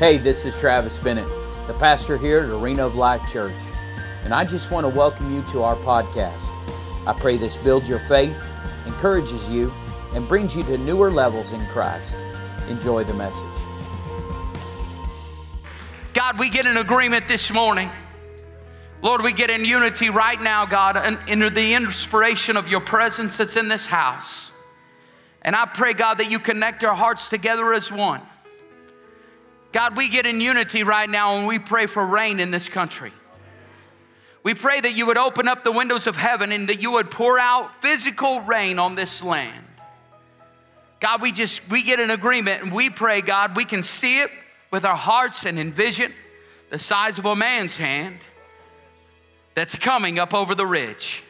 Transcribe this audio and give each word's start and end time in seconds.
Hey, 0.00 0.18
this 0.18 0.44
is 0.44 0.56
Travis 0.56 0.98
Bennett, 0.98 1.28
the 1.68 1.74
pastor 1.74 2.18
here 2.18 2.40
at 2.40 2.50
Arena 2.50 2.84
of 2.84 2.96
Life 2.96 3.22
Church, 3.30 3.54
and 4.24 4.34
I 4.34 4.44
just 4.44 4.72
want 4.72 4.84
to 4.84 4.88
welcome 4.88 5.32
you 5.32 5.40
to 5.52 5.62
our 5.62 5.76
podcast. 5.76 6.50
I 7.06 7.16
pray 7.16 7.36
this 7.36 7.56
builds 7.56 7.88
your 7.88 8.00
faith, 8.00 8.36
encourages 8.86 9.48
you, 9.48 9.72
and 10.12 10.26
brings 10.26 10.56
you 10.56 10.64
to 10.64 10.78
newer 10.78 11.12
levels 11.12 11.52
in 11.52 11.64
Christ. 11.66 12.16
Enjoy 12.68 13.04
the 13.04 13.14
message. 13.14 13.44
God, 16.12 16.40
we 16.40 16.50
get 16.50 16.66
an 16.66 16.78
agreement 16.78 17.28
this 17.28 17.52
morning. 17.52 17.88
Lord, 19.00 19.22
we 19.22 19.32
get 19.32 19.48
in 19.48 19.64
unity 19.64 20.10
right 20.10 20.42
now, 20.42 20.66
God, 20.66 20.96
under 20.96 21.50
the 21.50 21.74
inspiration 21.74 22.56
of 22.56 22.66
your 22.66 22.80
presence 22.80 23.36
that's 23.36 23.54
in 23.54 23.68
this 23.68 23.86
house. 23.86 24.50
And 25.42 25.54
I 25.54 25.66
pray, 25.66 25.92
God, 25.92 26.18
that 26.18 26.32
you 26.32 26.40
connect 26.40 26.82
our 26.82 26.96
hearts 26.96 27.28
together 27.28 27.72
as 27.72 27.92
one. 27.92 28.22
God, 29.74 29.96
we 29.96 30.08
get 30.08 30.24
in 30.24 30.40
unity 30.40 30.84
right 30.84 31.10
now 31.10 31.36
and 31.36 31.48
we 31.48 31.58
pray 31.58 31.86
for 31.86 32.06
rain 32.06 32.38
in 32.38 32.52
this 32.52 32.68
country. 32.68 33.10
We 34.44 34.54
pray 34.54 34.80
that 34.80 34.92
you 34.92 35.06
would 35.06 35.18
open 35.18 35.48
up 35.48 35.64
the 35.64 35.72
windows 35.72 36.06
of 36.06 36.14
heaven 36.14 36.52
and 36.52 36.68
that 36.68 36.80
you 36.80 36.92
would 36.92 37.10
pour 37.10 37.40
out 37.40 37.82
physical 37.82 38.40
rain 38.42 38.78
on 38.78 38.94
this 38.94 39.20
land. 39.20 39.64
God, 41.00 41.20
we 41.20 41.32
just, 41.32 41.68
we 41.68 41.82
get 41.82 41.98
an 41.98 42.10
agreement 42.10 42.62
and 42.62 42.72
we 42.72 42.88
pray, 42.88 43.20
God, 43.20 43.56
we 43.56 43.64
can 43.64 43.82
see 43.82 44.20
it 44.20 44.30
with 44.70 44.84
our 44.84 44.94
hearts 44.94 45.44
and 45.44 45.58
envision 45.58 46.12
the 46.70 46.78
size 46.78 47.18
of 47.18 47.24
a 47.24 47.34
man's 47.34 47.76
hand 47.76 48.18
that's 49.56 49.76
coming 49.76 50.20
up 50.20 50.34
over 50.34 50.54
the 50.54 50.66
ridge. 50.66 51.24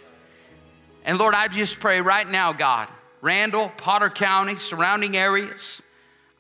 And 1.07 1.17
Lord, 1.17 1.35
I 1.35 1.49
just 1.49 1.81
pray 1.81 2.03
right 2.03 2.29
now, 2.29 2.53
God, 2.53 2.91
Randall, 3.23 3.71
Potter 3.79 4.11
County, 4.11 4.57
surrounding 4.57 5.17
areas, 5.17 5.81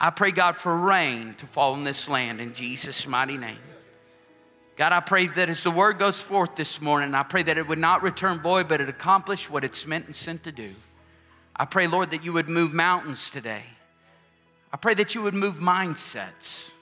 I 0.00 0.10
pray, 0.10 0.32
God, 0.32 0.56
for 0.56 0.76
rain 0.76 1.34
to 1.34 1.46
fall 1.46 1.72
on 1.72 1.84
this 1.84 2.08
land 2.08 2.40
in 2.40 2.52
Jesus' 2.52 3.06
mighty 3.06 3.38
name. 3.38 3.58
God, 4.76 4.92
I 4.92 5.00
pray 5.00 5.28
that 5.28 5.48
as 5.48 5.62
the 5.62 5.70
word 5.70 5.98
goes 5.98 6.20
forth 6.20 6.56
this 6.56 6.80
morning, 6.80 7.14
I 7.14 7.22
pray 7.22 7.44
that 7.44 7.58
it 7.58 7.68
would 7.68 7.78
not 7.78 8.02
return 8.02 8.40
void, 8.40 8.68
but 8.68 8.80
it 8.80 8.88
accomplish 8.88 9.48
what 9.48 9.62
it's 9.62 9.86
meant 9.86 10.06
and 10.06 10.16
sent 10.16 10.44
to 10.44 10.52
do. 10.52 10.70
I 11.54 11.64
pray, 11.64 11.86
Lord, 11.86 12.10
that 12.10 12.24
you 12.24 12.32
would 12.32 12.48
move 12.48 12.72
mountains 12.72 13.30
today. 13.30 13.62
I 14.72 14.76
pray 14.76 14.94
that 14.94 15.14
you 15.14 15.22
would 15.22 15.34
move 15.34 15.56
mindsets. 15.56 16.72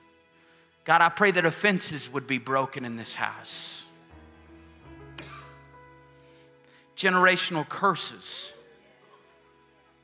God, 0.84 1.02
I 1.02 1.10
pray 1.10 1.30
that 1.32 1.44
offenses 1.44 2.10
would 2.10 2.26
be 2.26 2.38
broken 2.38 2.86
in 2.86 2.96
this 2.96 3.14
house. 3.14 3.84
Generational 6.96 7.68
curses. 7.68 8.54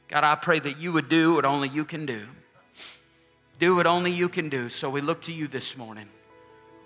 God, 0.09 0.25
I 0.25 0.35
pray 0.35 0.59
that 0.59 0.79
you 0.79 0.93
would 0.93 1.09
do 1.09 1.35
what 1.35 1.47
only 1.47 1.69
you 1.69 1.87
can 1.87 2.05
do. 2.05 2.27
Do 3.59 3.77
what 3.77 3.87
only 3.87 4.13
you 4.13 4.29
can 4.29 4.49
do. 4.49 4.69
So 4.69 4.89
we 4.89 5.01
look 5.01 5.23
to 5.23 5.33
you 5.33 5.49
this 5.49 5.77
morning. 5.77 6.09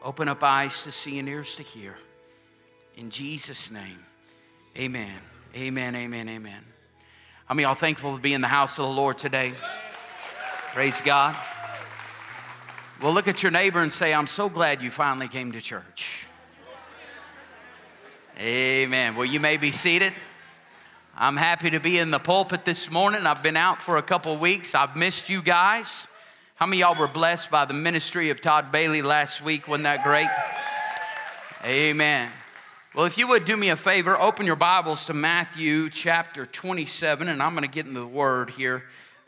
Open 0.03 0.29
up 0.29 0.43
eyes 0.43 0.85
to 0.85 0.93
see 0.93 1.19
and 1.19 1.29
ears 1.29 1.57
to 1.57 1.63
hear. 1.63 1.97
In 2.97 3.11
Jesus' 3.11 3.71
name, 3.71 3.99
amen. 4.77 5.21
Amen, 5.55 5.95
amen, 5.95 6.29
amen. 6.29 6.65
How 7.45 7.55
many 7.55 7.65
y'all 7.65 7.75
thankful 7.75 8.17
to 8.17 8.23
be 8.23 8.33
in 8.33 8.41
the 8.41 8.49
house 8.49 8.79
of 8.79 8.87
the 8.87 8.93
Lord 8.93 9.19
today? 9.19 9.53
Praise 10.73 11.01
God. 11.03 11.37
Well, 13.03 13.13
look 13.13 13.29
at 13.29 13.43
your 13.43 13.53
neighbor 13.53 13.81
and 13.81 13.93
say, 13.93 14.15
I'm 14.15 14.27
so 14.27 14.49
glad 14.49 14.81
you 14.81 14.91
finally 14.91 15.29
came 15.29 15.53
to 15.53 15.61
church. 15.61 16.27
Amen. 18.41 19.15
Well, 19.15 19.27
you 19.27 19.41
may 19.41 19.59
be 19.59 19.73
seated. 19.73 20.15
I'm 21.15 21.37
happy 21.37 21.71
to 21.71 21.81
be 21.81 21.99
in 21.99 22.11
the 22.11 22.19
pulpit 22.19 22.65
this 22.65 22.91
morning. 22.91 23.27
I've 23.27 23.43
been 23.43 23.59
out 23.59 23.83
for 23.83 23.99
a 23.99 24.03
couple 24.03 24.37
weeks. 24.39 24.75
I've 24.75 24.97
missed 24.97 25.29
you 25.29 25.43
guys. 25.43 26.07
How 26.63 26.67
many 26.67 26.79
y'all 26.79 26.95
were 26.95 27.09
blessed 27.09 27.51
by 27.51 27.65
the 27.65 27.75
ministry 27.75 28.31
of 28.31 28.41
Todd 28.41 28.71
Bailey 28.71 29.03
last 29.03 29.43
week? 29.43 29.67
Wasn't 29.67 29.83
that 29.83 30.05
great? 30.05 30.29
Amen. 31.65 32.31
Well, 32.95 33.05
if 33.05 33.19
you 33.19 33.27
would 33.27 33.45
do 33.45 33.57
me 33.57 33.71
a 33.71 33.75
favor, 33.75 34.17
open 34.17 34.47
your 34.47 34.55
Bibles 34.55 35.07
to 35.07 35.13
Matthew 35.13 35.91
chapter 35.91 36.47
27, 36.47 37.27
and 37.27 37.43
I'm 37.43 37.57
going 37.57 37.69
to 37.69 37.69
get 37.69 37.87
into 37.87 37.99
the 37.99 38.07
word 38.07 38.51
here 38.51 38.85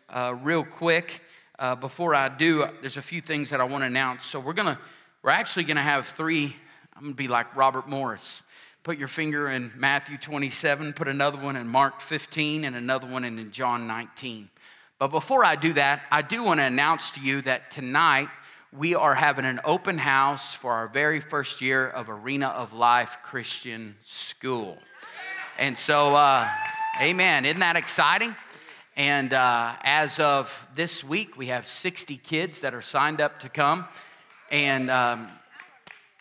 uh, 0.09 0.37
real 0.45 0.63
quick. 0.63 1.23
Uh, 1.59 1.75
before 1.75 2.15
I 2.15 2.29
do, 2.29 2.67
there's 2.81 2.99
a 2.99 3.03
few 3.03 3.21
things 3.21 3.51
that 3.51 3.61
I 3.61 3.65
want 3.65 3.83
to 3.83 3.87
announce. 3.87 4.25
So 4.25 4.39
we're 4.39 4.53
gonna, 4.53 4.79
we're 5.25 5.31
actually 5.31 5.65
going 5.65 5.77
to 5.77 5.83
have 5.83 6.07
three. 6.07 6.55
I'm 6.95 7.03
going 7.03 7.15
to 7.15 7.17
be 7.17 7.27
like 7.27 7.57
Robert 7.57 7.89
Morris. 7.89 8.45
Put 8.85 8.97
your 8.97 9.09
finger 9.09 9.49
in 9.49 9.73
Matthew 9.75 10.19
27, 10.19 10.93
put 10.93 11.09
another 11.09 11.39
one 11.39 11.57
in 11.57 11.67
Mark 11.67 12.01
15, 12.01 12.65
and 12.65 12.77
another 12.77 13.09
one 13.09 13.25
in 13.25 13.51
John 13.51 13.89
19. 13.89 14.51
But 14.99 15.09
before 15.09 15.45
I 15.45 15.57
do 15.57 15.73
that, 15.73 16.03
I 16.13 16.23
do 16.23 16.45
want 16.45 16.61
to 16.61 16.65
announce 16.65 17.11
to 17.13 17.21
you 17.21 17.43
that 17.43 17.73
tonight 17.73 18.29
we 18.73 18.95
are 18.95 19.15
having 19.15 19.45
an 19.45 19.61
open 19.65 19.99
house 19.99 20.55
for 20.55 20.73
our 20.73 20.87
very 20.87 21.19
first 21.19 21.61
year 21.61 21.89
of 21.89 22.09
Arena 22.09 22.47
of 22.47 22.73
Life 22.73 23.19
Christian 23.25 23.97
School. 24.03 24.79
And 25.59 25.77
so, 25.77 26.15
uh, 26.15 26.49
amen. 27.03 27.45
Isn't 27.45 27.59
that 27.59 27.75
exciting? 27.75 28.37
And 28.97 29.33
uh, 29.33 29.75
as 29.83 30.21
of 30.21 30.69
this 30.77 31.03
week, 31.03 31.37
we 31.37 31.47
have 31.47 31.67
60 31.67 32.17
kids 32.19 32.61
that 32.61 32.73
are 32.73 32.83
signed 32.83 33.21
up 33.21 33.41
to 33.41 33.49
come. 33.49 33.87
And 34.53 34.89
um, 34.91 35.29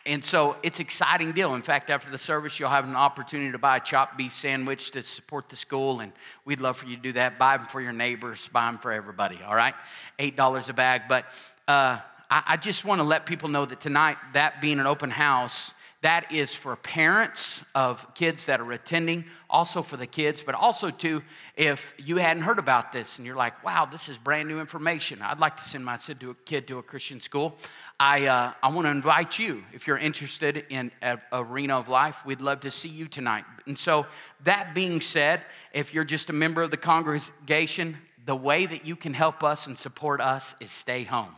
and 0.05 0.23
so 0.23 0.57
it's 0.63 0.81
exciting 0.81 1.31
deal. 1.31 1.55
In 1.55 1.61
fact, 1.61 1.89
after 1.89 2.09
the 2.09 2.17
service, 2.17 2.59
you'll 2.59 2.69
have 2.69 2.85
an 2.85 2.95
opportunity 2.95 3.51
to 3.53 3.57
buy 3.57 3.77
a 3.77 3.79
chopped 3.79 4.17
beef 4.17 4.35
sandwich 4.35 4.91
to 4.91 5.03
support 5.03 5.47
the 5.47 5.55
school, 5.55 6.01
and 6.01 6.11
we'd 6.43 6.59
love 6.59 6.75
for 6.75 6.87
you 6.87 6.97
to 6.97 7.01
do 7.01 7.13
that. 7.13 7.39
Buy 7.39 7.55
them 7.55 7.67
for 7.67 7.79
your 7.79 7.93
neighbors, 7.93 8.49
buy 8.49 8.65
them 8.65 8.77
for 8.79 8.91
everybody, 8.91 9.39
all 9.47 9.55
right? 9.55 9.75
$8 10.19 10.69
a 10.69 10.73
bag. 10.73 11.03
But 11.07 11.25
uh, 11.69 11.99
I, 12.29 12.43
I 12.47 12.57
just 12.57 12.83
want 12.83 12.99
to 12.99 13.03
let 13.03 13.25
people 13.25 13.47
know 13.47 13.65
that 13.65 13.79
tonight, 13.79 14.17
that 14.33 14.59
being 14.59 14.79
an 14.79 14.87
open 14.87 15.09
house, 15.09 15.73
that 16.03 16.33
is 16.33 16.53
for 16.53 16.75
parents 16.75 17.63
of 17.73 18.13
kids 18.13 18.47
that 18.47 18.59
are 18.59 18.71
attending, 18.73 19.23
also 19.49 19.81
for 19.81 19.95
the 19.95 20.05
kids, 20.05 20.43
but 20.43 20.53
also 20.53 20.89
too, 20.89 21.23
if 21.55 21.95
you 21.97 22.17
hadn't 22.17 22.43
heard 22.43 22.59
about 22.59 22.91
this 22.91 23.17
and 23.17 23.25
you're 23.25 23.37
like, 23.37 23.63
wow, 23.63 23.85
this 23.85 24.09
is 24.09 24.17
brand 24.17 24.49
new 24.49 24.59
information. 24.59 25.21
I'd 25.21 25.39
like 25.39 25.55
to 25.57 25.63
send 25.63 25.85
my 25.85 25.97
kid 26.43 26.67
to 26.67 26.77
a 26.77 26.83
Christian 26.83 27.21
school. 27.21 27.55
I, 28.01 28.27
uh, 28.27 28.51
I 28.61 28.67
want 28.67 28.85
to 28.85 28.91
invite 28.91 29.39
you, 29.39 29.63
if 29.71 29.87
you're 29.87 29.97
interested 29.97 30.65
in 30.69 30.91
a 31.01 31.19
arena 31.31 31.79
of 31.79 31.87
life, 31.87 32.25
we'd 32.25 32.41
love 32.41 32.59
to 32.61 32.71
see 32.71 32.89
you 32.89 33.07
tonight. 33.07 33.45
And 33.65 33.79
so, 33.79 34.05
that 34.43 34.75
being 34.75 34.99
said, 34.99 35.41
if 35.71 35.93
you're 35.93 36.03
just 36.03 36.29
a 36.29 36.33
member 36.33 36.61
of 36.61 36.69
the 36.69 36.75
congregation, 36.75 37.97
the 38.25 38.35
way 38.35 38.65
that 38.65 38.85
you 38.85 38.97
can 38.97 39.13
help 39.13 39.41
us 39.41 39.67
and 39.67 39.77
support 39.77 40.19
us 40.19 40.53
is 40.59 40.69
stay 40.69 41.03
home 41.03 41.33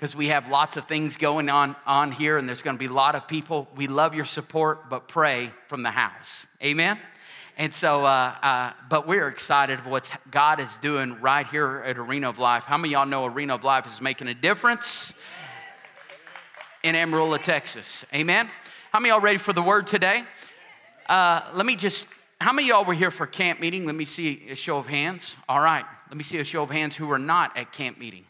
because 0.00 0.16
we 0.16 0.28
have 0.28 0.48
lots 0.48 0.78
of 0.78 0.86
things 0.86 1.18
going 1.18 1.50
on 1.50 1.76
on 1.86 2.10
here 2.10 2.38
and 2.38 2.48
there's 2.48 2.62
going 2.62 2.74
to 2.74 2.78
be 2.78 2.86
a 2.86 2.92
lot 2.92 3.14
of 3.14 3.28
people. 3.28 3.68
We 3.76 3.86
love 3.86 4.14
your 4.14 4.24
support 4.24 4.88
but 4.88 5.08
pray 5.08 5.50
from 5.66 5.82
the 5.82 5.90
house. 5.90 6.46
Amen? 6.64 6.98
And 7.58 7.74
so 7.74 8.06
uh, 8.06 8.34
uh, 8.42 8.72
but 8.88 9.06
we're 9.06 9.28
excited 9.28 9.78
of 9.78 9.86
what 9.86 10.10
god 10.30 10.58
is 10.58 10.74
doing 10.78 11.20
right 11.20 11.46
here 11.46 11.82
at 11.84 11.98
arena 11.98 12.30
of 12.30 12.38
life. 12.38 12.64
How 12.64 12.78
many 12.78 12.94
y'all 12.94 13.04
know 13.04 13.26
arena 13.26 13.56
of 13.56 13.62
life 13.62 13.86
is 13.86 14.00
making 14.00 14.28
a 14.28 14.32
difference? 14.32 15.12
In 16.82 16.94
amarillo 16.94 17.36
texas. 17.36 18.06
Amen? 18.14 18.48
How 18.92 19.00
many 19.00 19.10
y'all 19.10 19.20
ready 19.20 19.36
for 19.36 19.52
the 19.52 19.60
word 19.60 19.86
today? 19.86 20.24
Uh, 21.10 21.42
let 21.52 21.66
me 21.66 21.76
just 21.76 22.06
how 22.40 22.54
many 22.54 22.68
y'all 22.68 22.86
were 22.86 22.94
here 22.94 23.10
for 23.10 23.26
camp 23.26 23.60
meeting? 23.60 23.84
Let 23.84 23.96
me 23.96 24.06
see 24.06 24.46
a 24.48 24.56
show 24.56 24.78
of 24.78 24.86
hands. 24.86 25.36
All 25.46 25.60
right. 25.60 25.84
Let 26.08 26.16
me 26.16 26.24
see 26.24 26.38
a 26.38 26.44
show 26.44 26.62
of 26.62 26.70
hands 26.70 26.96
who 26.96 27.06
were 27.06 27.18
not 27.18 27.54
at 27.54 27.70
camp 27.70 27.98
meeting 27.98 28.24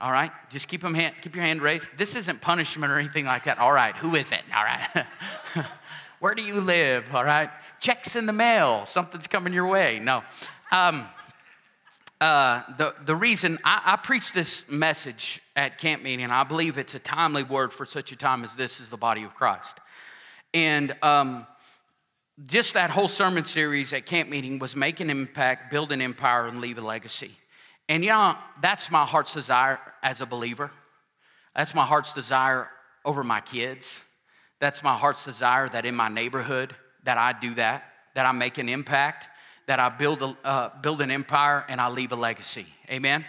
all 0.00 0.10
right, 0.10 0.30
just 0.50 0.68
keep, 0.68 0.80
them 0.80 0.94
hand, 0.94 1.14
keep 1.20 1.34
your 1.36 1.44
hand 1.44 1.62
raised. 1.62 1.90
This 1.96 2.16
isn't 2.16 2.40
punishment 2.40 2.92
or 2.92 2.98
anything 2.98 3.24
like 3.24 3.44
that. 3.44 3.58
All 3.58 3.72
right, 3.72 3.94
who 3.96 4.16
is 4.16 4.32
it? 4.32 4.42
All 4.54 4.64
right. 4.64 5.06
Where 6.22 6.36
do 6.36 6.42
you 6.42 6.60
live? 6.60 7.12
All 7.12 7.24
right. 7.24 7.50
Checks 7.80 8.14
in 8.14 8.26
the 8.26 8.32
mail. 8.32 8.86
Something's 8.86 9.26
coming 9.26 9.52
your 9.52 9.66
way. 9.66 9.98
No. 9.98 10.22
Um, 10.70 11.08
uh, 12.20 12.62
the, 12.78 12.94
the 13.04 13.16
reason 13.16 13.58
I, 13.64 13.82
I 13.84 13.96
preach 13.96 14.32
this 14.32 14.70
message 14.70 15.40
at 15.56 15.78
camp 15.78 16.04
meeting, 16.04 16.30
I 16.30 16.44
believe 16.44 16.78
it's 16.78 16.94
a 16.94 17.00
timely 17.00 17.42
word 17.42 17.72
for 17.72 17.84
such 17.84 18.12
a 18.12 18.16
time 18.16 18.44
as 18.44 18.54
this 18.54 18.78
is 18.78 18.88
the 18.88 18.96
body 18.96 19.24
of 19.24 19.34
Christ. 19.34 19.80
And 20.54 20.94
um, 21.02 21.44
just 22.46 22.74
that 22.74 22.90
whole 22.90 23.08
sermon 23.08 23.44
series 23.44 23.92
at 23.92 24.06
camp 24.06 24.28
meeting 24.30 24.60
was 24.60 24.76
make 24.76 25.00
an 25.00 25.10
impact, 25.10 25.72
build 25.72 25.90
an 25.90 26.00
empire, 26.00 26.46
and 26.46 26.60
leave 26.60 26.78
a 26.78 26.82
legacy. 26.82 27.32
And 27.88 28.04
you 28.04 28.10
know, 28.10 28.36
that's 28.60 28.90
my 28.90 29.04
heart's 29.04 29.34
desire 29.34 29.78
as 30.02 30.20
a 30.20 30.26
believer. 30.26 30.70
That's 31.54 31.74
my 31.74 31.84
heart's 31.84 32.14
desire 32.14 32.68
over 33.04 33.22
my 33.22 33.40
kids. 33.40 34.02
That's 34.60 34.82
my 34.82 34.96
heart's 34.96 35.24
desire 35.24 35.68
that 35.68 35.84
in 35.84 35.94
my 35.94 36.08
neighborhood 36.08 36.74
that 37.04 37.18
I 37.18 37.32
do 37.32 37.54
that, 37.54 37.84
that 38.14 38.26
I 38.26 38.32
make 38.32 38.58
an 38.58 38.68
impact, 38.68 39.28
that 39.66 39.80
I 39.80 39.88
build, 39.88 40.22
a, 40.22 40.36
uh, 40.44 40.70
build 40.80 41.00
an 41.02 41.10
empire 41.10 41.64
and 41.68 41.80
I 41.80 41.88
leave 41.88 42.12
a 42.12 42.16
legacy. 42.16 42.66
Amen? 42.88 43.24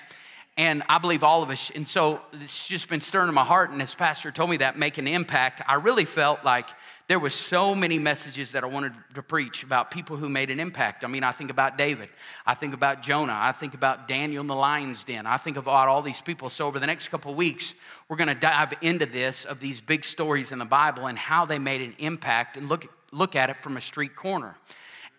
And 0.56 0.84
I 0.88 1.00
believe 1.00 1.24
all 1.24 1.42
of 1.42 1.50
us, 1.50 1.72
and 1.72 1.88
so 1.88 2.22
it's 2.34 2.68
just 2.68 2.88
been 2.88 3.02
stirring 3.02 3.30
in 3.30 3.34
my 3.34 3.44
heart. 3.44 3.72
And 3.72 3.82
as 3.82 3.96
Pastor 3.96 4.32
told 4.32 4.52
me 4.52 4.58
that, 4.58 4.78
make 4.78 5.00
an 5.00 5.08
impact, 5.08 5.62
I 5.68 5.76
really 5.76 6.06
felt 6.06 6.44
like 6.44 6.70
there 7.08 7.20
were 7.20 7.30
so 7.30 7.76
many 7.76 8.00
messages 8.00 8.54
that 8.54 8.64
I 8.64 8.68
wanted 8.68 8.94
to 9.16 9.22
preach 9.22 9.64
about 9.64 9.92
people 9.92 10.16
who 10.16 10.30
made 10.30 10.50
an 10.50 10.60
impact. 10.60 11.04
I 11.04 11.08
mean, 11.08 11.24
I 11.24 11.32
think 11.32 11.52
about 11.52 11.78
David, 11.78 12.10
I 12.46 12.54
think 12.54 12.74
about 12.74 13.02
Jonah, 13.02 13.38
I 13.38 13.52
think 13.52 13.74
about 13.74 14.08
Daniel 14.08 14.42
in 14.42 14.48
the 14.48 14.56
lion's 14.56 15.04
den, 15.04 15.26
I 15.26 15.38
think 15.38 15.58
about 15.58 15.88
all 15.88 16.02
these 16.02 16.22
people. 16.22 16.50
So 16.50 16.66
over 16.66 16.80
the 16.80 16.88
next 16.88 17.10
couple 17.10 17.34
weeks, 17.36 17.76
we're 18.08 18.18
going 18.18 18.30
to 18.30 18.36
dive 18.36 18.74
into 18.82 19.06
this 19.06 19.46
of 19.46 19.60
these 19.60 19.82
big 19.82 20.06
stories 20.06 20.52
in 20.52 20.60
the 20.60 20.66
Bible 20.66 21.08
and 21.08 21.18
how 21.18 21.46
they 21.46 21.60
made 21.60 21.82
an 21.82 21.96
impact 22.00 22.58
and 22.58 22.70
look 22.70 22.88
look 23.12 23.36
at 23.36 23.50
it 23.50 23.62
from 23.62 23.78
a 23.78 23.82
street 23.82 24.16
corner. 24.16 24.56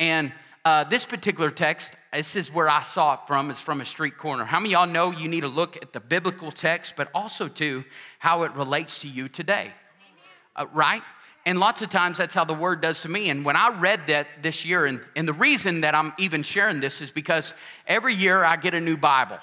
And 0.00 0.32
uh, 0.64 0.84
this 0.84 1.04
particular 1.04 1.50
text, 1.50 1.94
this 2.12 2.36
is 2.36 2.52
where 2.52 2.68
I 2.68 2.82
saw 2.82 3.14
it 3.14 3.20
from, 3.26 3.50
is 3.50 3.60
from 3.60 3.80
a 3.80 3.84
street 3.84 4.16
corner. 4.16 4.44
How 4.44 4.58
many 4.58 4.72
y'all 4.72 4.86
know 4.86 5.10
you 5.10 5.28
need 5.28 5.42
to 5.42 5.48
look 5.48 5.76
at 5.82 5.92
the 5.92 6.00
biblical 6.00 6.50
text, 6.50 6.94
but 6.96 7.08
also 7.14 7.48
to 7.48 7.84
how 8.18 8.44
it 8.44 8.52
relates 8.54 9.02
to 9.02 9.08
you 9.08 9.28
today? 9.28 9.70
Uh, 10.56 10.66
right? 10.72 11.02
And 11.46 11.60
lots 11.60 11.82
of 11.82 11.90
times 11.90 12.18
that's 12.18 12.34
how 12.34 12.44
the 12.44 12.54
word 12.54 12.80
does 12.80 13.02
to 13.02 13.08
me. 13.08 13.28
And 13.28 13.44
when 13.44 13.56
I 13.56 13.68
read 13.78 14.06
that 14.06 14.28
this 14.42 14.64
year, 14.64 14.86
and, 14.86 15.00
and 15.14 15.28
the 15.28 15.34
reason 15.34 15.82
that 15.82 15.94
I'm 15.94 16.14
even 16.18 16.42
sharing 16.42 16.80
this 16.80 17.02
is 17.02 17.10
because 17.10 17.52
every 17.86 18.14
year 18.14 18.42
I 18.42 18.56
get 18.56 18.72
a 18.72 18.80
new 18.80 18.96
Bible. 18.96 19.38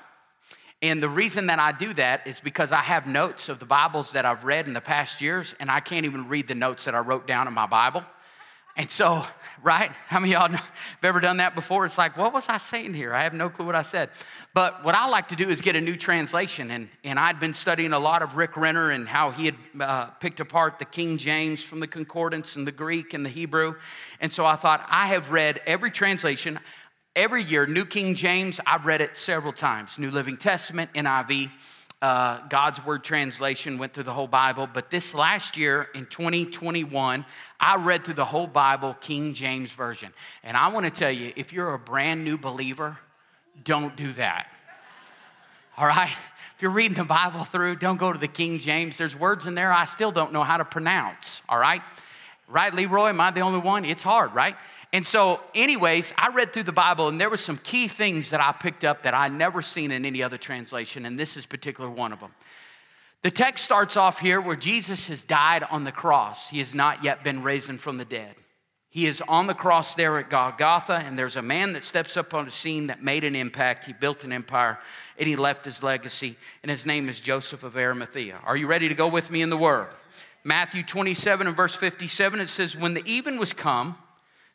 And 0.81 1.01
the 1.01 1.09
reason 1.09 1.45
that 1.48 1.59
I 1.59 1.71
do 1.71 1.94
that 1.94 2.25
is 2.25 2.39
because 2.39 2.71
I 2.71 2.81
have 2.81 3.06
notes 3.06 3.50
of 3.50 3.59
the 3.59 3.68
Bibles 3.68 4.13
that 4.13 4.25
I've 4.25 4.44
read 4.45 4.65
in 4.65 4.74
the 4.74 4.81
past 4.81 5.21
years, 5.21 5.53
and 5.59 5.69
I 5.69 5.80
can't 5.80 6.06
even 6.06 6.27
read 6.27 6.48
the 6.48 6.56
notes 6.56 6.86
that 6.86 6.95
I 6.95 7.00
wrote 7.00 7.27
down 7.27 7.48
in 7.48 7.53
my 7.53 7.68
Bible. 7.68 8.04
And 8.77 8.89
so, 8.89 9.25
right? 9.63 9.91
How 10.07 10.19
many 10.19 10.31
y'all 10.31 10.47
have 10.47 10.71
ever 11.03 11.19
done 11.19 11.38
that 11.38 11.56
before? 11.56 11.85
It's 11.85 11.97
like, 11.97 12.18
what 12.18 12.33
was 12.33 12.47
I 12.47 12.57
saying 12.57 12.94
here? 12.94 13.13
I 13.13 13.23
have 13.23 13.33
no 13.33 13.50
clue 13.50 13.65
what 13.65 13.75
I 13.75 13.81
said. 13.81 14.09
But 14.53 14.85
what 14.85 14.95
I 14.95 15.09
like 15.09 15.27
to 15.29 15.35
do 15.35 15.50
is 15.50 15.62
get 15.62 15.75
a 15.75 15.81
new 15.81 15.97
translation. 15.97 16.71
And, 16.71 16.89
and 17.03 17.19
I'd 17.19 17.39
been 17.39 17.53
studying 17.53 17.91
a 17.91 18.00
lot 18.00 18.21
of 18.21 18.38
Rick 18.38 18.56
Renner 18.56 18.89
and 18.89 19.07
how 19.07 19.31
he 19.31 19.45
had 19.45 19.56
uh, 19.79 20.06
picked 20.19 20.39
apart 20.39 20.79
the 20.79 20.85
King 20.85 21.18
James 21.18 21.62
from 21.62 21.81
the 21.81 21.88
Concordance 21.88 22.56
and 22.56 22.65
the 22.65 22.71
Greek 22.71 23.13
and 23.13 23.25
the 23.25 23.29
Hebrew. 23.29 23.75
And 24.21 24.31
so 24.31 24.45
I 24.45 24.56
thought, 24.56 24.85
I 24.89 25.07
have 25.07 25.31
read 25.31 25.59
every 25.68 25.91
translation. 25.91 26.57
Every 27.13 27.44
year, 27.44 27.68
New 27.68 27.85
King 27.85 28.15
James, 28.15 28.62
I've 28.65 28.85
read 28.85 29.01
it 29.01 29.18
several 29.18 29.51
times. 29.51 30.00
New 30.00 30.12
Living 30.12 30.38
Testament, 30.38 30.94
NIV 30.94 31.50
uh, 32.01 32.39
God's 32.48 32.83
Word 32.83 33.03
translation, 33.03 33.77
went 33.77 33.94
through 33.94 34.03
the 34.03 34.13
whole 34.13 34.27
Bible. 34.27 34.68
But 34.71 34.89
this 34.89 35.13
last 35.13 35.56
year 35.56 35.88
in 35.94 36.07
2021, 36.07 37.25
I 37.59 37.75
read 37.75 38.03
through 38.03 38.15
the 38.15 38.25
whole 38.25 38.48
Bible, 38.48 38.95
King 39.00 39.33
James 39.33 39.71
Version. 39.71 40.12
And 40.44 40.57
I 40.57 40.69
want 40.69 40.86
to 40.86 40.92
tell 40.92 41.12
you, 41.12 41.31
if 41.36 41.53
you're 41.53 41.74
a 41.74 41.80
brand 41.80 42.25
new 42.25 42.38
believer, 42.38 42.98
don't 43.63 43.95
do 43.95 44.12
that. 44.13 44.48
All 45.77 45.86
right? 45.86 46.12
If 46.56 46.62
you're 46.62 46.71
reading 46.71 46.98
the 46.98 47.03
Bible 47.03 47.44
through, 47.44 47.75
don't 47.75 47.98
go 47.98 48.12
to 48.12 48.19
the 48.19 48.27
King 48.27 48.57
James. 48.57 48.97
There's 48.97 49.15
words 49.15 49.45
in 49.45 49.56
there 49.56 49.71
I 49.71 49.86
still 49.86 50.12
don't 50.12 50.33
know 50.33 50.44
how 50.44 50.57
to 50.57 50.65
pronounce. 50.65 51.42
All 51.47 51.59
right? 51.59 51.81
Right, 52.47 52.74
Leroy? 52.74 53.09
Am 53.09 53.21
I 53.21 53.31
the 53.31 53.42
only 53.42 53.59
one? 53.59 53.86
It's 53.86 54.04
hard, 54.04 54.33
right? 54.36 54.56
And 54.94 55.08
so, 55.08 55.40
anyways, 55.56 56.14
I 56.18 56.30
read 56.34 56.52
through 56.52 56.64
the 56.64 56.74
Bible 56.74 57.08
and 57.08 57.20
there 57.20 57.30
were 57.30 57.38
some 57.38 57.58
key 57.58 57.88
things 57.88 58.32
that 58.32 58.42
I 58.42 58.52
picked 58.52 58.84
up 58.84 59.04
that 59.04 59.14
I'd 59.14 59.32
never 59.32 59.62
seen 59.62 59.92
in 59.92 60.06
any 60.06 60.22
other 60.22 60.38
translation, 60.38 61.06
and 61.06 61.18
this 61.18 61.38
is 61.38 61.46
particular 61.46 61.90
one 61.90 62.12
of 62.12 62.20
them. 62.20 62.34
The 63.22 63.32
text 63.32 63.64
starts 63.64 63.96
off 63.96 64.20
here 64.20 64.42
where 64.42 64.56
Jesus 64.56 65.08
has 65.08 65.24
died 65.24 65.64
on 65.64 65.84
the 65.84 65.92
cross. 65.92 66.50
He 66.50 66.60
has 66.60 66.74
not 66.74 67.04
yet 67.04 67.24
been 67.24 67.44
risen 67.44 67.78
from 67.78 67.98
the 67.98 68.06
dead. 68.06 68.36
He 68.90 69.06
is 69.06 69.22
on 69.26 69.48
the 69.48 69.54
cross 69.54 69.96
there 69.96 70.18
at 70.18 70.30
Golgotha, 70.30 71.04
and 71.06 71.18
there's 71.18 71.38
a 71.38 71.42
man 71.42 71.72
that 71.74 71.84
steps 71.84 72.18
up 72.18 72.34
on 72.34 72.44
the 72.44 72.52
scene 72.52 72.88
that 72.88 73.02
made 73.02 73.24
an 73.24 73.38
impact. 73.38 73.86
He 73.86 73.94
built 73.94 74.26
an 74.26 74.34
empire, 74.34 74.80
and 75.18 75.30
he 75.30 75.38
left 75.38 75.64
his 75.64 75.82
legacy, 75.82 76.36
and 76.62 76.70
his 76.70 76.86
name 76.86 77.08
is 77.08 77.22
Joseph 77.22 77.64
of 77.64 77.78
Arimathea. 77.78 78.40
Are 78.44 78.58
you 78.58 78.68
ready 78.68 78.90
to 78.90 78.96
go 78.96 79.08
with 79.08 79.32
me 79.32 79.42
in 79.42 79.50
the 79.50 79.56
Word? 79.56 79.88
Matthew 80.44 80.84
27 80.84 81.48
and 81.48 81.56
verse 81.56 81.74
57, 81.74 82.42
it 82.42 82.50
says, 82.50 82.76
When 82.76 82.94
the 82.94 83.04
even 83.06 83.38
was 83.38 83.54
come, 83.54 83.96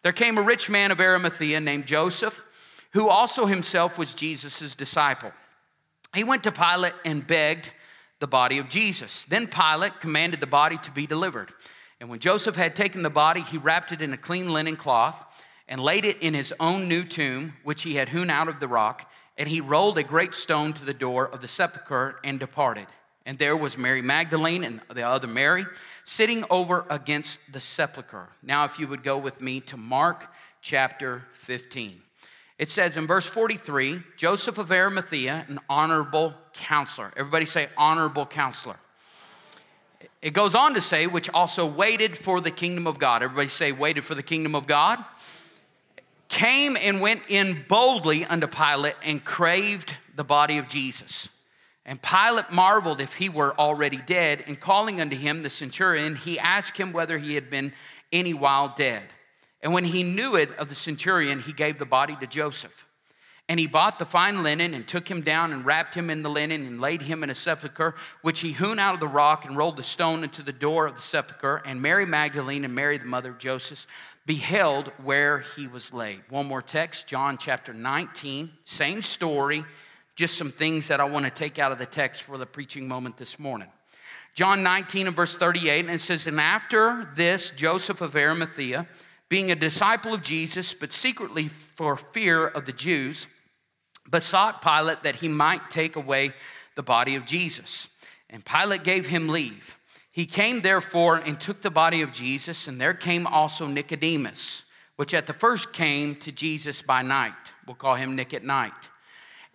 there 0.06 0.12
came 0.12 0.38
a 0.38 0.42
rich 0.42 0.70
man 0.70 0.92
of 0.92 1.00
Arimathea 1.00 1.58
named 1.58 1.84
Joseph, 1.84 2.84
who 2.92 3.08
also 3.08 3.44
himself 3.44 3.98
was 3.98 4.14
Jesus' 4.14 4.76
disciple. 4.76 5.32
He 6.14 6.22
went 6.22 6.44
to 6.44 6.52
Pilate 6.52 6.94
and 7.04 7.26
begged 7.26 7.72
the 8.20 8.28
body 8.28 8.58
of 8.58 8.68
Jesus. 8.68 9.24
Then 9.24 9.48
Pilate 9.48 9.98
commanded 9.98 10.38
the 10.38 10.46
body 10.46 10.78
to 10.84 10.92
be 10.92 11.08
delivered. 11.08 11.52
And 11.98 12.08
when 12.08 12.20
Joseph 12.20 12.54
had 12.54 12.76
taken 12.76 13.02
the 13.02 13.10
body, 13.10 13.40
he 13.40 13.58
wrapped 13.58 13.90
it 13.90 14.00
in 14.00 14.12
a 14.12 14.16
clean 14.16 14.52
linen 14.52 14.76
cloth 14.76 15.44
and 15.66 15.80
laid 15.80 16.04
it 16.04 16.22
in 16.22 16.34
his 16.34 16.54
own 16.60 16.86
new 16.86 17.02
tomb, 17.02 17.54
which 17.64 17.82
he 17.82 17.96
had 17.96 18.10
hewn 18.10 18.30
out 18.30 18.46
of 18.46 18.60
the 18.60 18.68
rock. 18.68 19.10
And 19.36 19.48
he 19.48 19.60
rolled 19.60 19.98
a 19.98 20.04
great 20.04 20.36
stone 20.36 20.72
to 20.74 20.84
the 20.84 20.94
door 20.94 21.26
of 21.26 21.40
the 21.40 21.48
sepulchre 21.48 22.20
and 22.22 22.38
departed. 22.38 22.86
And 23.26 23.36
there 23.38 23.56
was 23.56 23.76
Mary 23.76 24.02
Magdalene 24.02 24.62
and 24.62 24.80
the 24.88 25.02
other 25.02 25.26
Mary 25.26 25.66
sitting 26.04 26.44
over 26.48 26.86
against 26.88 27.40
the 27.52 27.58
sepulchre. 27.58 28.28
Now, 28.40 28.64
if 28.64 28.78
you 28.78 28.86
would 28.86 29.02
go 29.02 29.18
with 29.18 29.40
me 29.40 29.60
to 29.62 29.76
Mark 29.76 30.32
chapter 30.62 31.24
15. 31.34 32.00
It 32.58 32.70
says 32.70 32.96
in 32.96 33.06
verse 33.06 33.26
43 33.26 34.00
Joseph 34.16 34.58
of 34.58 34.70
Arimathea, 34.70 35.44
an 35.48 35.58
honorable 35.68 36.34
counselor. 36.54 37.12
Everybody 37.16 37.46
say, 37.46 37.68
honorable 37.76 38.26
counselor. 38.26 38.76
It 40.22 40.32
goes 40.32 40.54
on 40.54 40.74
to 40.74 40.80
say, 40.80 41.06
which 41.06 41.28
also 41.30 41.66
waited 41.66 42.16
for 42.16 42.40
the 42.40 42.50
kingdom 42.50 42.86
of 42.86 42.98
God. 42.98 43.22
Everybody 43.22 43.48
say, 43.48 43.72
waited 43.72 44.04
for 44.04 44.14
the 44.14 44.22
kingdom 44.22 44.54
of 44.54 44.66
God. 44.66 45.04
Came 46.28 46.76
and 46.76 47.00
went 47.00 47.22
in 47.28 47.64
boldly 47.68 48.24
unto 48.24 48.46
Pilate 48.46 48.94
and 49.04 49.24
craved 49.24 49.94
the 50.14 50.24
body 50.24 50.58
of 50.58 50.68
Jesus. 50.68 51.28
And 51.86 52.02
Pilate 52.02 52.50
marveled 52.50 53.00
if 53.00 53.14
he 53.14 53.28
were 53.28 53.56
already 53.58 53.98
dead, 53.98 54.42
and 54.48 54.58
calling 54.58 55.00
unto 55.00 55.16
him 55.16 55.44
the 55.44 55.50
centurion, 55.50 56.16
he 56.16 56.36
asked 56.36 56.76
him 56.76 56.92
whether 56.92 57.16
he 57.16 57.36
had 57.36 57.48
been 57.48 57.72
any 58.12 58.34
while 58.34 58.74
dead. 58.76 59.04
And 59.62 59.72
when 59.72 59.84
he 59.84 60.02
knew 60.02 60.34
it 60.34 60.50
of 60.58 60.68
the 60.68 60.74
centurion, 60.74 61.38
he 61.38 61.52
gave 61.52 61.78
the 61.78 61.86
body 61.86 62.16
to 62.16 62.26
Joseph. 62.26 62.86
And 63.48 63.60
he 63.60 63.68
bought 63.68 64.00
the 64.00 64.04
fine 64.04 64.42
linen 64.42 64.74
and 64.74 64.86
took 64.88 65.08
him 65.08 65.20
down 65.20 65.52
and 65.52 65.64
wrapped 65.64 65.94
him 65.94 66.10
in 66.10 66.24
the 66.24 66.28
linen 66.28 66.66
and 66.66 66.80
laid 66.80 67.02
him 67.02 67.22
in 67.22 67.30
a 67.30 67.34
sepulchre, 67.36 67.94
which 68.20 68.40
he 68.40 68.50
hewn 68.50 68.80
out 68.80 68.94
of 68.94 69.00
the 69.00 69.06
rock 69.06 69.44
and 69.44 69.56
rolled 69.56 69.76
the 69.76 69.84
stone 69.84 70.24
into 70.24 70.42
the 70.42 70.52
door 70.52 70.86
of 70.86 70.96
the 70.96 71.02
sepulchre. 71.02 71.62
And 71.64 71.80
Mary 71.80 72.04
Magdalene 72.04 72.64
and 72.64 72.74
Mary, 72.74 72.98
the 72.98 73.04
mother 73.04 73.30
of 73.30 73.38
Joseph, 73.38 73.86
beheld 74.26 74.88
where 75.04 75.38
he 75.38 75.68
was 75.68 75.92
laid. 75.92 76.22
One 76.28 76.46
more 76.46 76.62
text, 76.62 77.06
John 77.06 77.38
chapter 77.38 77.72
19, 77.72 78.50
same 78.64 79.00
story 79.02 79.64
just 80.16 80.38
some 80.38 80.50
things 80.50 80.88
that 80.88 80.98
I 80.98 81.04
want 81.04 81.26
to 81.26 81.30
take 81.30 81.58
out 81.58 81.72
of 81.72 81.78
the 81.78 81.86
text 81.86 82.22
for 82.22 82.38
the 82.38 82.46
preaching 82.46 82.88
moment 82.88 83.18
this 83.18 83.38
morning. 83.38 83.68
John 84.34 84.62
19 84.62 85.06
and 85.06 85.16
verse 85.16 85.36
38, 85.36 85.84
and 85.84 85.94
it 85.94 86.00
says, 86.00 86.26
And 86.26 86.40
after 86.40 87.10
this, 87.14 87.50
Joseph 87.50 88.00
of 88.00 88.16
Arimathea, 88.16 88.86
being 89.28 89.50
a 89.50 89.56
disciple 89.56 90.14
of 90.14 90.22
Jesus, 90.22 90.72
but 90.72 90.92
secretly 90.92 91.48
for 91.48 91.96
fear 91.96 92.46
of 92.46 92.64
the 92.64 92.72
Jews, 92.72 93.26
besought 94.10 94.62
Pilate 94.62 95.02
that 95.02 95.16
he 95.16 95.28
might 95.28 95.70
take 95.70 95.96
away 95.96 96.32
the 96.76 96.82
body 96.82 97.14
of 97.14 97.26
Jesus. 97.26 97.88
And 98.30 98.44
Pilate 98.44 98.84
gave 98.84 99.06
him 99.06 99.28
leave. 99.28 99.78
He 100.12 100.24
came 100.24 100.62
therefore 100.62 101.16
and 101.16 101.38
took 101.38 101.60
the 101.60 101.70
body 101.70 102.00
of 102.00 102.12
Jesus, 102.12 102.68
and 102.68 102.80
there 102.80 102.94
came 102.94 103.26
also 103.26 103.66
Nicodemus, 103.66 104.64
which 104.96 105.12
at 105.12 105.26
the 105.26 105.34
first 105.34 105.74
came 105.74 106.14
to 106.16 106.32
Jesus 106.32 106.80
by 106.80 107.02
night. 107.02 107.34
We'll 107.66 107.76
call 107.76 107.96
him 107.96 108.16
Nick 108.16 108.32
at 108.32 108.44
night 108.44 108.88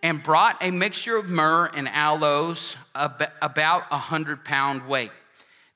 and 0.02 0.22
brought 0.22 0.62
a 0.62 0.70
mixture 0.70 1.16
of 1.16 1.28
myrrh 1.28 1.66
and 1.74 1.88
aloes 1.88 2.76
about 2.94 3.84
a 3.90 3.98
hundred 3.98 4.44
pound 4.44 4.88
weight. 4.88 5.12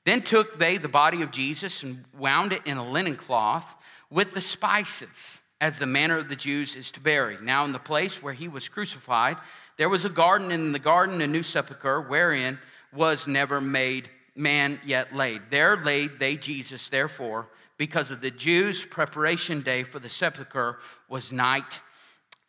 Then 0.03 0.21
took 0.21 0.59
they 0.59 0.77
the 0.77 0.89
body 0.89 1.21
of 1.21 1.31
Jesus 1.31 1.83
and 1.83 2.03
wound 2.17 2.53
it 2.53 2.61
in 2.65 2.77
a 2.77 2.89
linen 2.89 3.15
cloth 3.15 3.75
with 4.09 4.33
the 4.33 4.41
spices, 4.41 5.39
as 5.59 5.79
the 5.79 5.85
manner 5.85 6.17
of 6.17 6.29
the 6.29 6.35
Jews 6.35 6.75
is 6.75 6.91
to 6.91 6.99
bury. 6.99 7.37
Now, 7.41 7.65
in 7.65 7.71
the 7.71 7.79
place 7.79 8.21
where 8.21 8.33
he 8.33 8.47
was 8.47 8.69
crucified, 8.69 9.37
there 9.77 9.89
was 9.89 10.05
a 10.05 10.09
garden, 10.09 10.51
and 10.51 10.65
in 10.65 10.71
the 10.71 10.79
garden 10.79 11.21
a 11.21 11.27
new 11.27 11.43
sepulchre, 11.43 12.01
wherein 12.01 12.57
was 12.93 13.27
never 13.27 13.59
made 13.59 14.09
man 14.35 14.79
yet 14.85 15.15
laid. 15.15 15.41
There 15.49 15.75
laid 15.75 16.19
they 16.19 16.37
Jesus, 16.37 16.89
therefore, 16.89 17.47
because 17.77 18.11
of 18.11 18.21
the 18.21 18.31
Jews' 18.31 18.85
preparation 18.85 19.61
day 19.61 19.83
for 19.83 19.99
the 19.99 20.09
sepulchre 20.09 20.79
was 21.09 21.31
night 21.31 21.79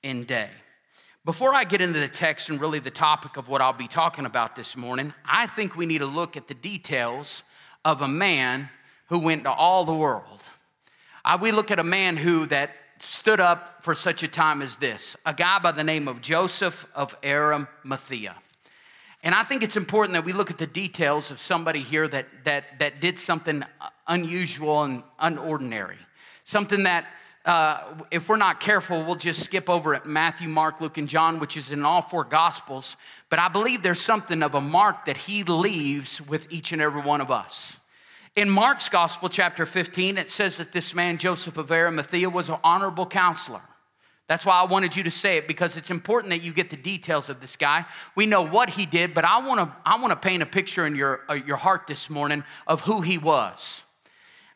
and 0.04 0.26
day. 0.26 0.50
Before 1.28 1.52
I 1.52 1.64
get 1.64 1.82
into 1.82 2.00
the 2.00 2.08
text 2.08 2.48
and 2.48 2.58
really 2.58 2.78
the 2.78 2.90
topic 2.90 3.36
of 3.36 3.50
what 3.50 3.60
I'll 3.60 3.74
be 3.74 3.86
talking 3.86 4.24
about 4.24 4.56
this 4.56 4.78
morning, 4.78 5.12
I 5.26 5.46
think 5.46 5.76
we 5.76 5.84
need 5.84 5.98
to 5.98 6.06
look 6.06 6.38
at 6.38 6.48
the 6.48 6.54
details 6.54 7.42
of 7.84 8.00
a 8.00 8.08
man 8.08 8.70
who 9.08 9.18
went 9.18 9.44
to 9.44 9.52
all 9.52 9.84
the 9.84 9.92
world. 9.92 10.40
We 11.42 11.52
look 11.52 11.70
at 11.70 11.78
a 11.78 11.84
man 11.84 12.16
who 12.16 12.46
that 12.46 12.70
stood 13.00 13.40
up 13.40 13.84
for 13.84 13.94
such 13.94 14.22
a 14.22 14.28
time 14.28 14.62
as 14.62 14.78
this, 14.78 15.18
a 15.26 15.34
guy 15.34 15.58
by 15.58 15.72
the 15.72 15.84
name 15.84 16.08
of 16.08 16.22
Joseph 16.22 16.86
of 16.94 17.14
Arimathea. 17.22 18.34
And 19.22 19.34
I 19.34 19.42
think 19.42 19.62
it's 19.62 19.76
important 19.76 20.14
that 20.14 20.24
we 20.24 20.32
look 20.32 20.50
at 20.50 20.56
the 20.56 20.66
details 20.66 21.30
of 21.30 21.42
somebody 21.42 21.80
here 21.80 22.08
that, 22.08 22.26
that, 22.44 22.78
that 22.78 23.02
did 23.02 23.18
something 23.18 23.64
unusual 24.06 24.82
and 24.82 25.02
unordinary, 25.20 25.98
something 26.44 26.84
that 26.84 27.04
uh, 27.48 27.82
if 28.10 28.28
we're 28.28 28.36
not 28.36 28.60
careful, 28.60 29.02
we'll 29.02 29.14
just 29.14 29.40
skip 29.42 29.70
over 29.70 29.94
at 29.94 30.04
Matthew, 30.04 30.48
Mark, 30.48 30.82
Luke, 30.82 30.98
and 30.98 31.08
John, 31.08 31.40
which 31.40 31.56
is 31.56 31.70
in 31.70 31.82
all 31.82 32.02
four 32.02 32.22
Gospels. 32.22 32.98
But 33.30 33.38
I 33.38 33.48
believe 33.48 33.82
there's 33.82 34.02
something 34.02 34.42
of 34.42 34.54
a 34.54 34.60
mark 34.60 35.06
that 35.06 35.16
he 35.16 35.44
leaves 35.44 36.20
with 36.20 36.52
each 36.52 36.72
and 36.72 36.82
every 36.82 37.00
one 37.00 37.22
of 37.22 37.30
us. 37.30 37.80
In 38.36 38.50
Mark's 38.50 38.90
Gospel, 38.90 39.30
chapter 39.30 39.64
15, 39.64 40.18
it 40.18 40.28
says 40.28 40.58
that 40.58 40.72
this 40.72 40.94
man, 40.94 41.16
Joseph 41.16 41.56
of 41.56 41.72
Arimathea, 41.72 42.28
was 42.28 42.50
an 42.50 42.58
honorable 42.62 43.06
counselor. 43.06 43.62
That's 44.26 44.44
why 44.44 44.60
I 44.60 44.64
wanted 44.66 44.94
you 44.94 45.04
to 45.04 45.10
say 45.10 45.38
it 45.38 45.48
because 45.48 45.78
it's 45.78 45.90
important 45.90 46.32
that 46.32 46.42
you 46.42 46.52
get 46.52 46.68
the 46.68 46.76
details 46.76 47.30
of 47.30 47.40
this 47.40 47.56
guy. 47.56 47.86
We 48.14 48.26
know 48.26 48.42
what 48.42 48.68
he 48.68 48.84
did, 48.84 49.14
but 49.14 49.24
I 49.24 49.40
want 49.40 49.60
to 49.60 49.74
I 49.86 49.98
want 49.98 50.10
to 50.10 50.16
paint 50.16 50.42
a 50.42 50.46
picture 50.46 50.86
in 50.86 50.94
your 50.94 51.22
uh, 51.30 51.32
your 51.32 51.56
heart 51.56 51.86
this 51.86 52.10
morning 52.10 52.44
of 52.66 52.82
who 52.82 53.00
he 53.00 53.16
was. 53.16 53.84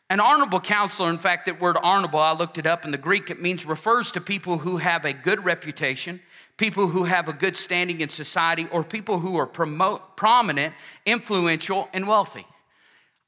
An 0.09 0.19
honorable 0.19 0.59
counselor, 0.59 1.09
in 1.09 1.17
fact, 1.17 1.45
that 1.45 1.59
word 1.59 1.77
honorable, 1.81 2.19
I 2.19 2.33
looked 2.33 2.57
it 2.57 2.67
up 2.67 2.85
in 2.85 2.91
the 2.91 2.97
Greek, 2.97 3.29
it 3.29 3.41
means 3.41 3.65
refers 3.65 4.11
to 4.11 4.21
people 4.21 4.59
who 4.59 4.77
have 4.77 5.05
a 5.05 5.13
good 5.13 5.43
reputation, 5.43 6.19
people 6.57 6.87
who 6.87 7.05
have 7.05 7.29
a 7.29 7.33
good 7.33 7.55
standing 7.55 8.01
in 8.01 8.09
society, 8.09 8.67
or 8.71 8.83
people 8.83 9.19
who 9.19 9.37
are 9.37 9.47
promote, 9.47 10.15
prominent, 10.15 10.73
influential, 11.05 11.89
and 11.93 12.07
wealthy. 12.07 12.45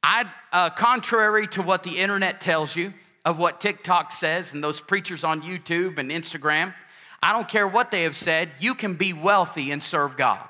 I, 0.04 0.26
uh, 0.52 0.70
contrary 0.70 1.48
to 1.48 1.64
what 1.64 1.84
the 1.84 1.98
internet 1.98 2.40
tells 2.40 2.76
you, 2.76 2.94
of 3.26 3.40
what 3.40 3.60
TikTok 3.60 4.12
says 4.12 4.54
and 4.54 4.64
those 4.64 4.80
preachers 4.80 5.24
on 5.24 5.42
YouTube 5.42 5.98
and 5.98 6.12
Instagram, 6.12 6.74
I 7.24 7.34
don't 7.34 7.50
care 7.50 7.68
what 7.68 7.90
they 7.90 8.04
have 8.04 8.16
said, 8.16 8.52
you 8.60 8.76
can 8.76 8.94
be 8.94 9.12
wealthy 9.12 9.72
and 9.72 9.82
serve 9.82 10.16
God. 10.16 10.38
Amen. 10.38 10.48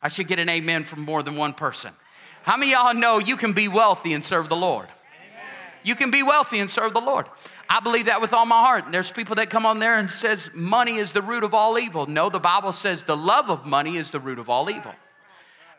I 0.00 0.08
should 0.08 0.28
get 0.28 0.38
an 0.38 0.48
amen 0.48 0.84
from 0.84 1.02
more 1.02 1.22
than 1.22 1.36
one 1.36 1.52
person. 1.52 1.92
How 2.42 2.56
many 2.56 2.72
y'all 2.72 2.94
know 2.94 3.18
you 3.18 3.36
can 3.36 3.52
be 3.52 3.68
wealthy 3.68 4.12
and 4.12 4.24
serve 4.24 4.48
the 4.48 4.56
Lord? 4.56 4.86
Amen. 4.86 5.44
You 5.84 5.94
can 5.94 6.10
be 6.10 6.22
wealthy 6.22 6.58
and 6.58 6.68
serve 6.68 6.92
the 6.92 7.00
Lord. 7.00 7.26
I 7.68 7.80
believe 7.80 8.06
that 8.06 8.20
with 8.20 8.32
all 8.32 8.46
my 8.46 8.60
heart. 8.60 8.84
And 8.84 8.92
there's 8.92 9.10
people 9.10 9.36
that 9.36 9.48
come 9.48 9.64
on 9.64 9.78
there 9.78 9.98
and 9.98 10.10
says 10.10 10.50
money 10.52 10.96
is 10.96 11.12
the 11.12 11.22
root 11.22 11.44
of 11.44 11.54
all 11.54 11.78
evil. 11.78 12.06
No, 12.06 12.28
the 12.30 12.40
Bible 12.40 12.72
says 12.72 13.04
the 13.04 13.16
love 13.16 13.48
of 13.48 13.64
money 13.64 13.96
is 13.96 14.10
the 14.10 14.20
root 14.20 14.38
of 14.38 14.48
all 14.48 14.68
evil. 14.68 14.92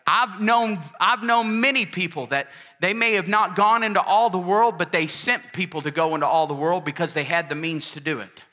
I've 0.05 0.41
known, 0.41 0.79
I've 0.99 1.23
known 1.23 1.61
many 1.61 1.85
people 1.85 2.27
that 2.27 2.49
they 2.79 2.93
may 2.93 3.13
have 3.13 3.27
not 3.27 3.55
gone 3.55 3.83
into 3.83 4.01
all 4.01 4.29
the 4.29 4.39
world, 4.39 4.77
but 4.77 4.91
they 4.91 5.07
sent 5.07 5.53
people 5.53 5.81
to 5.83 5.91
go 5.91 6.15
into 6.15 6.27
all 6.27 6.47
the 6.47 6.53
world 6.53 6.83
because 6.83 7.13
they 7.13 7.23
had 7.23 7.47
the 7.47 7.55
means 7.55 7.91
to 7.91 7.99
do 7.99 8.19
it. 8.19 8.43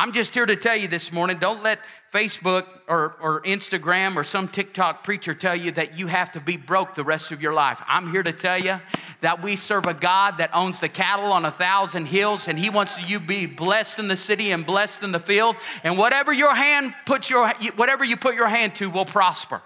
I'm 0.00 0.12
just 0.12 0.32
here 0.32 0.46
to 0.46 0.56
tell 0.56 0.78
you 0.78 0.88
this 0.88 1.12
morning 1.12 1.36
don't 1.36 1.62
let 1.62 1.78
Facebook 2.10 2.64
or, 2.88 3.16
or 3.20 3.42
Instagram 3.42 4.16
or 4.16 4.24
some 4.24 4.48
TikTok 4.48 5.04
preacher 5.04 5.34
tell 5.34 5.54
you 5.54 5.72
that 5.72 5.98
you 5.98 6.06
have 6.06 6.32
to 6.32 6.40
be 6.40 6.56
broke 6.56 6.94
the 6.94 7.04
rest 7.04 7.32
of 7.32 7.42
your 7.42 7.52
life. 7.52 7.82
I'm 7.86 8.10
here 8.10 8.22
to 8.22 8.32
tell 8.32 8.56
you 8.56 8.80
that 9.20 9.42
we 9.42 9.56
serve 9.56 9.84
a 9.84 9.92
God 9.92 10.38
that 10.38 10.54
owns 10.54 10.80
the 10.80 10.88
cattle 10.88 11.30
on 11.30 11.44
a 11.44 11.50
thousand 11.50 12.06
hills 12.06 12.48
and 12.48 12.58
He 12.58 12.70
wants 12.70 12.96
you 13.10 13.18
to 13.18 13.26
be 13.26 13.44
blessed 13.44 13.98
in 13.98 14.08
the 14.08 14.16
city 14.16 14.52
and 14.52 14.64
blessed 14.64 15.02
in 15.02 15.12
the 15.12 15.20
field. 15.20 15.56
And 15.84 15.98
whatever 15.98 16.32
your 16.32 16.54
hand 16.54 16.94
puts 17.04 17.28
your 17.28 17.52
whatever 17.76 18.02
you 18.02 18.16
put 18.16 18.36
your 18.36 18.48
hand 18.48 18.76
to 18.76 18.88
will 18.88 19.04
prosper. 19.04 19.60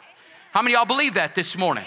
How 0.50 0.62
many 0.62 0.74
y'all 0.74 0.84
believe 0.84 1.14
that 1.14 1.36
this 1.36 1.56
morning? 1.56 1.84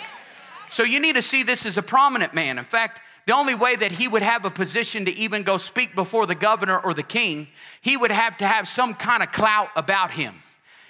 So 0.69 0.83
you 0.83 1.01
need 1.01 1.15
to 1.15 1.21
see 1.21 1.43
this 1.43 1.65
as 1.65 1.77
a 1.77 1.83
prominent 1.83 2.33
man. 2.33 2.59
In 2.59 2.63
fact, 2.63 3.01
the 3.27 3.35
only 3.35 3.55
way 3.55 3.75
that 3.75 3.91
he 3.91 4.07
would 4.07 4.21
have 4.21 4.45
a 4.45 4.49
position 4.49 5.03
to 5.03 5.11
even 5.11 5.43
go 5.43 5.57
speak 5.57 5.93
before 5.93 6.25
the 6.25 6.33
governor 6.33 6.79
or 6.79 6.93
the 6.93 7.03
king, 7.03 7.49
he 7.81 7.97
would 7.97 8.11
have 8.11 8.37
to 8.37 8.47
have 8.47 8.69
some 8.69 8.93
kind 8.93 9.21
of 9.21 9.33
clout 9.33 9.69
about 9.75 10.11
him. 10.11 10.33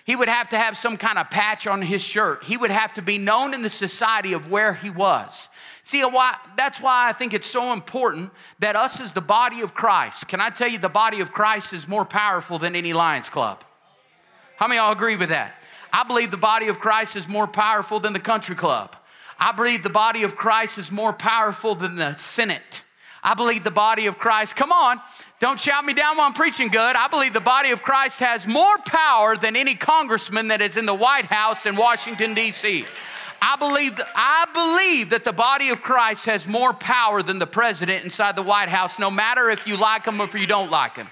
He 0.05 0.15
would 0.15 0.29
have 0.29 0.47
to 0.49 0.57
have 0.57 0.77
some 0.77 0.97
kind 0.97 1.17
of 1.17 1.31
patch 1.31 1.65
on 1.65 1.81
his 1.81 2.01
shirt. 2.01 2.43
He 2.43 2.55
would 2.55 2.69
have 2.69 2.93
to 2.93 3.01
be 3.01 3.17
known 3.17 3.55
in 3.55 3.63
the 3.63 3.71
society 3.71 4.33
of 4.33 4.51
where 4.51 4.75
he 4.75 4.91
was. 4.91 5.49
See, 5.81 6.03
that's 6.55 6.79
why 6.79 7.09
I 7.09 7.11
think 7.11 7.33
it's 7.33 7.47
so 7.47 7.73
important 7.73 8.31
that 8.59 8.75
us 8.75 9.01
as 9.01 9.13
the 9.13 9.19
body 9.19 9.61
of 9.61 9.73
Christ, 9.73 10.27
can 10.27 10.39
I 10.39 10.51
tell 10.51 10.67
you, 10.67 10.77
the 10.77 10.89
body 10.89 11.21
of 11.21 11.33
Christ 11.33 11.73
is 11.73 11.87
more 11.87 12.05
powerful 12.05 12.59
than 12.59 12.75
any 12.75 12.93
Lions 12.93 13.29
Club? 13.29 13.63
How 14.57 14.67
many 14.67 14.77
of 14.77 14.83
y'all 14.83 14.93
agree 14.93 15.15
with 15.15 15.29
that? 15.29 15.55
I 15.91 16.03
believe 16.03 16.29
the 16.29 16.37
body 16.37 16.67
of 16.67 16.79
Christ 16.79 17.15
is 17.15 17.27
more 17.27 17.47
powerful 17.47 17.99
than 17.99 18.13
the 18.13 18.19
country 18.19 18.55
club. 18.55 18.95
I 19.39 19.51
believe 19.51 19.83
the 19.83 19.89
body 19.89 20.23
of 20.23 20.35
Christ 20.35 20.77
is 20.77 20.91
more 20.91 21.13
powerful 21.13 21.75
than 21.75 21.95
the 21.95 22.15
Senate. 22.15 22.83
I 23.23 23.33
believe 23.33 23.63
the 23.63 23.71
body 23.71 24.05
of 24.05 24.17
Christ, 24.17 24.55
come 24.55 24.71
on, 24.71 25.01
don't 25.39 25.59
shout 25.59 25.83
me 25.83 25.93
down 25.93 26.17
while 26.17 26.27
I'm 26.27 26.33
preaching 26.33 26.69
good. 26.69 26.95
I 26.95 27.07
believe 27.07 27.33
the 27.33 27.39
body 27.39 27.71
of 27.71 27.83
Christ 27.83 28.19
has 28.19 28.47
more 28.47 28.77
power 28.85 29.35
than 29.35 29.55
any 29.55 29.75
congressman 29.75 30.47
that 30.47 30.61
is 30.61 30.77
in 30.77 30.85
the 30.85 30.93
White 30.93 31.25
House 31.25 31.65
in 31.65 31.75
Washington, 31.75 32.33
D.C. 32.33 32.85
I 33.41 33.55
believe, 33.57 33.99
I 34.15 34.45
believe 34.53 35.11
that 35.11 35.23
the 35.23 35.33
body 35.33 35.69
of 35.69 35.81
Christ 35.81 36.25
has 36.25 36.47
more 36.47 36.73
power 36.73 37.21
than 37.21 37.37
the 37.37 37.47
president 37.47 38.03
inside 38.03 38.35
the 38.35 38.43
White 38.43 38.69
House, 38.69 38.97
no 38.97 39.11
matter 39.11 39.49
if 39.49 39.67
you 39.67 39.77
like 39.77 40.05
him 40.05 40.19
or 40.19 40.23
if 40.23 40.33
you 40.33 40.47
don't 40.47 40.71
like 40.71 40.95
him. 40.95 41.07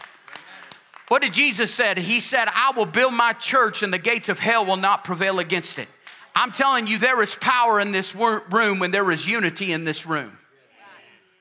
What 1.08 1.22
did 1.22 1.34
Jesus 1.34 1.72
said? 1.72 2.00
He 2.00 2.20
said, 2.20 2.48
I 2.48 2.72
will 2.76 2.88
build 2.88 3.14
my 3.14 3.34
church 3.34 3.84
and 3.84 3.94
the 3.94 4.00
gates 4.00 4.28
of 4.28 4.40
hell 4.40 4.66
will 4.66 4.76
not 4.76 5.04
prevail 5.04 5.40
against 5.40 5.78
it. 5.78 5.88
I'm 6.36 6.52
telling 6.52 6.88
you, 6.88 6.98
there 6.98 7.22
is 7.22 7.34
power 7.36 7.80
in 7.80 7.92
this 7.92 8.14
room 8.14 8.80
when 8.80 8.92
there 8.92 9.10
is 9.10 9.26
unity 9.26 9.72
in 9.72 9.86
this 9.86 10.06
room. 10.06 10.38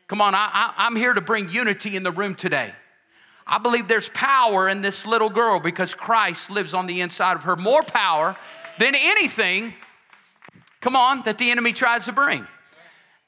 Come 0.07 0.21
on, 0.21 0.35
I, 0.35 0.73
am 0.79 0.95
here 0.95 1.13
to 1.13 1.21
bring 1.21 1.49
unity 1.49 1.97
in 1.97 2.05
the 2.05 2.13
room 2.13 2.35
today. 2.35 2.73
I 3.47 3.59
believe 3.59 3.89
there's 3.89 4.09
power 4.11 4.69
in 4.69 4.83
this 4.83 5.07
little 5.07 5.31
girl 5.31 5.61
because 5.61 5.95
Christ 5.95 6.51
lives 6.51 6.75
on 6.75 6.87
the 6.87 7.01
inside 7.01 7.37
of 7.37 7.43
her. 7.45 7.57
More 7.57 7.83
power 7.83 8.37
than 8.79 8.95
anything, 8.95 9.75
come 10.81 10.95
on, 10.95 11.23
that 11.23 11.39
the 11.39 11.51
enemy 11.51 11.73
tries 11.73 12.05
to 12.05 12.13
bring. 12.13 12.47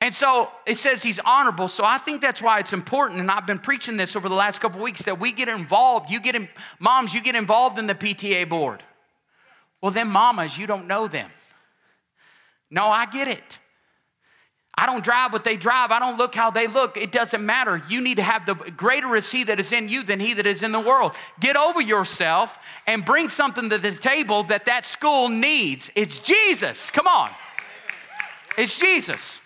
And 0.00 0.14
so 0.14 0.50
it 0.66 0.76
says 0.78 1.02
he's 1.02 1.18
honorable. 1.18 1.68
So 1.68 1.82
I 1.85 1.99
think 1.99 2.20
that's 2.20 2.40
why 2.40 2.61
it's 2.61 2.73
important. 2.73 3.20
And 3.20 3.30
I've 3.30 3.46
been 3.46 3.58
preaching 3.58 3.96
this 3.96 4.14
over 4.14 4.28
the 4.28 4.35
last 4.35 4.61
couple 4.61 4.80
weeks 4.80 5.02
that 5.02 5.18
we 5.18 5.32
get 5.32 5.49
involved. 5.49 6.11
You 6.11 6.20
get 6.20 6.35
in, 6.35 6.49
moms, 6.78 7.14
you 7.14 7.23
get 7.23 7.35
involved 7.35 7.78
in 7.78 7.87
the 7.87 7.94
PTA 7.94 8.49
board. 8.49 8.82
Well, 9.80 9.90
then, 9.90 10.08
mamas, 10.08 10.56
you 10.56 10.66
don't 10.66 10.87
know 10.87 11.08
them. 11.08 11.30
No, 12.70 12.87
I 12.87 13.06
get 13.06 13.28
it. 13.28 13.58
I 14.78 14.85
don't 14.85 15.02
drive 15.02 15.32
what 15.32 15.42
they 15.42 15.56
drive. 15.56 15.90
I 15.90 15.99
don't 15.99 16.18
look 16.18 16.35
how 16.35 16.50
they 16.50 16.66
look. 16.66 16.99
It 16.99 17.11
doesn't 17.11 17.44
matter. 17.44 17.82
You 17.88 18.02
need 18.02 18.16
to 18.16 18.23
have 18.23 18.44
the 18.44 18.54
greater 18.54 19.16
is 19.16 19.32
he 19.32 19.44
that 19.44 19.58
is 19.58 19.73
in 19.73 19.88
you 19.88 20.02
than 20.02 20.20
he 20.20 20.35
that 20.35 20.46
is 20.46 20.62
in 20.62 20.70
the 20.70 20.80
world. 20.80 21.12
Get 21.40 21.56
over 21.56 21.80
yourself 21.80 22.58
and 22.87 23.02
bring 23.02 23.28
something 23.28 23.70
to 23.70 23.78
the 23.78 23.92
table 23.92 24.42
that 24.44 24.66
that 24.66 24.85
school 24.85 25.30
needs. 25.30 25.90
It's 25.94 26.20
Jesus. 26.20 26.90
Come 26.90 27.06
on. 27.06 27.30
It's 28.58 28.78
Jesus. 28.78 29.40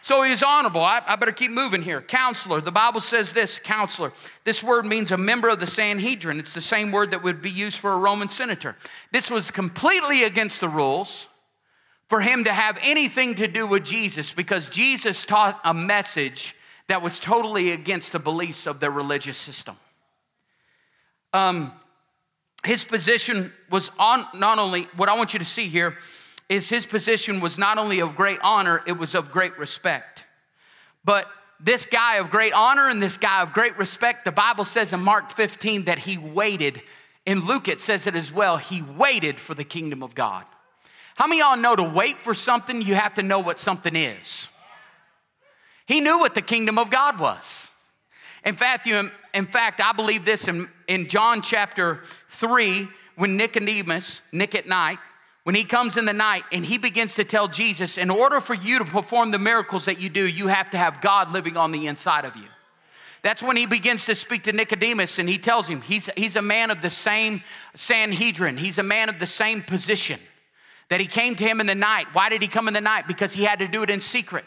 So 0.00 0.22
he's 0.22 0.42
honorable. 0.42 0.82
I, 0.82 1.00
I, 1.06 1.14
better 1.14 1.30
keep 1.30 1.52
moving 1.52 1.80
here. 1.80 2.00
Counselor. 2.00 2.60
The 2.60 2.72
Bible 2.72 2.98
says 2.98 3.32
this 3.32 3.60
counselor. 3.60 4.12
This 4.42 4.64
word 4.64 4.84
means 4.84 5.12
a 5.12 5.16
member 5.16 5.48
of 5.48 5.60
the 5.60 5.66
Sanhedrin. 5.68 6.40
It's 6.40 6.54
the 6.54 6.60
same 6.60 6.90
word 6.90 7.12
that 7.12 7.22
would 7.22 7.40
be 7.40 7.50
used 7.50 7.78
for 7.78 7.92
a 7.92 7.96
Roman 7.96 8.26
senator. 8.26 8.74
This 9.12 9.30
was 9.30 9.52
completely 9.52 10.24
against 10.24 10.60
the 10.60 10.68
rules 10.68 11.28
for 12.08 12.20
him 12.20 12.44
to 12.44 12.52
have 12.52 12.78
anything 12.82 13.36
to 13.36 13.48
do 13.48 13.66
with 13.66 13.84
Jesus 13.84 14.32
because 14.32 14.68
Jesus 14.68 15.24
taught 15.24 15.60
a 15.64 15.72
message 15.72 16.54
that 16.88 17.02
was 17.02 17.18
totally 17.18 17.72
against 17.72 18.12
the 18.12 18.18
beliefs 18.18 18.66
of 18.66 18.80
their 18.80 18.90
religious 18.90 19.38
system. 19.38 19.76
Um, 21.32 21.72
his 22.64 22.84
position 22.84 23.52
was 23.70 23.90
on 23.98 24.26
not 24.34 24.58
only 24.58 24.82
what 24.96 25.08
I 25.08 25.16
want 25.16 25.32
you 25.32 25.38
to 25.38 25.44
see 25.44 25.68
here 25.68 25.96
is 26.48 26.68
his 26.68 26.84
position 26.84 27.40
was 27.40 27.56
not 27.56 27.78
only 27.78 28.00
of 28.00 28.14
great 28.14 28.38
honor, 28.42 28.82
it 28.86 28.92
was 28.92 29.14
of 29.14 29.32
great 29.32 29.58
respect. 29.58 30.26
But 31.04 31.26
this 31.58 31.86
guy 31.86 32.16
of 32.16 32.30
great 32.30 32.52
honor 32.52 32.88
and 32.88 33.02
this 33.02 33.16
guy 33.16 33.40
of 33.42 33.52
great 33.52 33.78
respect, 33.78 34.24
the 34.24 34.32
Bible 34.32 34.64
says 34.64 34.92
in 34.92 35.00
Mark 35.00 35.30
15 35.30 35.84
that 35.84 36.00
he 36.00 36.18
waited. 36.18 36.82
In 37.24 37.46
Luke, 37.46 37.68
it 37.68 37.80
says 37.80 38.06
it 38.06 38.14
as 38.14 38.32
well. 38.32 38.58
He 38.58 38.82
waited 38.82 39.40
for 39.40 39.54
the 39.54 39.64
kingdom 39.64 40.02
of 40.02 40.14
God. 40.14 40.44
How 41.14 41.26
many 41.26 41.40
y'all 41.40 41.56
know 41.56 41.76
to 41.76 41.82
wait 41.82 42.22
for 42.22 42.34
something, 42.34 42.82
you 42.82 42.94
have 42.94 43.14
to 43.14 43.22
know 43.22 43.38
what 43.38 43.58
something 43.58 43.94
is? 43.94 44.48
He 45.86 46.00
knew 46.00 46.18
what 46.18 46.34
the 46.34 46.42
kingdom 46.42 46.78
of 46.78 46.90
God 46.90 47.18
was. 47.18 47.68
In 48.44 48.54
fact, 48.54 48.86
you, 48.86 49.10
in 49.34 49.46
fact 49.46 49.80
I 49.80 49.92
believe 49.92 50.24
this 50.24 50.48
in, 50.48 50.68
in 50.88 51.08
John 51.08 51.42
chapter 51.42 52.02
3, 52.30 52.88
when 53.16 53.36
Nicodemus, 53.36 54.20
Nick 54.32 54.54
at 54.54 54.66
night, 54.66 54.98
when 55.44 55.54
he 55.54 55.64
comes 55.64 55.96
in 55.96 56.04
the 56.04 56.12
night 56.12 56.44
and 56.52 56.64
he 56.64 56.78
begins 56.78 57.16
to 57.16 57.24
tell 57.24 57.48
Jesus, 57.48 57.98
in 57.98 58.10
order 58.10 58.40
for 58.40 58.54
you 58.54 58.78
to 58.78 58.84
perform 58.84 59.32
the 59.32 59.38
miracles 59.38 59.86
that 59.86 60.00
you 60.00 60.08
do, 60.08 60.26
you 60.26 60.46
have 60.46 60.70
to 60.70 60.78
have 60.78 61.00
God 61.00 61.32
living 61.32 61.56
on 61.56 61.72
the 61.72 61.88
inside 61.88 62.24
of 62.24 62.36
you. 62.36 62.46
That's 63.22 63.42
when 63.42 63.56
he 63.56 63.66
begins 63.66 64.06
to 64.06 64.14
speak 64.14 64.44
to 64.44 64.52
Nicodemus 64.52 65.18
and 65.18 65.28
he 65.28 65.38
tells 65.38 65.68
him 65.68 65.80
he's, 65.80 66.10
he's 66.16 66.36
a 66.36 66.42
man 66.42 66.70
of 66.70 66.82
the 66.82 66.90
same 66.90 67.42
Sanhedrin, 67.74 68.56
he's 68.56 68.78
a 68.78 68.82
man 68.82 69.08
of 69.08 69.18
the 69.18 69.26
same 69.26 69.62
position. 69.62 70.18
That 70.92 71.00
he 71.00 71.06
came 71.06 71.36
to 71.36 71.42
him 71.42 71.58
in 71.58 71.66
the 71.66 71.74
night. 71.74 72.04
Why 72.12 72.28
did 72.28 72.42
he 72.42 72.48
come 72.48 72.68
in 72.68 72.74
the 72.74 72.80
night? 72.82 73.08
Because 73.08 73.32
he 73.32 73.44
had 73.44 73.60
to 73.60 73.66
do 73.66 73.82
it 73.82 73.88
in 73.88 73.98
secret. 73.98 74.44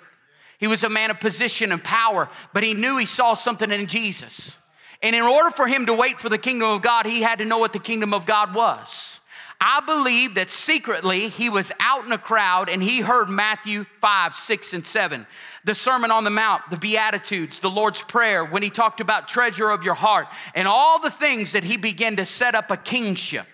He 0.59 0.67
was 0.67 0.83
a 0.83 0.89
man 0.89 1.09
of 1.09 1.19
position 1.19 1.71
and 1.71 1.83
power, 1.83 2.29
but 2.53 2.61
he 2.61 2.75
knew 2.75 2.97
he 2.97 3.07
saw 3.07 3.33
something 3.33 3.71
in 3.71 3.87
Jesus. 3.87 4.55
And 5.01 5.15
in 5.15 5.23
order 5.23 5.49
for 5.49 5.65
him 5.65 5.87
to 5.87 5.93
wait 5.95 6.19
for 6.19 6.29
the 6.29 6.37
kingdom 6.37 6.69
of 6.69 6.83
God, 6.83 7.07
he 7.07 7.23
had 7.23 7.39
to 7.39 7.45
know 7.45 7.57
what 7.57 7.73
the 7.73 7.79
kingdom 7.79 8.13
of 8.13 8.27
God 8.27 8.53
was. 8.53 9.19
I 9.59 9.79
believe 9.87 10.35
that 10.35 10.51
secretly 10.51 11.29
he 11.29 11.49
was 11.49 11.71
out 11.79 12.05
in 12.05 12.11
a 12.11 12.17
crowd 12.19 12.69
and 12.69 12.83
he 12.83 13.01
heard 13.01 13.27
Matthew 13.27 13.85
5, 13.99 14.35
6, 14.35 14.73
and 14.73 14.85
7. 14.85 15.25
The 15.63 15.73
Sermon 15.73 16.11
on 16.11 16.25
the 16.25 16.29
Mount, 16.29 16.61
the 16.69 16.77
Beatitudes, 16.77 17.57
the 17.57 17.71
Lord's 17.71 18.03
Prayer, 18.03 18.45
when 18.45 18.61
he 18.61 18.69
talked 18.69 19.01
about 19.01 19.27
treasure 19.27 19.71
of 19.71 19.83
your 19.83 19.95
heart, 19.95 20.27
and 20.53 20.67
all 20.67 21.01
the 21.01 21.09
things 21.09 21.53
that 21.53 21.63
he 21.63 21.75
began 21.75 22.17
to 22.17 22.25
set 22.27 22.53
up 22.53 22.69
a 22.69 22.77
kingship. 22.77 23.47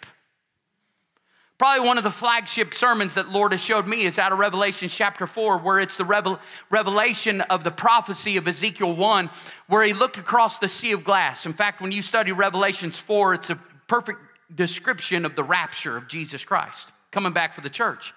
Probably 1.62 1.88
one 1.88 2.00
of 2.00 2.04
the 2.04 2.10
flagship 2.10 2.74
sermons 2.74 3.14
that 3.14 3.30
Lord 3.30 3.52
has 3.52 3.64
showed 3.64 3.86
me 3.86 4.06
is 4.06 4.18
out 4.18 4.32
of 4.32 4.40
Revelation 4.40 4.90
chapter 4.90 5.28
4, 5.28 5.60
where 5.60 5.80
it's 5.80 5.96
the 5.96 6.04
revel- 6.04 6.40
revelation 6.72 7.42
of 7.42 7.64
the 7.64 7.70
prophecy 7.70 8.36
of 8.38 8.48
Ezekiel 8.48 8.96
1, 8.96 9.30
where 9.68 9.84
he 9.84 9.94
looked 9.94 10.18
across 10.18 10.58
the 10.58 10.68
sea 10.68 10.92
of 10.92 11.04
glass. 11.04 11.46
In 11.46 11.54
fact, 11.54 11.80
when 11.80 11.92
you 11.92 12.02
study 12.02 12.32
Revelations 12.32 12.98
4, 12.98 13.36
it's 13.36 13.52
a 13.52 13.58
perfect 13.86 14.18
description 14.56 15.24
of 15.24 15.36
the 15.36 15.44
rapture 15.44 15.98
of 15.98 16.08
Jesus 16.08 16.44
Christ 16.44 16.92
coming 17.12 17.32
back 17.32 17.54
for 17.54 17.62
the 17.62 17.70
church. 17.70 18.12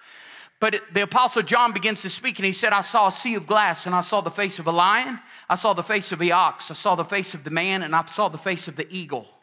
But 0.59 0.81
the 0.91 1.03
Apostle 1.03 1.43
John 1.43 1.71
begins 1.71 2.01
to 2.01 2.09
speak, 2.09 2.39
and 2.39 2.47
he 2.47 2.51
said, 2.51 2.73
I 2.73 2.81
saw 2.81 3.09
a 3.09 3.11
sea 3.11 3.35
of 3.35 3.45
glass, 3.45 3.85
and 3.85 3.93
I 3.93 4.01
saw 4.01 4.21
the 4.21 4.31
face 4.31 4.57
of 4.57 4.65
a 4.65 4.71
lion, 4.71 5.19
I 5.47 5.53
saw 5.53 5.73
the 5.73 5.83
face 5.83 6.11
of 6.11 6.17
the 6.17 6.31
ox, 6.31 6.71
I 6.71 6.73
saw 6.73 6.95
the 6.95 7.05
face 7.05 7.35
of 7.35 7.43
the 7.43 7.51
man, 7.51 7.83
and 7.83 7.95
I 7.95 8.05
saw 8.05 8.27
the 8.27 8.39
face 8.39 8.67
of 8.67 8.75
the 8.75 8.87
eagle. 8.89 9.34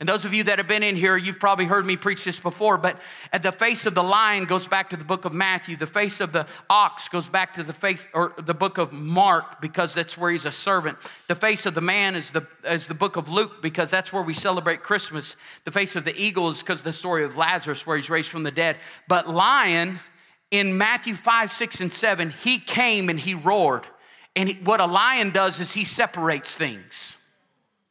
And 0.00 0.08
those 0.08 0.24
of 0.24 0.32
you 0.32 0.44
that 0.44 0.58
have 0.58 0.68
been 0.68 0.84
in 0.84 0.94
here, 0.94 1.16
you've 1.16 1.40
probably 1.40 1.64
heard 1.64 1.84
me 1.84 1.96
preach 1.96 2.22
this 2.22 2.38
before, 2.38 2.78
but 2.78 3.00
at 3.32 3.42
the 3.42 3.50
face 3.50 3.84
of 3.84 3.96
the 3.96 4.02
lion 4.02 4.44
goes 4.44 4.64
back 4.64 4.90
to 4.90 4.96
the 4.96 5.04
book 5.04 5.24
of 5.24 5.32
Matthew. 5.32 5.74
The 5.74 5.88
face 5.88 6.20
of 6.20 6.30
the 6.30 6.46
ox 6.70 7.08
goes 7.08 7.26
back 7.26 7.54
to 7.54 7.64
the 7.64 7.72
face 7.72 8.06
or 8.14 8.32
the 8.38 8.54
book 8.54 8.78
of 8.78 8.92
Mark 8.92 9.60
because 9.60 9.94
that's 9.94 10.16
where 10.16 10.30
he's 10.30 10.44
a 10.44 10.52
servant. 10.52 10.98
The 11.26 11.34
face 11.34 11.66
of 11.66 11.74
the 11.74 11.80
man 11.80 12.14
is 12.14 12.30
the 12.30 12.46
is 12.64 12.86
the 12.86 12.94
book 12.94 13.16
of 13.16 13.28
Luke 13.28 13.60
because 13.60 13.90
that's 13.90 14.12
where 14.12 14.22
we 14.22 14.34
celebrate 14.34 14.84
Christmas. 14.84 15.34
The 15.64 15.72
face 15.72 15.96
of 15.96 16.04
the 16.04 16.16
eagle 16.16 16.48
is 16.48 16.60
because 16.60 16.82
the 16.82 16.92
story 16.92 17.24
of 17.24 17.36
Lazarus 17.36 17.84
where 17.84 17.96
he's 17.96 18.08
raised 18.08 18.28
from 18.28 18.44
the 18.44 18.52
dead. 18.52 18.76
But 19.08 19.28
lion 19.28 19.98
in 20.52 20.78
Matthew 20.78 21.14
5, 21.14 21.50
6, 21.50 21.80
and 21.80 21.92
7, 21.92 22.30
he 22.30 22.58
came 22.58 23.08
and 23.08 23.18
he 23.18 23.34
roared. 23.34 23.86
And 24.36 24.64
what 24.64 24.80
a 24.80 24.86
lion 24.86 25.30
does 25.30 25.58
is 25.58 25.72
he 25.72 25.84
separates 25.84 26.56
things. 26.56 27.17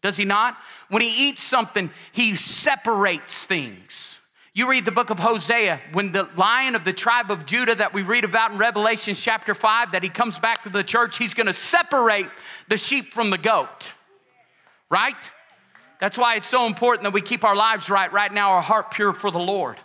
Does 0.01 0.18
he 0.18 0.25
not? 0.25 0.58
When 0.89 1.01
he 1.01 1.30
eats 1.30 1.44
something, 1.44 1.89
he 2.12 2.36
separates 2.36 3.46
things. 3.46 4.20
You 4.54 4.70
read 4.70 4.86
the 4.86 4.92
book 4.92 5.12
of 5.12 5.20
Hosea, 5.20 5.80
when 5.92 6.12
the 6.12 6.27
lion 6.36 6.74
of 6.74 6.84
the 6.84 6.94
tribe 6.94 7.30
of 7.30 7.46
Judah 7.46 7.75
that 7.75 7.94
we 7.94 8.01
read 8.01 8.24
about 8.24 8.51
in 8.51 8.58
Revelation 8.58 9.13
chapter 9.13 9.54
5, 9.54 9.92
that 9.92 10.01
he 10.01 10.10
comes 10.10 10.39
back 10.39 10.63
to 10.63 10.70
the 10.70 10.84
church, 10.84 11.18
he's 11.18 11.36
gonna 11.36 11.54
separate 11.54 12.30
the 12.68 12.77
sheep 12.77 13.13
from 13.13 13.30
the 13.30 13.38
goat, 13.38 13.94
right? 14.89 15.32
That's 16.00 16.18
why 16.18 16.36
it's 16.36 16.48
so 16.48 16.66
important 16.66 17.04
that 17.04 17.13
we 17.13 17.22
keep 17.22 17.44
our 17.44 17.56
lives 17.56 17.89
right, 17.89 18.12
right 18.12 18.32
now, 18.32 18.51
our 18.54 18.62
heart 18.62 18.92
pure 18.92 19.13
for 19.13 19.30
the 19.30 19.39
Lord. 19.39 19.77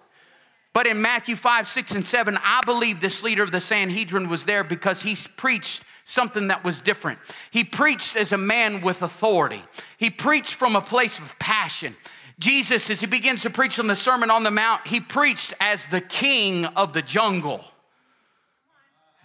But 0.73 0.87
in 0.87 1.03
Matthew 1.03 1.37
5, 1.37 1.69
6, 1.69 1.93
and 1.93 2.07
7, 2.07 2.39
I 2.43 2.61
believe 2.65 3.01
this 3.01 3.23
leader 3.23 3.43
of 3.43 3.53
the 3.53 3.61
Sanhedrin 3.61 4.29
was 4.29 4.47
there 4.47 4.65
because 4.65 5.03
he 5.03 5.17
preached 5.37 5.83
something 6.05 6.49
that 6.49 6.65
was 6.65 6.81
different. 6.81 7.19
He 7.51 7.65
preached 7.65 8.17
as 8.17 8.33
a 8.33 8.39
man 8.39 8.81
with 8.81 9.03
authority, 9.03 9.63
he 9.99 10.11
preached 10.11 10.55
from 10.55 10.77
a 10.77 10.81
place 10.81 11.19
of 11.19 11.39
passion. 11.39 11.97
Jesus, 12.39 12.91
as 12.91 13.01
he 13.01 13.07
begins 13.07 13.43
to 13.43 13.51
preach 13.51 13.79
on 13.79 13.87
the 13.87 13.95
Sermon 13.95 14.31
on 14.31 14.43
the 14.43 14.51
Mount, 14.51 14.87
he 14.87 15.01
preached 15.01 15.55
as 15.61 15.87
the 15.87 16.01
king 16.01 16.65
of 16.65 16.93
the 16.93 17.03
jungle. 17.03 17.65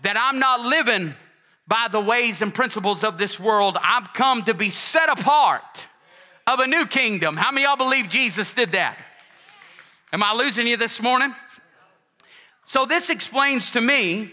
That 0.03 0.17
I'm 0.17 0.38
not 0.38 0.62
living 0.62 1.15
by 1.67 1.88
the 1.91 2.00
ways 2.00 2.41
and 2.41 2.53
principles 2.53 3.03
of 3.03 3.17
this 3.17 3.39
world. 3.39 3.77
I've 3.81 4.13
come 4.13 4.43
to 4.43 4.53
be 4.53 4.69
set 4.69 5.10
apart 5.10 5.88
of 6.46 6.60
a 6.60 6.67
new 6.67 6.86
kingdom. 6.86 7.36
How 7.38 7.51
many 7.51 7.65
y'all 7.65 7.75
believe 7.75 8.07
Jesus 8.07 8.53
did 8.53 8.74
that? 8.74 8.98
Am 10.13 10.22
I 10.24 10.34
losing 10.34 10.67
you 10.67 10.77
this 10.77 11.01
morning? 11.01 11.34
So, 12.63 12.86
this 12.86 13.10
explains 13.10 13.72
to 13.72 13.81
me 13.81 14.31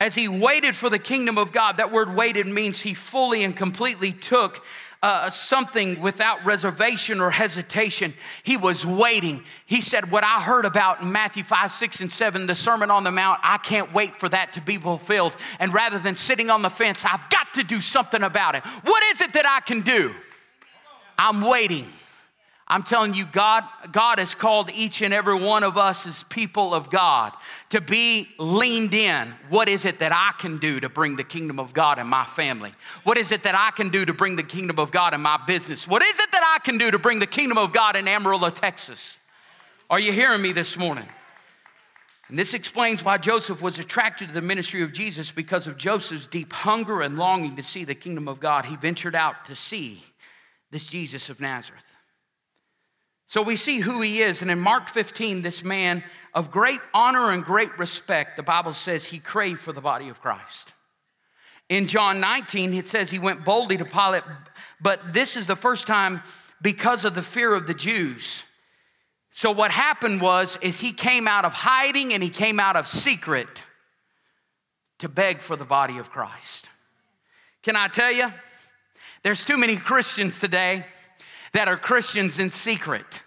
as 0.00 0.14
he 0.14 0.28
waited 0.28 0.76
for 0.76 0.88
the 0.88 0.98
kingdom 0.98 1.38
of 1.38 1.50
God, 1.50 1.78
that 1.78 1.90
word 1.90 2.14
waited 2.14 2.46
means 2.46 2.80
he 2.80 2.94
fully 2.94 3.42
and 3.42 3.56
completely 3.56 4.12
took 4.12 4.64
uh, 5.02 5.30
something 5.30 6.00
without 6.00 6.44
reservation 6.44 7.20
or 7.20 7.30
hesitation. 7.30 8.12
He 8.42 8.56
was 8.56 8.84
waiting. 8.84 9.44
He 9.66 9.80
said, 9.80 10.10
What 10.10 10.24
I 10.24 10.40
heard 10.40 10.64
about 10.64 11.00
in 11.00 11.10
Matthew 11.12 11.44
5, 11.44 11.70
6, 11.72 12.00
and 12.00 12.12
7, 12.12 12.46
the 12.46 12.54
Sermon 12.54 12.90
on 12.90 13.04
the 13.04 13.10
Mount, 13.10 13.40
I 13.42 13.58
can't 13.58 13.92
wait 13.92 14.16
for 14.16 14.28
that 14.28 14.52
to 14.54 14.60
be 14.60 14.76
fulfilled. 14.76 15.36
And 15.60 15.72
rather 15.72 15.98
than 15.98 16.16
sitting 16.16 16.50
on 16.50 16.62
the 16.62 16.70
fence, 16.70 17.04
I've 17.04 17.28
got 17.30 17.54
to 17.54 17.62
do 17.62 17.80
something 17.80 18.22
about 18.22 18.54
it. 18.54 18.64
What 18.84 19.02
is 19.10 19.20
it 19.20 19.32
that 19.34 19.46
I 19.46 19.60
can 19.60 19.82
do? 19.82 20.14
I'm 21.18 21.42
waiting. 21.42 21.86
I'm 22.70 22.82
telling 22.82 23.14
you, 23.14 23.24
God, 23.24 23.64
God 23.92 24.18
has 24.18 24.34
called 24.34 24.70
each 24.74 25.00
and 25.00 25.14
every 25.14 25.34
one 25.34 25.64
of 25.64 25.78
us 25.78 26.06
as 26.06 26.24
people 26.24 26.74
of 26.74 26.90
God 26.90 27.32
to 27.70 27.80
be 27.80 28.28
leaned 28.38 28.92
in. 28.92 29.32
What 29.48 29.70
is 29.70 29.86
it 29.86 30.00
that 30.00 30.12
I 30.12 30.32
can 30.38 30.58
do 30.58 30.78
to 30.80 30.90
bring 30.90 31.16
the 31.16 31.24
kingdom 31.24 31.58
of 31.58 31.72
God 31.72 31.98
in 31.98 32.06
my 32.06 32.26
family? 32.26 32.72
What 33.04 33.16
is 33.16 33.32
it 33.32 33.44
that 33.44 33.54
I 33.54 33.70
can 33.74 33.88
do 33.88 34.04
to 34.04 34.12
bring 34.12 34.36
the 34.36 34.42
kingdom 34.42 34.78
of 34.78 34.90
God 34.90 35.14
in 35.14 35.22
my 35.22 35.38
business? 35.46 35.88
What 35.88 36.02
is 36.02 36.18
it 36.18 36.30
that 36.32 36.58
I 36.58 36.62
can 36.62 36.76
do 36.76 36.90
to 36.90 36.98
bring 36.98 37.20
the 37.20 37.26
kingdom 37.26 37.56
of 37.56 37.72
God 37.72 37.96
in 37.96 38.06
Amarillo, 38.06 38.50
Texas? 38.50 39.18
Are 39.88 39.98
you 39.98 40.12
hearing 40.12 40.42
me 40.42 40.52
this 40.52 40.76
morning? 40.76 41.08
And 42.28 42.38
this 42.38 42.52
explains 42.52 43.02
why 43.02 43.16
Joseph 43.16 43.62
was 43.62 43.78
attracted 43.78 44.28
to 44.28 44.34
the 44.34 44.42
ministry 44.42 44.82
of 44.82 44.92
Jesus 44.92 45.30
because 45.30 45.66
of 45.66 45.78
Joseph's 45.78 46.26
deep 46.26 46.52
hunger 46.52 47.00
and 47.00 47.16
longing 47.16 47.56
to 47.56 47.62
see 47.62 47.84
the 47.84 47.94
kingdom 47.94 48.28
of 48.28 48.40
God. 48.40 48.66
He 48.66 48.76
ventured 48.76 49.14
out 49.14 49.46
to 49.46 49.56
see 49.56 50.02
this 50.70 50.86
Jesus 50.86 51.30
of 51.30 51.40
Nazareth. 51.40 51.87
So 53.28 53.42
we 53.42 53.56
see 53.56 53.78
who 53.78 54.00
he 54.00 54.20
is. 54.20 54.40
And 54.40 54.50
in 54.50 54.58
Mark 54.58 54.88
15, 54.88 55.42
this 55.42 55.62
man 55.62 56.02
of 56.34 56.50
great 56.50 56.80
honor 56.94 57.30
and 57.30 57.44
great 57.44 57.78
respect, 57.78 58.36
the 58.36 58.42
Bible 58.42 58.72
says 58.72 59.04
he 59.04 59.18
craved 59.18 59.60
for 59.60 59.72
the 59.72 59.82
body 59.82 60.08
of 60.08 60.20
Christ. 60.20 60.72
In 61.68 61.86
John 61.86 62.20
19, 62.20 62.72
it 62.72 62.86
says 62.86 63.10
he 63.10 63.18
went 63.18 63.44
boldly 63.44 63.76
to 63.76 63.84
Pilate, 63.84 64.22
but 64.80 65.12
this 65.12 65.36
is 65.36 65.46
the 65.46 65.56
first 65.56 65.86
time 65.86 66.22
because 66.62 67.04
of 67.04 67.14
the 67.14 67.22
fear 67.22 67.54
of 67.54 67.66
the 67.66 67.74
Jews. 67.74 68.44
So 69.30 69.50
what 69.50 69.70
happened 69.70 70.22
was 70.22 70.56
is 70.62 70.80
he 70.80 70.92
came 70.92 71.28
out 71.28 71.44
of 71.44 71.52
hiding 71.52 72.14
and 72.14 72.22
he 72.22 72.30
came 72.30 72.58
out 72.58 72.76
of 72.76 72.88
secret 72.88 73.62
to 75.00 75.08
beg 75.08 75.42
for 75.42 75.54
the 75.54 75.66
body 75.66 75.98
of 75.98 76.10
Christ. 76.10 76.70
Can 77.62 77.76
I 77.76 77.88
tell 77.88 78.10
you? 78.10 78.32
There's 79.22 79.44
too 79.44 79.58
many 79.58 79.76
Christians 79.76 80.40
today 80.40 80.86
that 81.52 81.68
are 81.68 81.76
Christians 81.76 82.38
in 82.38 82.50
secret. 82.50 83.22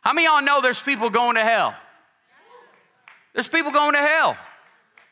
How 0.00 0.12
many 0.12 0.26
y'all 0.26 0.42
know 0.42 0.60
there's 0.60 0.80
people 0.80 1.10
going 1.10 1.36
to 1.36 1.44
hell? 1.44 1.74
There's 3.34 3.48
people 3.48 3.72
going 3.72 3.92
to 3.92 4.00
hell. 4.00 4.36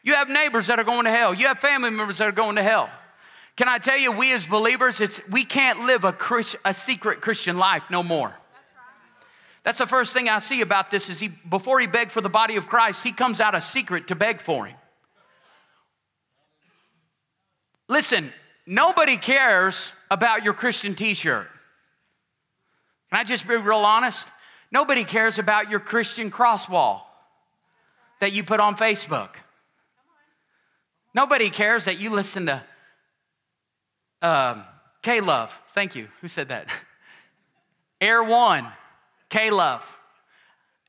You 0.03 0.15
have 0.15 0.29
neighbors 0.29 0.69
that 0.69 0.79
are 0.79 0.85
going 0.85 1.05
to 1.05 1.11
hell. 1.11 1.35
You 1.35 1.49
have 1.49 1.59
family 1.59 1.91
members 1.91 2.19
that 2.19 2.29
are 2.29 2.33
going 2.33 2.57
to 2.57 2.63
hell. 2.63 2.89
Can 3.57 3.69
I 3.69 3.79
tell 3.79 3.97
you, 3.97 4.13
we 4.13 4.33
as 4.33 4.47
believers, 4.47 5.01
it's, 5.01 5.21
we 5.29 5.45
can't 5.45 5.87
live 5.87 6.05
a, 6.05 6.13
Christ, 6.13 6.57
a 6.65 6.75
secret 6.75 7.21
Christian 7.21 7.59
life 7.59 7.85
no 7.91 8.03
more. 8.03 8.39
That's 9.63 9.79
the 9.79 9.87
first 9.87 10.13
thing 10.13 10.29
I 10.29 10.39
see 10.39 10.61
about 10.61 10.91
this 10.93 11.09
is 11.09 11.19
he 11.19 11.29
before 11.29 11.81
he 11.81 11.89
begged 11.89 12.13
for 12.13 12.21
the 12.21 12.29
body 12.29 12.57
of 12.57 12.69
Christ, 12.69 13.03
he 13.03 13.11
comes 13.11 13.41
out 13.41 13.55
a 13.55 13.61
secret 13.61 14.09
to 14.09 14.15
beg 14.15 14.41
for 14.41 14.67
him. 14.67 14.77
Listen, 17.89 18.33
nobody 18.67 19.17
cares 19.17 19.93
about 20.11 20.45
your 20.45 20.55
Christian 20.55 20.95
t 20.95 21.15
shirt. 21.15 21.49
Can 23.11 23.21
I 23.21 23.25
just 23.25 23.47
be 23.47 23.57
real 23.57 23.79
honest? 23.79 24.29
Nobody 24.71 25.05
cares 25.05 25.39
about 25.39 25.71
your 25.71 25.81
Christian 25.81 26.31
cross 26.31 26.69
wall 26.69 27.07
that 28.21 28.33
you 28.33 28.43
put 28.43 28.61
on 28.61 28.77
Facebook. 28.77 29.31
Nobody 31.15 31.51
cares 31.51 31.87
that 31.87 31.99
you 31.99 32.11
listen 32.11 32.47
to 32.47 32.63
um, 34.23 34.65
K 35.03 35.21
Love. 35.21 35.59
Thank 35.69 35.95
you. 35.95 36.09
Who 36.21 36.29
said 36.29 36.49
that? 36.49 36.69
Air 38.01 38.23
One, 38.23 38.67
K 39.31 39.51
Love. 39.51 39.96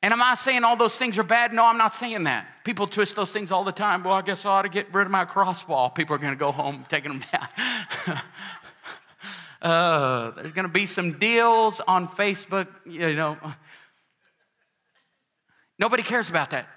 And 0.04 0.14
am 0.14 0.22
I 0.22 0.36
saying 0.36 0.64
all 0.64 0.76
those 0.76 0.98
things 0.98 1.18
are 1.18 1.24
bad? 1.24 1.54
No, 1.54 1.66
I'm 1.66 1.78
not 1.78 1.94
saying 1.94 2.24
that. 2.26 2.48
People 2.64 2.86
twist 2.88 3.16
those 3.16 3.34
things 3.34 3.52
all 3.52 3.64
the 3.64 3.72
time. 3.72 4.04
Well, 4.04 4.14
I 4.14 4.22
guess 4.22 4.46
I 4.46 4.50
ought 4.50 4.62
to 4.62 4.70
get 4.70 4.94
rid 4.94 5.06
of 5.06 5.12
my 5.12 5.26
cross 5.26 5.68
wall. 5.68 5.90
People 5.90 6.16
are 6.16 6.20
going 6.20 6.34
to 6.34 6.40
go 6.40 6.52
home 6.52 6.86
taking 6.88 7.12
them 7.12 7.24
down. 7.32 8.20
Uh, 9.60 10.32
there's 10.32 10.52
going 10.52 10.68
to 10.68 10.72
be 10.72 10.86
some 10.86 11.14
deals 11.14 11.82
on 11.88 12.08
Facebook, 12.08 12.68
you 12.86 13.16
know. 13.16 13.38
Nobody 15.80 16.04
cares 16.04 16.30
about 16.30 16.52
that. 16.52 16.68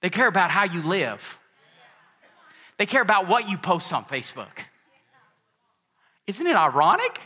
They 0.00 0.10
care 0.10 0.28
about 0.28 0.50
how 0.50 0.64
you 0.64 0.82
live. 0.82 1.36
They 2.76 2.86
care 2.86 3.02
about 3.02 3.26
what 3.26 3.50
you 3.50 3.58
post 3.58 3.92
on 3.92 4.04
Facebook. 4.04 4.46
Isn't 6.28 6.46
it 6.46 6.54
ironic? 6.54 7.20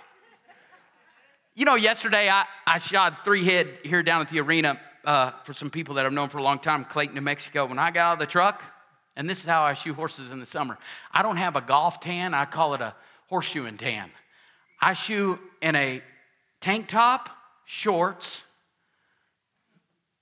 You 1.54 1.66
know, 1.66 1.74
yesterday 1.74 2.30
I, 2.30 2.46
I 2.66 2.78
shot 2.78 3.26
three 3.26 3.44
head 3.44 3.68
here 3.84 4.02
down 4.02 4.22
at 4.22 4.30
the 4.30 4.40
arena 4.40 4.80
uh, 5.04 5.32
for 5.44 5.52
some 5.52 5.68
people 5.68 5.96
that 5.96 6.06
I've 6.06 6.12
known 6.12 6.30
for 6.30 6.38
a 6.38 6.42
long 6.42 6.58
time, 6.58 6.86
Clayton, 6.86 7.14
New 7.14 7.20
Mexico. 7.20 7.66
When 7.66 7.78
I 7.78 7.90
got 7.90 8.06
out 8.06 8.12
of 8.14 8.18
the 8.20 8.26
truck, 8.26 8.62
and 9.16 9.28
this 9.28 9.40
is 9.40 9.44
how 9.44 9.62
I 9.62 9.74
shoe 9.74 9.92
horses 9.92 10.30
in 10.30 10.40
the 10.40 10.46
summer, 10.46 10.78
I 11.12 11.20
don't 11.20 11.36
have 11.36 11.54
a 11.54 11.60
golf 11.60 12.00
tan, 12.00 12.32
I 12.32 12.46
call 12.46 12.72
it 12.72 12.80
a 12.80 12.94
horseshoeing 13.30 13.76
tan. 13.76 14.10
I 14.80 14.94
shoe 14.94 15.38
in 15.60 15.76
a 15.76 16.02
tank 16.62 16.88
top, 16.88 17.28
shorts, 17.66 18.46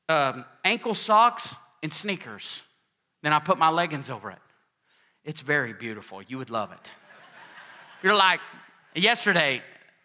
um, 0.09 0.45
ankle 0.65 0.97
socks 0.97 1.55
and 1.81 1.95
sneakers. 1.95 2.61
Then 3.23 3.33
I 3.33 3.39
put 3.39 3.57
my 3.57 3.69
leggings 3.69 4.11
over 4.11 4.33
it. 4.33 4.39
It's 5.25 5.43
very 5.43 5.75
beautiful. 5.75 6.23
You 6.23 6.39
would 6.39 6.51
love 6.51 6.73
it. 6.73 6.91
You're 8.03 8.17
like, 8.17 8.41
yesterday, 8.97 9.63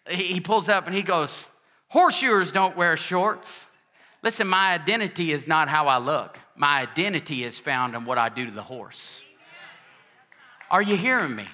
he 0.09 0.39
pulls 0.39 0.69
up 0.69 0.87
and 0.87 0.95
he 0.95 1.01
goes, 1.01 1.47
Horseshoers 1.93 2.51
don't 2.51 2.75
wear 2.75 2.97
shorts. 2.97 3.65
Listen, 4.21 4.47
my 4.47 4.73
identity 4.73 5.31
is 5.31 5.47
not 5.47 5.69
how 5.69 5.87
I 5.87 5.97
look, 5.97 6.39
my 6.55 6.81
identity 6.81 7.43
is 7.43 7.59
found 7.59 7.95
in 7.95 8.05
what 8.05 8.17
I 8.17 8.29
do 8.29 8.45
to 8.45 8.51
the 8.51 8.63
horse. 8.63 9.23
Are 10.71 10.81
you 10.81 10.95
hearing 10.95 11.35
me? 11.35 11.45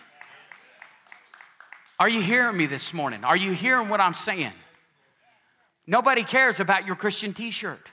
Are 1.99 2.09
you 2.09 2.21
hearing 2.21 2.57
me 2.57 2.65
this 2.65 2.93
morning? 2.93 3.23
Are 3.23 3.37
you 3.37 3.51
hearing 3.51 3.89
what 3.89 3.99
I'm 3.99 4.13
saying? 4.13 4.53
Nobody 5.85 6.23
cares 6.23 6.59
about 6.59 6.87
your 6.87 6.95
Christian 6.95 7.33
t 7.33 7.51
shirt. 7.51 7.91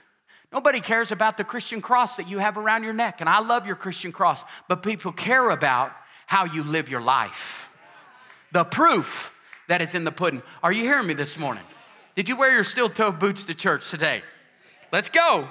Nobody 0.51 0.79
cares 0.79 1.11
about 1.11 1.37
the 1.37 1.43
Christian 1.43 1.79
cross 1.79 2.15
that 2.15 2.27
you 2.27 2.39
have 2.39 2.57
around 2.57 2.83
your 2.83 2.93
neck. 2.93 3.21
And 3.21 3.29
I 3.29 3.39
love 3.39 3.67
your 3.67 3.75
Christian 3.75 4.11
cross, 4.11 4.43
but 4.67 4.81
people 4.81 5.11
care 5.11 5.51
about 5.51 5.91
how 6.25 6.45
you 6.45 6.63
live 6.63 6.89
your 6.89 7.01
life. 7.01 7.69
The 8.51 8.63
proof 8.63 9.35
that 9.69 9.81
is 9.81 9.95
in 9.95 10.03
the 10.03 10.11
pudding. 10.11 10.43
Are 10.61 10.71
you 10.71 10.83
hearing 10.83 11.07
me 11.07 11.13
this 11.13 11.37
morning? 11.37 11.63
Did 12.15 12.27
you 12.27 12.35
wear 12.35 12.51
your 12.51 12.63
steel 12.63 12.89
toe 12.89 13.11
boots 13.11 13.45
to 13.45 13.53
church 13.53 13.89
today? 13.89 14.21
Let's 14.91 15.09
go. 15.09 15.47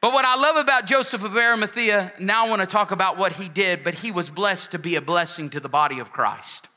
But 0.00 0.12
what 0.12 0.24
I 0.24 0.36
love 0.36 0.56
about 0.56 0.86
Joseph 0.86 1.24
of 1.24 1.36
Arimathea, 1.36 2.12
now 2.20 2.46
I 2.46 2.50
want 2.50 2.60
to 2.60 2.66
talk 2.66 2.90
about 2.90 3.16
what 3.16 3.32
he 3.32 3.48
did, 3.48 3.82
but 3.82 3.94
he 3.94 4.12
was 4.12 4.30
blessed 4.30 4.70
to 4.72 4.78
be 4.78 4.96
a 4.96 5.00
blessing 5.00 5.50
to 5.50 5.60
the 5.60 5.68
body 5.68 5.98
of 5.98 6.12
Christ. 6.12 6.68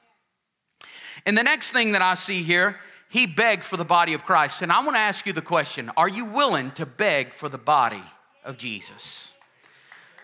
And 1.25 1.37
the 1.37 1.43
next 1.43 1.71
thing 1.71 1.91
that 1.91 2.01
I 2.01 2.15
see 2.15 2.41
here 2.41 2.77
he 3.09 3.25
begged 3.25 3.63
for 3.63 3.77
the 3.77 3.85
body 3.85 4.13
of 4.13 4.25
Christ. 4.25 4.61
And 4.61 4.71
I 4.71 4.81
want 4.81 4.95
to 4.95 5.01
ask 5.01 5.25
you 5.25 5.33
the 5.33 5.41
question 5.41 5.91
Are 5.97 6.09
you 6.09 6.25
willing 6.25 6.71
to 6.71 6.85
beg 6.85 7.33
for 7.33 7.49
the 7.49 7.57
body 7.57 8.03
of 8.43 8.57
Jesus? 8.57 9.31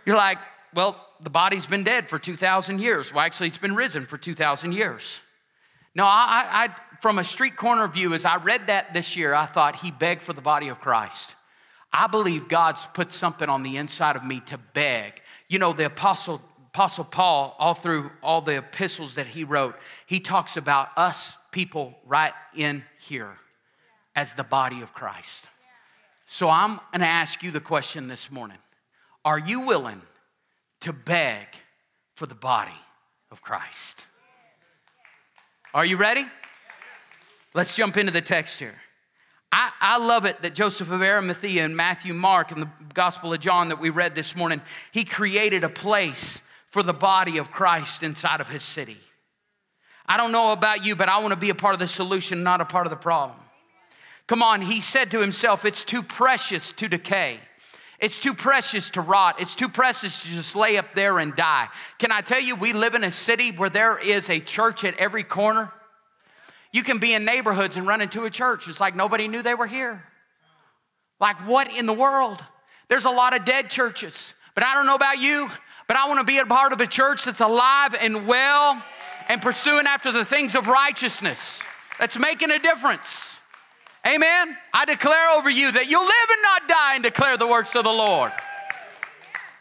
You're 0.06 0.18
like, 0.18 0.38
well, 0.74 0.98
the 1.22 1.30
body's 1.30 1.66
been 1.66 1.84
dead 1.84 2.10
for 2.10 2.20
2,000 2.20 2.80
years. 2.80 3.14
Well, 3.14 3.24
actually, 3.24 3.48
it's 3.48 3.58
been 3.58 3.76
risen 3.76 4.06
for 4.06 4.18
2,000 4.18 4.74
years. 4.74 5.22
No, 5.96 6.06
I, 6.06 6.46
I, 6.50 6.76
from 7.02 7.20
a 7.20 7.24
street 7.24 7.56
corner 7.56 7.88
view, 7.88 8.14
as 8.14 8.26
I 8.26 8.38
read 8.38 8.68
that 8.68 8.94
this 8.94 9.16
year, 9.16 9.34
I 9.34 9.46
thought 9.46 9.76
he 9.78 9.92
begged 9.92 10.24
for 10.24 10.34
the 10.34 10.42
body 10.42 10.70
of 10.70 10.80
Christ. 10.80 11.36
I 11.92 12.08
believe 12.08 12.48
God's 12.48 12.88
put 12.88 13.12
something 13.12 13.48
on 13.48 13.62
the 13.62 13.78
inside 13.78 14.16
of 14.16 14.24
me 14.24 14.40
to 14.48 14.58
beg. 14.58 15.22
You 15.48 15.60
know, 15.60 15.74
the 15.74 15.86
apostle 15.86 16.42
Apostle 16.74 17.04
Paul, 17.04 17.56
all 17.60 17.76
through 17.76 18.10
all 18.24 18.42
the 18.42 18.58
epistles 18.58 19.14
that 19.14 19.28
he 19.28 19.44
wrote, 19.44 19.76
he 20.08 20.20
talks 20.20 20.58
about 20.58 20.90
us 20.98 21.38
people 21.52 21.96
right 22.04 22.34
in 22.56 22.84
here 23.00 23.38
as 24.16 24.34
the 24.34 24.44
body 24.44 24.82
of 24.82 24.92
Christ. 24.92 25.46
So 26.26 26.50
I'm 26.50 26.80
gonna 26.92 27.06
ask 27.06 27.44
you 27.44 27.52
the 27.52 27.62
question 27.62 28.08
this 28.08 28.32
morning 28.32 28.58
Are 29.24 29.38
you 29.38 29.60
willing 29.60 30.02
to 30.80 30.94
beg 30.94 31.46
for 32.16 32.26
the 32.26 32.34
body 32.34 32.72
of 33.30 33.44
Christ? 33.44 34.08
Are 35.74 35.86
you 35.86 35.98
ready? 35.98 36.24
Let's 37.56 37.76
jump 37.76 37.98
into 37.98 38.12
the 38.12 38.22
text 38.22 38.60
here. 38.60 38.76
I, 39.52 39.72
I, 39.82 39.98
love 39.98 40.26
it 40.26 40.44
that 40.44 40.54
Joseph 40.54 40.92
of 40.92 41.02
Arimathea 41.02 41.66
and 41.66 41.76
Matthew, 41.76 42.14
Mark, 42.14 42.52
and 42.52 42.62
the 42.62 42.70
Gospel 42.94 43.34
of 43.34 43.40
John 43.40 43.70
that 43.70 43.80
we 43.80 43.90
read 43.90 44.14
this 44.14 44.36
morning, 44.36 44.62
he 44.92 45.04
created 45.04 45.64
a 45.64 45.70
place 45.70 46.44
for 46.70 46.84
the 46.84 46.94
body 46.94 47.40
of 47.40 47.52
Christ 47.52 48.04
inside 48.04 48.40
of 48.40 48.50
his 48.50 48.62
city. 48.62 48.98
I 50.06 50.18
don't 50.18 50.32
know 50.32 50.52
about 50.52 50.86
you, 50.86 50.96
but 50.96 51.10
I 51.10 51.18
want 51.20 51.32
to 51.32 51.40
be 51.40 51.50
a 51.50 51.56
part 51.56 51.74
of 51.74 51.80
the 51.80 51.88
solution, 51.88 52.44
not 52.44 52.62
a 52.62 52.66
part 52.66 52.86
of 52.86 52.92
the 52.92 52.98
problem. 52.98 53.40
Come 54.28 54.44
on, 54.44 54.62
he 54.62 54.80
said 54.80 55.10
to 55.12 55.22
himself, 55.22 55.66
It's 55.66 55.84
too 55.84 56.04
precious 56.04 56.72
to 56.74 56.88
decay. 56.88 57.40
It's 58.04 58.20
too 58.20 58.34
precious 58.34 58.90
to 58.92 59.02
rot. 59.02 59.40
It's 59.40 59.56
too 59.56 59.70
precious 59.70 60.24
to 60.24 60.28
just 60.28 60.58
lay 60.58 60.76
up 60.76 60.94
there 60.94 61.20
and 61.20 61.34
die. 61.34 61.70
Can 62.00 62.12
I 62.12 62.20
tell 62.20 62.42
you, 62.42 62.54
we 62.54 62.74
live 62.74 62.96
in 62.96 63.04
a 63.06 63.12
city 63.12 63.52
where 63.54 63.70
there 63.70 63.98
is 63.98 64.30
a 64.30 64.42
church 64.42 64.84
at 64.84 64.98
every 64.98 65.24
corner. 65.24 65.72
You 66.74 66.84
can 66.84 66.98
be 66.98 67.14
in 67.14 67.24
neighborhoods 67.24 67.78
and 67.78 67.88
run 67.88 68.02
into 68.02 68.26
a 68.26 68.30
church. 68.30 68.68
It's 68.68 68.82
like 68.82 68.94
nobody 68.94 69.30
knew 69.30 69.42
they 69.42 69.56
were 69.56 69.68
here. 69.68 70.04
Like, 71.22 71.48
what 71.48 71.74
in 71.74 71.86
the 71.86 71.94
world? 71.94 72.44
There's 72.90 73.06
a 73.06 73.10
lot 73.10 73.40
of 73.40 73.46
dead 73.46 73.70
churches. 73.70 74.34
But 74.54 74.66
I 74.66 74.74
don't 74.74 74.86
know 74.86 74.96
about 74.96 75.20
you, 75.20 75.50
but 75.88 75.96
I 75.96 76.06
want 76.10 76.20
to 76.20 76.26
be 76.26 76.40
a 76.40 76.46
part 76.46 76.74
of 76.74 76.82
a 76.82 76.88
church 76.88 77.24
that's 77.24 77.40
alive 77.40 77.96
and 78.02 78.28
well 78.28 78.84
and 79.30 79.42
pursuing 79.42 79.88
after 79.88 80.12
the 80.12 80.26
things 80.26 80.56
of 80.56 80.68
righteousness, 80.68 81.64
that's 82.00 82.20
making 82.20 82.52
a 82.52 82.60
difference. 82.60 83.40
Amen. 84.06 84.58
I 84.74 84.86
declare 84.86 85.30
over 85.38 85.50
you 85.50 85.72
that 85.72 85.90
you'll 85.90 86.04
live 86.04 86.30
and 86.30 86.42
not 86.42 86.68
die 86.68 86.96
and 86.96 87.04
declare 87.04 87.38
the 87.38 87.48
works 87.48 87.74
of 87.76 87.84
the 87.84 87.90
Lord. 87.90 88.32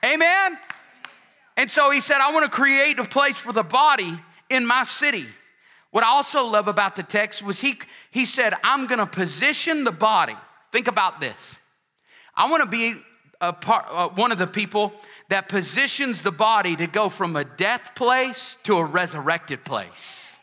Amen. 0.05 0.59
And 1.57 1.71
so 1.71 1.91
he 1.91 2.01
said, 2.01 2.19
I 2.21 2.33
want 2.33 2.45
to 2.45 2.51
create 2.51 2.99
a 2.99 3.05
place 3.05 3.37
for 3.37 3.53
the 3.53 3.63
body 3.63 4.19
in 4.51 4.67
my 4.67 4.83
city. 4.83 5.27
What 5.93 6.03
I 6.03 6.09
also 6.09 6.47
love 6.47 6.69
about 6.69 6.97
the 6.97 7.03
text 7.03 7.43
was 7.43 7.61
he, 7.61 7.79
he 8.11 8.25
said, 8.25 8.55
I'm 8.65 8.87
going 8.87 8.99
to 8.99 9.07
position 9.07 9.85
the 9.85 9.93
body. 9.93 10.35
Think 10.73 10.89
about 10.89 11.21
this. 11.21 11.55
I 12.35 12.51
want 12.51 12.63
to 12.63 12.69
be 12.69 12.95
a 13.41 13.53
part, 13.53 13.87
uh, 13.91 14.09
one 14.09 14.33
of 14.33 14.39
the 14.39 14.47
people 14.47 14.93
that 15.29 15.49
positions 15.49 16.23
the 16.23 16.33
body 16.33 16.75
to 16.77 16.87
go 16.87 17.09
from 17.09 17.37
a 17.37 17.45
death 17.45 17.95
place 17.95 18.57
to 18.63 18.79
a 18.79 18.85
resurrected 18.85 19.65
place. 19.65 20.37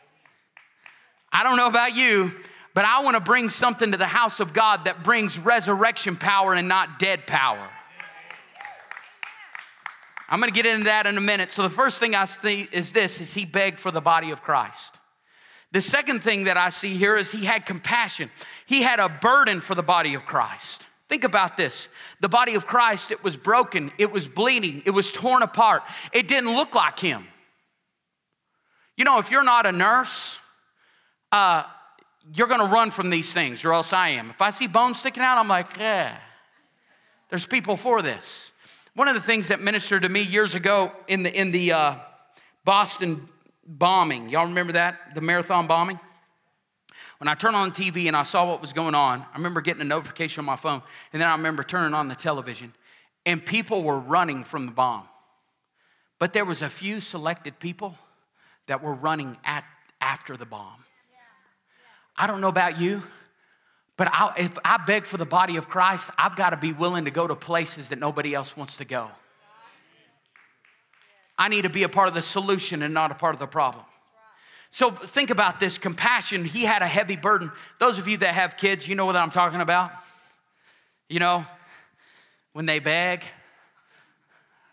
I 1.32 1.42
don't 1.42 1.56
know 1.56 1.66
about 1.66 1.96
you, 1.96 2.32
but 2.74 2.84
I 2.84 3.02
want 3.02 3.16
to 3.16 3.20
bring 3.20 3.48
something 3.48 3.90
to 3.90 3.96
the 3.96 4.06
house 4.06 4.40
of 4.40 4.52
God 4.52 4.84
that 4.84 5.02
brings 5.02 5.38
resurrection 5.38 6.16
power 6.16 6.54
and 6.54 6.68
not 6.68 6.98
dead 6.98 7.26
power. 7.26 7.68
I'm 10.28 10.38
going 10.38 10.52
to 10.52 10.54
get 10.54 10.66
into 10.66 10.84
that 10.84 11.06
in 11.06 11.16
a 11.16 11.20
minute. 11.20 11.50
So 11.50 11.62
the 11.62 11.70
first 11.70 11.98
thing 11.98 12.14
I 12.14 12.24
see 12.26 12.68
is 12.70 12.92
this 12.92 13.20
is 13.20 13.34
he 13.34 13.44
begged 13.44 13.80
for 13.80 13.90
the 13.90 14.00
body 14.00 14.30
of 14.30 14.42
Christ. 14.42 14.96
The 15.72 15.80
second 15.80 16.22
thing 16.22 16.44
that 16.44 16.56
I 16.56 16.70
see 16.70 16.96
here 16.96 17.16
is 17.16 17.32
he 17.32 17.44
had 17.44 17.66
compassion. 17.66 18.30
He 18.66 18.82
had 18.82 19.00
a 19.00 19.08
burden 19.08 19.60
for 19.60 19.74
the 19.74 19.82
body 19.82 20.14
of 20.14 20.24
Christ. 20.26 20.86
Think 21.08 21.24
about 21.24 21.56
this. 21.56 21.88
The 22.20 22.28
body 22.28 22.54
of 22.54 22.68
Christ, 22.68 23.10
it 23.10 23.24
was 23.24 23.36
broken, 23.36 23.90
it 23.98 24.12
was 24.12 24.28
bleeding, 24.28 24.82
it 24.84 24.90
was 24.90 25.10
torn 25.10 25.42
apart. 25.42 25.82
It 26.12 26.28
didn't 26.28 26.54
look 26.54 26.76
like 26.76 27.00
him. 27.00 27.26
You 28.96 29.04
know, 29.04 29.18
if 29.18 29.30
you're 29.30 29.42
not 29.42 29.66
a 29.66 29.72
nurse, 29.72 30.38
uh, 31.32 31.64
you're 32.34 32.46
gonna 32.46 32.72
run 32.72 32.90
from 32.90 33.10
these 33.10 33.32
things, 33.32 33.64
or 33.64 33.72
else 33.72 33.92
I 33.92 34.10
am. 34.10 34.30
If 34.30 34.40
I 34.42 34.50
see 34.50 34.66
bones 34.66 34.98
sticking 34.98 35.22
out, 35.22 35.38
I'm 35.38 35.48
like, 35.48 35.78
yeah, 35.78 36.16
there's 37.28 37.46
people 37.46 37.76
for 37.76 38.02
this. 38.02 38.52
One 38.94 39.08
of 39.08 39.14
the 39.14 39.20
things 39.20 39.48
that 39.48 39.60
ministered 39.60 40.02
to 40.02 40.08
me 40.08 40.22
years 40.22 40.54
ago 40.54 40.92
in 41.06 41.22
the, 41.22 41.32
in 41.32 41.52
the 41.52 41.72
uh, 41.72 41.94
Boston 42.64 43.28
bombing, 43.64 44.28
y'all 44.28 44.46
remember 44.46 44.72
that? 44.72 45.14
The 45.14 45.20
marathon 45.20 45.66
bombing? 45.66 45.98
When 47.18 47.28
I 47.28 47.34
turned 47.34 47.54
on 47.54 47.70
TV 47.70 48.06
and 48.06 48.16
I 48.16 48.22
saw 48.22 48.48
what 48.48 48.60
was 48.60 48.72
going 48.72 48.94
on, 48.94 49.20
I 49.20 49.36
remember 49.36 49.60
getting 49.60 49.82
a 49.82 49.84
notification 49.84 50.40
on 50.40 50.46
my 50.46 50.56
phone, 50.56 50.82
and 51.12 51.20
then 51.20 51.28
I 51.28 51.32
remember 51.32 51.62
turning 51.62 51.94
on 51.94 52.08
the 52.08 52.14
television, 52.14 52.72
and 53.26 53.44
people 53.44 53.82
were 53.82 53.98
running 53.98 54.42
from 54.42 54.66
the 54.66 54.72
bomb. 54.72 55.04
But 56.18 56.32
there 56.32 56.44
was 56.44 56.62
a 56.62 56.68
few 56.68 57.00
selected 57.00 57.58
people 57.58 57.96
that 58.66 58.82
were 58.82 58.94
running 58.94 59.36
at, 59.44 59.64
after 60.00 60.36
the 60.36 60.46
bomb. 60.46 60.84
I 62.20 62.26
don't 62.26 62.42
know 62.42 62.48
about 62.48 62.78
you, 62.78 63.02
but 63.96 64.08
I, 64.12 64.34
if 64.36 64.58
I 64.62 64.76
beg 64.76 65.06
for 65.06 65.16
the 65.16 65.24
body 65.24 65.56
of 65.56 65.70
Christ, 65.70 66.10
I've 66.18 66.36
got 66.36 66.50
to 66.50 66.58
be 66.58 66.74
willing 66.74 67.06
to 67.06 67.10
go 67.10 67.26
to 67.26 67.34
places 67.34 67.88
that 67.88 67.98
nobody 67.98 68.34
else 68.34 68.54
wants 68.54 68.76
to 68.76 68.84
go. 68.84 69.10
I 71.38 71.48
need 71.48 71.62
to 71.62 71.70
be 71.70 71.82
a 71.82 71.88
part 71.88 72.08
of 72.08 72.14
the 72.14 72.20
solution 72.20 72.82
and 72.82 72.92
not 72.92 73.10
a 73.10 73.14
part 73.14 73.34
of 73.34 73.38
the 73.38 73.46
problem. 73.46 73.86
So 74.68 74.90
think 74.90 75.30
about 75.30 75.60
this 75.60 75.78
compassion. 75.78 76.44
He 76.44 76.64
had 76.64 76.82
a 76.82 76.86
heavy 76.86 77.16
burden. 77.16 77.50
Those 77.78 77.96
of 77.96 78.06
you 78.06 78.18
that 78.18 78.34
have 78.34 78.58
kids, 78.58 78.86
you 78.86 78.94
know 78.94 79.06
what 79.06 79.16
I'm 79.16 79.30
talking 79.30 79.62
about. 79.62 79.90
You 81.08 81.20
know, 81.20 81.46
when 82.52 82.66
they 82.66 82.80
beg, 82.80 83.24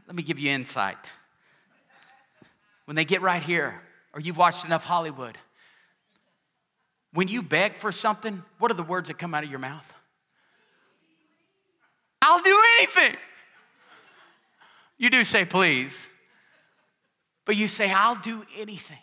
let 0.05 0.17
me 0.17 0.21
give 0.21 0.37
you 0.37 0.51
insight. 0.51 1.11
When 2.83 2.95
they 2.95 3.05
get 3.05 3.21
right 3.21 3.41
here, 3.41 3.79
or 4.13 4.19
you've 4.19 4.37
watched 4.37 4.65
enough 4.65 4.83
Hollywood, 4.83 5.37
when 7.17 7.27
you 7.27 7.41
beg 7.41 7.75
for 7.77 7.91
something, 7.91 8.43
what 8.59 8.69
are 8.69 8.75
the 8.75 8.83
words 8.83 9.07
that 9.07 9.17
come 9.17 9.33
out 9.33 9.43
of 9.43 9.49
your 9.49 9.57
mouth? 9.57 9.91
I'll 12.21 12.43
do 12.43 12.61
anything. 12.77 13.15
You 14.99 15.09
do 15.09 15.23
say 15.23 15.43
please, 15.43 16.11
but 17.43 17.55
you 17.55 17.67
say, 17.67 17.91
I'll 17.91 18.17
do 18.17 18.45
anything. 18.55 18.99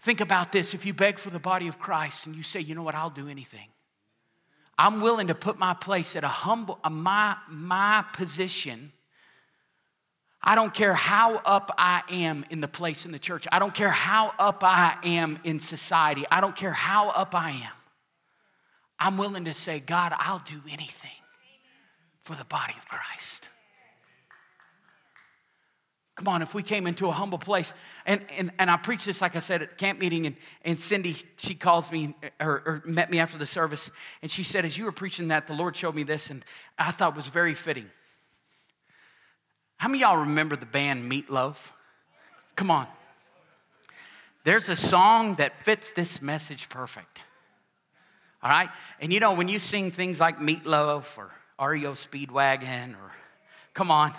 Think 0.00 0.20
about 0.20 0.52
this 0.52 0.74
if 0.74 0.84
you 0.84 0.92
beg 0.92 1.18
for 1.18 1.30
the 1.30 1.38
body 1.38 1.66
of 1.66 1.78
Christ 1.78 2.26
and 2.26 2.36
you 2.36 2.42
say, 2.42 2.60
you 2.60 2.74
know 2.74 2.82
what, 2.82 2.94
I'll 2.94 3.08
do 3.08 3.26
anything. 3.28 3.68
I'm 4.78 5.00
willing 5.00 5.28
to 5.28 5.34
put 5.34 5.58
my 5.58 5.72
place 5.72 6.14
at 6.14 6.24
a 6.24 6.28
humble, 6.28 6.78
a 6.84 6.90
my, 6.90 7.38
my 7.48 8.04
position. 8.12 8.92
I 10.48 10.54
don't 10.54 10.72
care 10.72 10.94
how 10.94 11.34
up 11.44 11.70
I 11.76 12.02
am 12.08 12.46
in 12.48 12.62
the 12.62 12.68
place 12.68 13.04
in 13.04 13.12
the 13.12 13.18
church. 13.18 13.46
I 13.52 13.58
don't 13.58 13.74
care 13.74 13.90
how 13.90 14.32
up 14.38 14.64
I 14.64 14.96
am 15.04 15.38
in 15.44 15.60
society. 15.60 16.24
I 16.32 16.40
don't 16.40 16.56
care 16.56 16.72
how 16.72 17.10
up 17.10 17.34
I 17.34 17.50
am. 17.50 17.72
I'm 18.98 19.18
willing 19.18 19.44
to 19.44 19.52
say, 19.52 19.78
God, 19.78 20.14
I'll 20.16 20.38
do 20.38 20.58
anything. 20.72 21.10
for 22.22 22.34
the 22.34 22.46
body 22.46 22.72
of 22.78 22.88
Christ. 22.88 23.50
Come 26.16 26.28
on, 26.28 26.40
if 26.40 26.54
we 26.54 26.62
came 26.62 26.86
into 26.86 27.08
a 27.08 27.12
humble 27.12 27.38
place, 27.38 27.74
and, 28.06 28.22
and, 28.38 28.50
and 28.58 28.70
I 28.70 28.78
preached 28.78 29.04
this, 29.04 29.20
like 29.20 29.36
I 29.36 29.40
said, 29.40 29.60
at 29.60 29.76
camp 29.76 29.98
meeting, 29.98 30.26
and, 30.26 30.36
and 30.64 30.80
Cindy, 30.80 31.14
she 31.36 31.54
calls 31.54 31.92
me 31.92 32.14
or, 32.40 32.62
or 32.66 32.82
met 32.86 33.10
me 33.10 33.18
after 33.18 33.36
the 33.36 33.46
service, 33.46 33.90
and 34.22 34.30
she 34.30 34.42
said, 34.42 34.64
As 34.64 34.78
you 34.78 34.86
were 34.86 34.92
preaching 34.92 35.28
that, 35.28 35.46
the 35.46 35.54
Lord 35.54 35.76
showed 35.76 35.94
me 35.94 36.04
this, 36.04 36.30
and 36.30 36.42
I 36.78 36.90
thought 36.90 37.14
was 37.14 37.26
very 37.26 37.54
fitting. 37.54 37.90
How 39.78 39.88
many 39.88 40.00
y'all 40.00 40.18
remember 40.18 40.56
the 40.56 40.66
band 40.66 41.10
Meatloaf? 41.10 41.70
Come 42.56 42.70
on. 42.70 42.86
There's 44.42 44.68
a 44.68 44.76
song 44.76 45.36
that 45.36 45.62
fits 45.62 45.92
this 45.92 46.20
message 46.20 46.68
perfect. 46.68 47.22
All 48.42 48.50
right? 48.50 48.68
And 49.00 49.12
you 49.12 49.20
know, 49.20 49.34
when 49.34 49.48
you 49.48 49.60
sing 49.60 49.92
things 49.92 50.18
like 50.18 50.40
Meatloaf 50.40 51.16
or 51.16 51.30
REO 51.64 51.92
Speedwagon 51.92 52.94
or 52.94 53.12
come 53.72 53.92
on, 53.92 54.12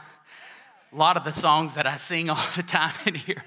a 0.94 0.96
lot 0.96 1.18
of 1.18 1.26
the 1.26 1.34
songs 1.34 1.76
that 1.76 1.86
I 1.86 1.98
sing 1.98 2.30
all 2.30 2.46
the 2.56 2.64
time 2.64 2.94
in 3.06 3.16
here, 3.16 3.44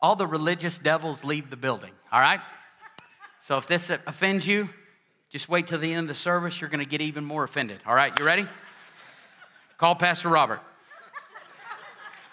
all 0.00 0.14
the 0.14 0.26
religious 0.26 0.78
devils 0.78 1.24
leave 1.24 1.48
the 1.48 1.56
building, 1.56 1.92
all 2.12 2.20
right? 2.20 2.40
So 3.40 3.56
if 3.56 3.66
this 3.66 3.88
offends 3.88 4.46
you, 4.46 4.68
just 5.30 5.48
wait 5.48 5.68
till 5.68 5.78
the 5.78 5.92
end 5.92 6.02
of 6.02 6.08
the 6.08 6.14
service. 6.14 6.60
You're 6.60 6.70
going 6.70 6.84
to 6.84 6.88
get 6.90 7.00
even 7.00 7.24
more 7.24 7.44
offended, 7.44 7.80
all 7.86 7.94
right? 7.94 8.16
You 8.18 8.26
ready? 8.26 8.46
Call 9.78 9.94
Pastor 9.94 10.28
Robert. 10.28 10.60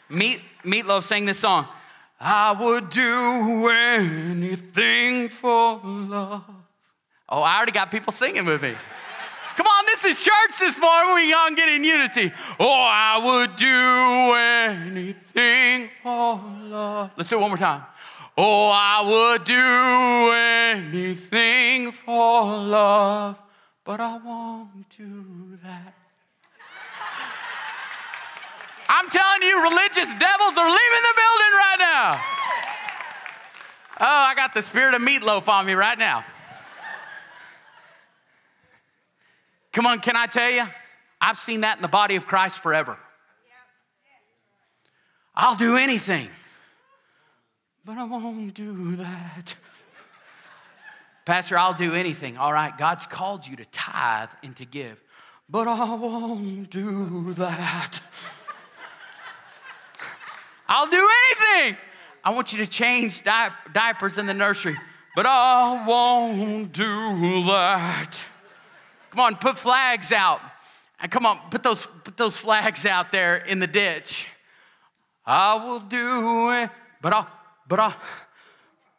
Meat, 0.10 0.42
Meatloaf 0.64 1.04
sang 1.04 1.26
this 1.26 1.40
song. 1.40 1.68
I 2.20 2.54
would 2.54 2.90
do 2.90 3.70
anything 3.70 5.30
for 5.30 5.82
love. 5.84 6.44
Oh, 7.28 7.42
I 7.42 7.58
already 7.58 7.72
got 7.72 7.92
people 7.92 8.14
singing 8.14 8.46
with 8.46 8.62
me. 8.62 8.76
Come 9.56 9.68
on, 9.68 9.86
this 9.88 10.06
is 10.06 10.24
church 10.24 10.58
this 10.60 10.80
morning. 10.80 11.16
We 11.16 11.32
gonna 11.32 11.56
get 11.56 11.70
in 11.70 11.84
unity. 11.84 12.32
Oh, 12.60 12.88
I 12.88 13.22
would 13.24 13.56
do 13.56 14.34
anything 14.98 15.90
for 16.02 16.42
love. 16.64 17.12
Let's 17.18 17.30
do 17.30 17.38
it 17.38 17.42
one 17.42 17.50
more 17.50 17.58
time. 17.58 17.84
Oh, 18.38 18.72
I 18.74 19.36
would 19.36 19.44
do 19.44 20.94
anything 20.96 21.92
for 21.92 22.58
love, 22.58 23.38
but 23.84 24.00
I 24.00 24.18
won't 24.18 24.90
do 24.98 25.58
that. 25.64 26.03
I'm 28.90 29.08
telling 29.10 29.42
you, 29.44 29.64
religious 29.64 30.14
devils 30.14 30.58
are 30.58 30.70
leaving 30.70 31.04
the 31.04 31.16
building 31.16 31.54
right 31.58 31.78
now. 31.80 32.22
Oh, 34.00 34.06
I 34.06 34.34
got 34.36 34.54
the 34.54 34.62
spirit 34.62 34.94
of 34.94 35.02
meatloaf 35.02 35.48
on 35.48 35.66
me 35.66 35.74
right 35.74 35.98
now. 35.98 36.24
Come 39.72 39.86
on, 39.88 40.00
can 40.00 40.16
I 40.16 40.28
tell 40.28 40.52
you? 40.52 40.64
I've 41.20 41.38
seen 41.38 41.62
that 41.62 41.78
in 41.78 41.82
the 41.82 41.88
body 41.88 42.16
of 42.16 42.28
Christ 42.28 42.62
forever. 42.62 42.98
I'll 45.36 45.56
do 45.56 45.78
anything, 45.78 46.30
but 47.84 47.98
I 47.98 48.04
won't 48.04 48.54
do 48.54 48.98
that. 48.98 49.56
Pastor, 51.26 51.58
I'll 51.58 51.74
do 51.74 51.96
anything. 51.96 52.38
All 52.38 52.54
right, 52.54 52.78
God's 52.78 53.08
called 53.08 53.48
you 53.48 53.56
to 53.56 53.66
tithe 53.66 54.30
and 54.44 54.56
to 54.58 54.66
give, 54.66 55.02
but 55.50 55.68
I 55.68 55.96
won't 55.96 56.70
do 56.70 57.34
that. 57.36 58.02
I'll 60.76 60.90
do 60.90 61.08
anything. 61.28 61.78
I 62.24 62.34
want 62.34 62.52
you 62.52 62.58
to 62.58 62.66
change 62.66 63.22
di- 63.22 63.52
diapers 63.72 64.18
in 64.18 64.26
the 64.26 64.34
nursery, 64.34 64.76
but 65.16 65.28
I 65.28 65.86
won't 65.88 66.74
do 66.74 67.44
that. 67.44 68.18
Come 69.12 69.20
on, 69.20 69.36
put 69.36 69.60
flags 69.60 70.12
out. 70.12 70.42
And 71.00 71.12
come 71.12 71.28
on, 71.28 71.38
put 71.52 71.62
those, 71.62 71.86
put 71.86 72.18
those 72.18 72.36
flags 72.36 72.88
out 72.88 73.12
there 73.12 73.36
in 73.36 73.60
the 73.60 73.68
ditch. 73.68 74.26
I 75.28 75.64
will 75.64 75.80
do 75.80 76.52
it, 76.54 76.72
but 77.04 77.14
I, 77.14 77.28
but 77.68 77.80
I, 77.80 77.94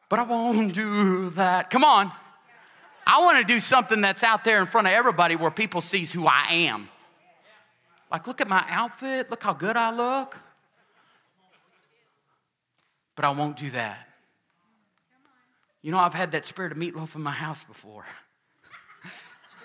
but 0.09 0.21
I 0.21 0.23
won't 0.23 0.75
do 0.75 1.31
that. 1.31 1.71
Come 1.71 1.83
on. 1.83 2.13
I 3.05 3.21
want 3.21 3.45
to 3.45 3.53
do 3.53 3.59
something 3.59 4.01
that's 4.01 4.23
out 4.23 4.45
there 4.45 4.61
in 4.61 4.67
front 4.67 4.87
of 4.87 4.93
everybody 4.93 5.35
where 5.35 5.51
people 5.51 5.81
sees 5.81 6.13
who 6.13 6.25
I 6.25 6.45
am. 6.51 6.89
Like, 8.13 8.29
look 8.29 8.41
at 8.41 8.47
my 8.47 8.65
outfit. 8.69 9.29
Look 9.29 9.43
how 9.43 9.55
good 9.55 9.77
I 9.77 9.91
look. 9.93 10.39
But 13.17 13.25
I 13.25 13.31
won't 13.31 13.57
do 13.57 13.71
that. 13.71 14.09
You 15.83 15.93
know, 15.93 15.99
I've 15.99 16.15
had 16.15 16.33
that 16.33 16.47
spirit 16.47 16.73
of 16.73 16.79
meatloaf 16.79 17.15
in 17.15 17.23
my 17.23 17.31
house 17.31 17.63
before. 17.65 18.07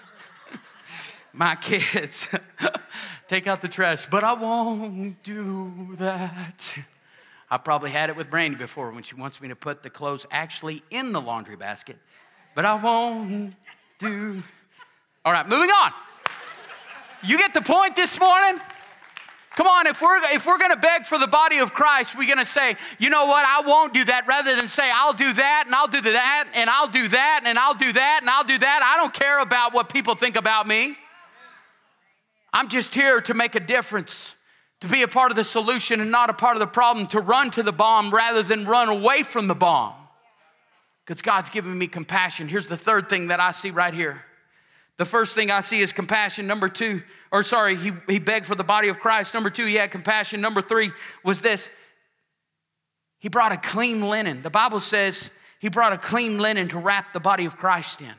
my 1.34 1.56
kids 1.56 2.28
take 3.28 3.48
out 3.48 3.62
the 3.62 3.70
trash, 3.70 4.08
but 4.10 4.24
I 4.24 4.34
won't 4.34 5.24
do 5.24 5.96
that. 5.98 6.78
I 7.50 7.58
probably 7.58 7.90
had 7.90 8.10
it 8.10 8.16
with 8.16 8.30
Brandy 8.30 8.58
before 8.58 8.92
when 8.92 9.04
she 9.04 9.16
wants 9.16 9.42
me 9.42 9.48
to 9.48 9.56
put 9.56 9.82
the 9.82 9.90
clothes 9.90 10.26
actually 10.30 10.84
in 10.92 11.14
the 11.14 11.22
laundry 11.22 11.56
basket, 11.56 11.98
but 12.54 12.66
I 12.66 12.76
won't 12.76 13.56
do. 13.98 14.44
All 15.26 15.32
right, 15.32 15.48
moving 15.48 15.70
on. 15.70 15.94
You 17.24 17.38
get 17.38 17.54
the 17.54 17.62
point 17.62 17.96
this 17.96 18.20
morning? 18.20 18.62
Come 19.60 19.68
on, 19.68 19.88
if 19.88 20.02
we're 20.02 20.18
if 20.34 20.46
we're 20.46 20.58
gonna 20.58 20.78
beg 20.78 21.06
for 21.06 21.20
the 21.20 21.28
body 21.28 21.58
of 21.58 21.74
Christ, 21.74 22.18
we're 22.18 22.30
gonna 22.30 22.46
say, 22.46 22.78
you 22.98 23.10
know 23.10 23.26
what, 23.26 23.46
I 23.46 23.68
won't 23.68 23.94
do 23.94 24.06
that, 24.06 24.26
rather 24.26 24.56
than 24.56 24.70
say, 24.70 24.90
I'll 24.90 25.12
do 25.12 25.34
that 25.34 25.64
and 25.66 25.76
I'll 25.76 25.86
do 25.86 26.00
that 26.00 26.48
and 26.56 26.70
I'll 26.70 26.88
do 26.88 27.10
that 27.10 27.42
and 27.44 27.60
I'll 27.60 27.74
do 27.74 27.92
that 27.92 28.20
and 28.22 28.30
I'll 28.30 28.46
do 28.46 28.58
that. 28.58 28.80
I 28.82 28.98
don't 28.98 29.14
care 29.14 29.42
about 29.42 29.74
what 29.74 29.92
people 29.92 30.16
think 30.16 30.38
about 30.38 30.66
me. 30.66 30.96
I'm 32.54 32.70
just 32.70 32.96
here 32.96 33.20
to 33.20 33.34
make 33.34 33.54
a 33.54 33.60
difference, 33.60 34.34
to 34.80 34.88
be 34.88 35.02
a 35.02 35.10
part 35.10 35.30
of 35.30 35.36
the 35.36 35.44
solution 35.44 36.00
and 36.00 36.10
not 36.10 36.30
a 36.30 36.34
part 36.34 36.56
of 36.56 36.62
the 36.62 36.68
problem, 36.68 37.08
to 37.08 37.20
run 37.20 37.52
to 37.52 37.62
the 37.62 37.74
bomb 37.74 38.12
rather 38.12 38.42
than 38.42 38.64
run 38.64 38.88
away 38.88 39.24
from 39.24 39.50
the 39.50 39.56
bomb. 39.56 39.94
Because 41.06 41.22
God's 41.22 41.50
given 41.50 41.78
me 41.78 41.88
compassion. 41.88 42.48
Here's 42.48 42.70
the 42.70 42.78
third 42.78 43.10
thing 43.10 43.28
that 43.28 43.42
I 43.42 43.52
see 43.52 43.72
right 43.72 43.94
here. 43.94 44.24
The 45.00 45.06
first 45.06 45.34
thing 45.34 45.50
I 45.50 45.62
see 45.62 45.80
is 45.80 45.94
compassion. 45.94 46.46
Number 46.46 46.68
two, 46.68 47.02
or 47.32 47.42
sorry, 47.42 47.78
he, 47.78 47.94
he 48.10 48.20
begged 48.20 48.46
for 48.46 48.56
the 48.56 48.66
body 48.66 48.90
of 48.90 49.00
Christ. 49.00 49.34
Number 49.34 49.50
two, 49.50 49.66
he 49.66 49.76
had 49.76 49.92
compassion. 49.92 50.42
Number 50.42 50.62
three 50.62 50.92
was 51.24 51.40
this 51.40 51.70
he 53.20 53.30
brought 53.30 53.54
a 53.54 53.58
clean 53.58 54.02
linen. 54.02 54.42
The 54.42 54.50
Bible 54.50 54.82
says 54.82 55.32
he 55.62 55.70
brought 55.70 55.94
a 55.94 55.98
clean 55.98 56.38
linen 56.38 56.68
to 56.68 56.78
wrap 56.78 57.14
the 57.14 57.22
body 57.22 57.46
of 57.46 57.56
Christ 57.56 58.02
in. 58.02 58.14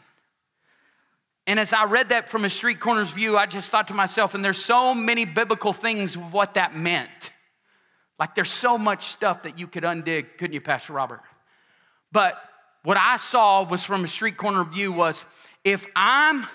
And 1.46 1.60
as 1.60 1.74
I 1.74 1.84
read 1.84 2.08
that 2.08 2.30
from 2.30 2.46
a 2.46 2.50
street 2.50 2.80
corner's 2.80 3.10
view, 3.10 3.36
I 3.36 3.44
just 3.44 3.70
thought 3.70 3.88
to 3.88 3.94
myself, 3.94 4.34
and 4.34 4.42
there's 4.42 4.62
so 4.62 4.94
many 4.94 5.26
biblical 5.26 5.74
things 5.74 6.16
of 6.16 6.32
what 6.32 6.54
that 6.54 6.74
meant. 6.74 7.32
Like 8.18 8.34
there's 8.34 8.50
so 8.50 8.78
much 8.78 9.08
stuff 9.08 9.42
that 9.42 9.58
you 9.58 9.66
could 9.66 9.82
undig, 9.82 10.38
couldn't 10.38 10.54
you, 10.54 10.62
Pastor 10.62 10.94
Robert? 10.94 11.20
But 12.10 12.42
what 12.84 12.96
I 12.96 13.18
saw 13.18 13.64
was 13.64 13.84
from 13.84 14.02
a 14.02 14.08
street 14.08 14.38
corner 14.38 14.64
view 14.64 14.92
was 14.92 15.26
if 15.62 15.86
I'm 15.94 16.46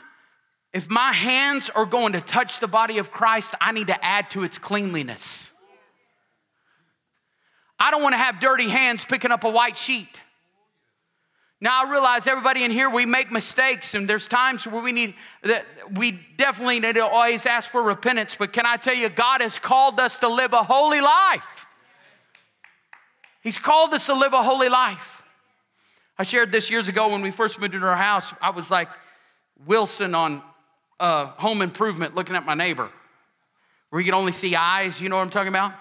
if 0.76 0.90
my 0.90 1.14
hands 1.14 1.70
are 1.70 1.86
going 1.86 2.12
to 2.14 2.20
touch 2.20 2.60
the 2.60 2.68
body 2.68 2.98
of 2.98 3.10
Christ, 3.10 3.56
I 3.62 3.72
need 3.72 3.88
to 3.88 4.06
add 4.06 4.30
to 4.32 4.44
its 4.44 4.58
cleanliness. 4.58 5.50
I 7.80 7.92
don't 7.92 8.04
want 8.04 8.12
to 8.12 8.18
have 8.18 8.42
dirty 8.42 8.68
hands 8.68 9.06
picking 9.06 9.32
up 9.32 9.46
a 9.46 9.50
white 9.50 9.78
sheet. 9.78 10.20
Now 11.62 11.86
I 11.86 11.90
realize 11.90 12.28
everybody 12.28 12.66
in 12.66 12.72
here 12.72 12.90
we 12.90 13.06
make 13.06 13.32
mistakes 13.32 13.94
and 13.94 14.06
there's 14.06 14.28
times 14.28 14.68
where 14.68 14.84
we 14.84 14.92
need 14.92 15.14
that 15.44 15.66
we 15.98 16.20
definitely 16.36 16.82
need 16.82 16.96
to 16.96 17.06
always 17.06 17.46
ask 17.46 17.70
for 17.70 17.82
repentance, 17.82 18.36
but 18.36 18.52
can 18.52 18.66
I 18.66 18.76
tell 18.76 18.96
you 18.96 19.08
God 19.08 19.40
has 19.40 19.58
called 19.58 19.98
us 20.02 20.20
to 20.20 20.28
live 20.28 20.52
a 20.52 20.62
holy 20.62 21.00
life. 21.00 21.68
He's 23.42 23.58
called 23.58 23.94
us 23.94 24.08
to 24.08 24.14
live 24.14 24.34
a 24.34 24.44
holy 24.44 24.68
life. 24.68 25.24
I 26.20 26.24
shared 26.24 26.52
this 26.52 26.70
years 26.70 26.90
ago 26.90 27.08
when 27.08 27.22
we 27.22 27.32
first 27.32 27.62
moved 27.62 27.76
into 27.76 27.88
our 27.88 27.96
house. 27.96 28.34
I 28.42 28.50
was 28.50 28.70
like 28.70 28.90
Wilson 29.66 30.14
on 30.14 30.44
uh, 31.00 31.26
home 31.26 31.62
improvement 31.62 32.16
looking 32.16 32.36
at 32.36 32.46
my 32.46 32.54
neighbor, 32.54 32.90
where 33.90 34.02
you 34.02 34.06
can 34.06 34.14
only 34.14 34.32
see 34.32 34.56
eyes, 34.56 35.02
you 35.02 35.10
know 35.10 35.18
what 35.18 35.24
I'm 35.24 35.30
talking 35.30 35.50
about? 35.50 35.74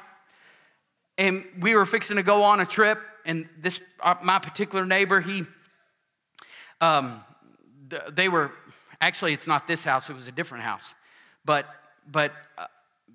And 1.16 1.44
we 1.60 1.74
were 1.74 1.86
fixing 1.86 2.16
to 2.16 2.22
go 2.22 2.42
on 2.42 2.60
a 2.60 2.66
trip, 2.66 3.00
and 3.24 3.48
this, 3.58 3.80
uh, 4.00 4.16
my 4.22 4.38
particular 4.38 4.84
neighbor, 4.84 5.20
he, 5.20 5.44
um, 6.80 7.22
they 8.12 8.28
were 8.28 8.52
actually 9.00 9.32
it's 9.32 9.46
not 9.46 9.66
this 9.66 9.84
house 9.84 10.08
it 10.08 10.14
was 10.14 10.28
a 10.28 10.32
different 10.32 10.64
house 10.64 10.94
but 11.44 11.66
but 12.10 12.32
uh, 12.56 12.66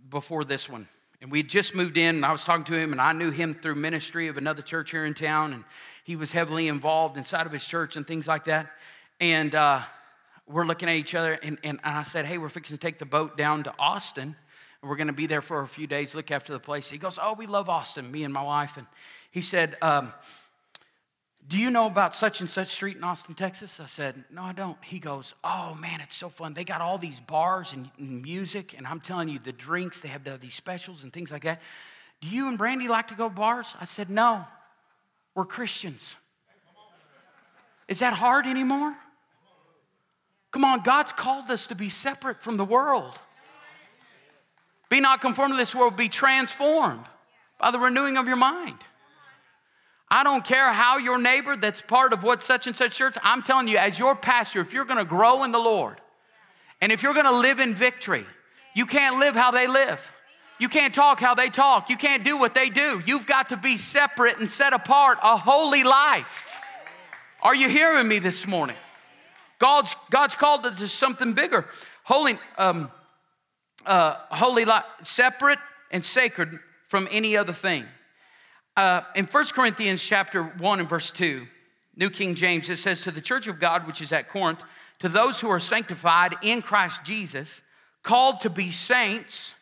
before 0.09 0.43
this 0.43 0.69
one 0.69 0.87
and 1.21 1.31
we 1.31 1.41
just 1.41 1.73
moved 1.73 1.97
in 1.97 2.15
and 2.17 2.25
i 2.25 2.31
was 2.31 2.43
talking 2.43 2.63
to 2.63 2.73
him 2.73 2.91
and 2.91 3.01
i 3.01 3.11
knew 3.11 3.31
him 3.31 3.53
through 3.55 3.75
ministry 3.75 4.27
of 4.27 4.37
another 4.37 4.61
church 4.61 4.91
here 4.91 5.05
in 5.05 5.13
town 5.13 5.53
and 5.53 5.63
he 6.03 6.15
was 6.15 6.31
heavily 6.31 6.67
involved 6.67 7.17
inside 7.17 7.45
of 7.45 7.51
his 7.51 7.65
church 7.65 7.95
and 7.95 8.05
things 8.05 8.27
like 8.27 8.43
that 8.45 8.69
and 9.19 9.55
uh, 9.55 9.81
we're 10.49 10.65
looking 10.65 10.89
at 10.89 10.95
each 10.95 11.15
other 11.15 11.33
and, 11.43 11.57
and 11.63 11.79
i 11.83 12.03
said 12.03 12.25
hey 12.25 12.37
we're 12.37 12.49
fixing 12.49 12.75
to 12.75 12.81
take 12.81 12.97
the 12.97 13.05
boat 13.05 13.37
down 13.37 13.63
to 13.63 13.73
austin 13.79 14.35
and 14.81 14.89
we're 14.89 14.97
going 14.97 15.07
to 15.07 15.13
be 15.13 15.27
there 15.27 15.41
for 15.41 15.61
a 15.61 15.67
few 15.67 15.87
days 15.87 16.15
look 16.15 16.31
after 16.31 16.51
the 16.51 16.59
place 16.59 16.89
he 16.89 16.97
goes 16.97 17.19
oh 17.21 17.33
we 17.33 17.45
love 17.45 17.69
austin 17.69 18.11
me 18.11 18.23
and 18.23 18.33
my 18.33 18.41
wife 18.41 18.75
and 18.77 18.87
he 19.31 19.41
said 19.41 19.77
um, 19.81 20.11
Do 21.47 21.59
you 21.59 21.69
know 21.69 21.85
about 21.85 22.15
such 22.15 22.39
and 22.39 22.49
such 22.49 22.69
street 22.69 22.97
in 22.97 23.03
Austin, 23.03 23.35
Texas? 23.35 23.79
I 23.79 23.85
said, 23.85 24.23
No, 24.31 24.43
I 24.43 24.53
don't. 24.53 24.77
He 24.83 24.99
goes, 24.99 25.33
Oh 25.43 25.75
man, 25.79 26.01
it's 26.01 26.15
so 26.15 26.29
fun. 26.29 26.53
They 26.53 26.63
got 26.63 26.81
all 26.81 26.97
these 26.97 27.19
bars 27.19 27.73
and, 27.73 27.89
and 27.97 28.21
music, 28.21 28.75
and 28.77 28.87
I'm 28.87 28.99
telling 28.99 29.29
you, 29.29 29.39
the 29.39 29.51
drinks, 29.51 30.01
they 30.01 30.09
have 30.09 30.23
the, 30.23 30.37
these 30.37 30.55
specials 30.55 31.03
and 31.03 31.13
things 31.13 31.31
like 31.31 31.43
that. 31.43 31.61
Do 32.21 32.27
you 32.27 32.47
and 32.47 32.57
Brandy 32.57 32.87
like 32.87 33.07
to 33.09 33.15
go 33.15 33.29
bars? 33.29 33.75
I 33.79 33.85
said, 33.85 34.09
No, 34.09 34.45
we're 35.35 35.45
Christians. 35.45 36.15
Is 37.87 37.99
that 37.99 38.13
hard 38.13 38.45
anymore? 38.45 38.95
Come 40.51 40.65
on, 40.65 40.81
God's 40.81 41.11
called 41.11 41.49
us 41.51 41.67
to 41.67 41.75
be 41.75 41.89
separate 41.89 42.41
from 42.41 42.57
the 42.57 42.65
world. 42.65 43.19
Be 44.89 44.99
not 44.99 45.21
conformed 45.21 45.53
to 45.53 45.57
this 45.57 45.75
world, 45.75 45.95
be 45.95 46.09
transformed 46.09 47.05
by 47.59 47.71
the 47.71 47.79
renewing 47.79 48.17
of 48.17 48.27
your 48.27 48.37
mind. 48.37 48.77
I 50.09 50.23
don't 50.23 50.43
care 50.43 50.73
how 50.73 50.97
your 50.97 51.19
neighbor 51.19 51.55
that's 51.55 51.81
part 51.81 52.13
of 52.13 52.23
what 52.23 52.41
such 52.41 52.65
and 52.65 52.75
such 52.75 52.97
church, 52.97 53.15
I'm 53.23 53.43
telling 53.43 53.67
you, 53.67 53.77
as 53.77 53.99
your 53.99 54.15
pastor, 54.15 54.59
if 54.59 54.73
you're 54.73 54.85
gonna 54.85 55.05
grow 55.05 55.43
in 55.43 55.51
the 55.51 55.59
Lord 55.59 56.01
and 56.81 56.91
if 56.91 57.03
you're 57.03 57.13
gonna 57.13 57.31
live 57.31 57.59
in 57.59 57.75
victory, 57.75 58.25
you 58.73 58.87
can't 58.87 59.19
live 59.19 59.35
how 59.35 59.51
they 59.51 59.67
live. 59.67 60.13
You 60.57 60.67
can't 60.67 60.93
talk 60.93 61.19
how 61.19 61.35
they 61.35 61.49
talk. 61.49 61.89
You 61.89 61.95
can't 61.95 62.23
do 62.23 62.37
what 62.37 62.53
they 62.53 62.69
do. 62.69 63.01
You've 63.05 63.25
got 63.25 63.49
to 63.49 63.57
be 63.57 63.77
separate 63.77 64.39
and 64.39 64.49
set 64.49 64.73
apart, 64.73 65.19
a 65.23 65.37
holy 65.37 65.83
life. 65.83 66.59
Are 67.41 67.55
you 67.55 67.69
hearing 67.69 68.07
me 68.07 68.19
this 68.19 68.45
morning? 68.45 68.75
God's, 69.59 69.93
God's 70.09 70.35
called 70.35 70.65
us 70.65 70.79
to 70.79 70.87
something 70.87 71.33
bigger. 71.33 71.65
Holy, 72.03 72.39
um, 72.57 72.89
uh, 73.85 74.15
holy 74.31 74.65
life, 74.65 74.85
separate 75.03 75.59
and 75.91 76.03
sacred 76.03 76.59
from 76.87 77.07
any 77.11 77.37
other 77.37 77.53
thing. 77.53 77.85
Uh, 78.75 79.01
in 79.15 79.25
1 79.25 79.45
Corinthians 79.47 80.01
chapter 80.01 80.43
1 80.43 80.79
and 80.79 80.89
verse 80.89 81.11
2, 81.11 81.45
New 81.97 82.09
King 82.09 82.35
James, 82.35 82.69
it 82.69 82.77
says, 82.77 83.03
To 83.03 83.11
the 83.11 83.21
church 83.21 83.47
of 83.47 83.59
God 83.59 83.85
which 83.85 84.01
is 84.01 84.11
at 84.13 84.29
Corinth, 84.29 84.63
to 84.99 85.09
those 85.09 85.39
who 85.39 85.49
are 85.49 85.59
sanctified 85.59 86.35
in 86.41 86.61
Christ 86.61 87.03
Jesus, 87.03 87.61
called 88.03 88.39
to 88.41 88.49
be 88.49 88.71
saints, 88.71 89.55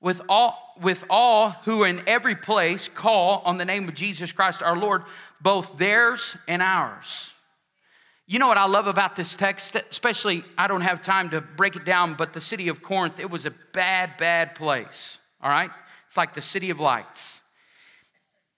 with 0.00 0.20
all, 0.28 0.74
with 0.80 1.04
all 1.10 1.50
who 1.64 1.84
in 1.84 2.02
every 2.06 2.36
place 2.36 2.88
call 2.88 3.42
on 3.44 3.58
the 3.58 3.64
name 3.64 3.88
of 3.88 3.94
Jesus 3.94 4.30
Christ 4.30 4.62
our 4.62 4.76
Lord, 4.76 5.02
both 5.40 5.78
theirs 5.78 6.36
and 6.46 6.62
ours. 6.62 7.34
You 8.30 8.38
know 8.38 8.46
what 8.46 8.58
I 8.58 8.66
love 8.66 8.86
about 8.86 9.16
this 9.16 9.34
text, 9.36 9.74
especially 9.74 10.44
I 10.58 10.68
don't 10.68 10.82
have 10.82 11.00
time 11.00 11.30
to 11.30 11.40
break 11.40 11.76
it 11.76 11.86
down, 11.86 12.12
but 12.12 12.34
the 12.34 12.42
city 12.42 12.68
of 12.68 12.82
Corinth, 12.82 13.18
it 13.18 13.30
was 13.30 13.46
a 13.46 13.50
bad, 13.72 14.18
bad 14.18 14.54
place, 14.54 15.18
all 15.40 15.48
right? 15.48 15.70
It's 16.06 16.16
like 16.18 16.34
the 16.34 16.42
city 16.42 16.68
of 16.68 16.78
lights. 16.78 17.40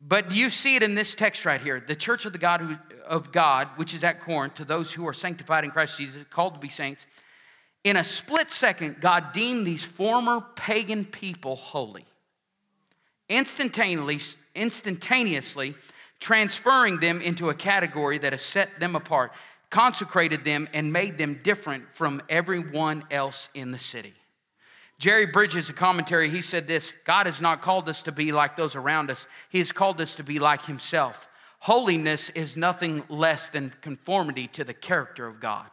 But 0.00 0.33
you 0.33 0.50
see 0.50 0.74
it 0.74 0.83
in 0.83 0.96
this 0.96 1.14
text 1.14 1.44
right 1.44 1.61
here. 1.61 1.78
The 1.78 1.94
church 1.94 2.24
of 2.24 2.33
the 2.33 2.38
God 2.38 2.61
who, 2.61 2.76
of 3.06 3.30
God, 3.30 3.68
which 3.76 3.94
is 3.94 4.02
at 4.02 4.20
Corinth, 4.20 4.54
to 4.54 4.64
those 4.64 4.90
who 4.90 5.06
are 5.06 5.12
sanctified 5.12 5.62
in 5.62 5.70
Christ 5.70 5.96
Jesus, 5.96 6.24
called 6.30 6.54
to 6.54 6.61
be 6.61 6.68
saints. 6.68 7.06
In 7.85 7.96
a 7.96 8.02
split 8.02 8.50
second, 8.50 8.96
God 9.00 9.33
deemed 9.33 9.64
these 9.64 9.85
former 9.85 10.40
pagan 10.56 11.04
people 11.04 11.54
holy. 11.54 12.06
Instantaneously, 13.28 14.18
instantaneously 14.56 15.76
transferring 16.20 16.98
them 16.98 17.20
into 17.22 17.48
a 17.48 17.54
category 17.54 18.18
that 18.18 18.33
has 18.33 18.42
set 18.42 18.78
them 18.78 18.94
apart 18.94 19.33
consecrated 19.70 20.44
them, 20.44 20.68
and 20.74 20.92
made 20.92 21.16
them 21.16 21.40
different 21.42 21.90
from 21.90 22.20
everyone 22.28 23.04
else 23.11 23.48
in 23.54 23.70
the 23.70 23.78
city. 23.78 24.14
Jerry 24.98 25.26
Bridges, 25.26 25.70
a 25.70 25.72
commentary, 25.72 26.28
he 26.28 26.42
said 26.42 26.66
this 26.66 26.92
God 27.04 27.26
has 27.26 27.40
not 27.40 27.62
called 27.62 27.88
us 27.88 28.02
to 28.02 28.12
be 28.12 28.33
like 28.33 28.56
those 28.56 28.74
around 28.74 29.11
us, 29.11 29.26
He 29.48 29.59
has 29.59 29.72
called 29.72 30.00
us 30.00 30.16
to 30.16 30.24
be 30.24 30.38
like 30.38 30.64
Himself. 30.66 31.28
Holiness 31.61 32.30
is 32.30 32.56
nothing 32.56 33.02
less 33.09 33.50
than 33.50 33.72
conformity 33.83 34.46
to 34.48 34.64
the 34.64 34.74
character 34.74 35.26
of 35.26 35.40
God. 35.40 35.68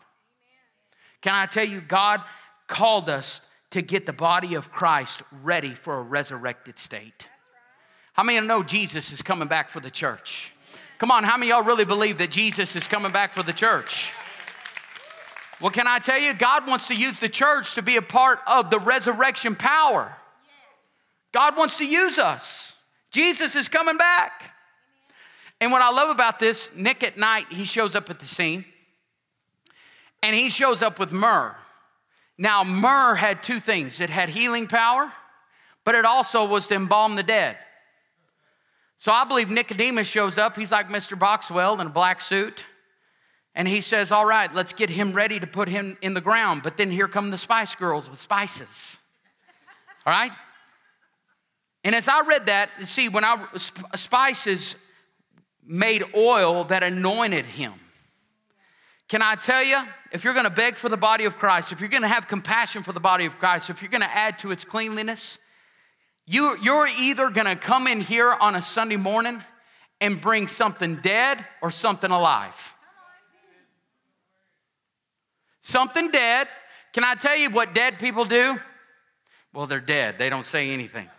Can 1.21 1.33
I 1.33 1.45
tell 1.45 1.65
you, 1.65 1.81
God 1.81 2.21
called 2.67 3.09
us 3.09 3.41
to 3.71 3.81
get 3.81 4.05
the 4.05 4.13
body 4.13 4.55
of 4.55 4.71
Christ 4.71 5.21
ready 5.43 5.69
for 5.69 5.97
a 5.97 6.01
resurrected 6.01 6.79
state. 6.79 7.27
How 8.13 8.23
many 8.23 8.45
know 8.45 8.63
Jesus 8.63 9.11
is 9.11 9.21
coming 9.21 9.47
back 9.47 9.69
for 9.69 9.79
the 9.79 9.91
church? 9.91 10.53
Come 10.97 11.11
on, 11.11 11.23
how 11.23 11.37
many 11.37 11.51
y'all 11.51 11.63
really 11.63 11.85
believe 11.85 12.17
that 12.17 12.31
Jesus 12.31 12.75
is 12.75 12.87
coming 12.87 13.11
back 13.11 13.33
for 13.33 13.43
the 13.43 13.53
church? 13.53 14.13
Well, 15.61 15.71
can 15.71 15.87
I 15.87 15.99
tell 15.99 16.19
you, 16.19 16.33
God 16.33 16.67
wants 16.67 16.87
to 16.87 16.95
use 16.95 17.19
the 17.19 17.29
church 17.29 17.75
to 17.75 17.81
be 17.81 17.97
a 17.97 18.01
part 18.01 18.39
of 18.47 18.69
the 18.69 18.79
resurrection 18.79 19.55
power. 19.55 20.15
God 21.31 21.57
wants 21.57 21.77
to 21.79 21.85
use 21.85 22.17
us. 22.17 22.75
Jesus 23.11 23.55
is 23.55 23.67
coming 23.67 23.97
back. 23.97 24.53
And 25.59 25.71
what 25.71 25.81
I 25.81 25.91
love 25.91 26.09
about 26.09 26.39
this, 26.39 26.75
Nick 26.75 27.03
at 27.03 27.17
night, 27.17 27.45
he 27.49 27.63
shows 27.63 27.95
up 27.95 28.09
at 28.09 28.19
the 28.19 28.25
scene 28.25 28.65
and 30.21 30.35
he 30.35 30.49
shows 30.49 30.81
up 30.81 30.99
with 30.99 31.11
myrrh. 31.11 31.55
Now, 32.37 32.63
myrrh 32.63 33.15
had 33.15 33.41
two 33.41 33.59
things 33.59 33.99
it 33.99 34.09
had 34.09 34.29
healing 34.29 34.67
power, 34.67 35.11
but 35.83 35.95
it 35.95 36.05
also 36.05 36.45
was 36.45 36.67
to 36.67 36.75
embalm 36.75 37.15
the 37.15 37.23
dead. 37.23 37.57
So 38.97 39.11
I 39.11 39.25
believe 39.25 39.49
Nicodemus 39.49 40.07
shows 40.07 40.37
up. 40.37 40.55
He's 40.55 40.71
like 40.71 40.89
Mr. 40.89 41.17
Boxwell 41.17 41.79
in 41.79 41.87
a 41.87 41.89
black 41.89 42.21
suit. 42.21 42.65
And 43.53 43.67
he 43.67 43.81
says, 43.81 44.11
All 44.11 44.25
right, 44.25 44.53
let's 44.53 44.73
get 44.73 44.89
him 44.89 45.13
ready 45.13 45.39
to 45.39 45.47
put 45.47 45.67
him 45.67 45.97
in 46.01 46.13
the 46.13 46.21
ground. 46.21 46.63
But 46.63 46.77
then 46.77 46.91
here 46.91 47.07
come 47.07 47.31
the 47.31 47.37
Spice 47.37 47.75
Girls 47.75 48.09
with 48.09 48.19
spices. 48.19 48.99
All 50.05 50.11
right? 50.11 50.31
And 51.83 51.95
as 51.95 52.07
I 52.07 52.21
read 52.21 52.47
that, 52.47 52.69
see, 52.83 53.09
when 53.09 53.23
I 53.23 53.45
spices 53.95 54.75
made 55.67 56.03
oil 56.15 56.63
that 56.65 56.83
anointed 56.83 57.45
him. 57.45 57.73
Can 59.07 59.21
I 59.21 59.35
tell 59.35 59.63
you, 59.63 59.77
if 60.11 60.23
you're 60.23 60.33
gonna 60.33 60.49
beg 60.49 60.75
for 60.75 60.89
the 60.89 60.97
body 60.97 61.25
of 61.25 61.37
Christ, 61.37 61.71
if 61.71 61.79
you're 61.79 61.89
gonna 61.89 62.07
have 62.07 62.27
compassion 62.27 62.83
for 62.83 62.93
the 62.93 62.99
body 62.99 63.25
of 63.25 63.37
Christ, 63.39 63.69
if 63.69 63.81
you're 63.81 63.91
gonna 63.91 64.05
add 64.05 64.39
to 64.39 64.51
its 64.51 64.65
cleanliness, 64.65 65.37
you, 66.27 66.57
you're 66.61 66.87
either 66.87 67.29
gonna 67.29 67.55
come 67.55 67.87
in 67.87 68.01
here 68.01 68.29
on 68.29 68.55
a 68.55 68.61
Sunday 68.61 68.97
morning 68.97 69.41
and 70.01 70.19
bring 70.19 70.47
something 70.47 70.97
dead 70.97 71.43
or 71.61 71.71
something 71.71 72.11
alive. 72.11 72.75
Something 75.61 76.11
dead. 76.11 76.49
Can 76.91 77.05
I 77.05 77.15
tell 77.15 77.35
you 77.35 77.49
what 77.49 77.73
dead 77.73 77.97
people 77.97 78.25
do? 78.25 78.59
Well, 79.53 79.67
they're 79.67 79.79
dead, 79.79 80.19
they 80.19 80.29
don't 80.29 80.45
say 80.45 80.71
anything. 80.71 81.09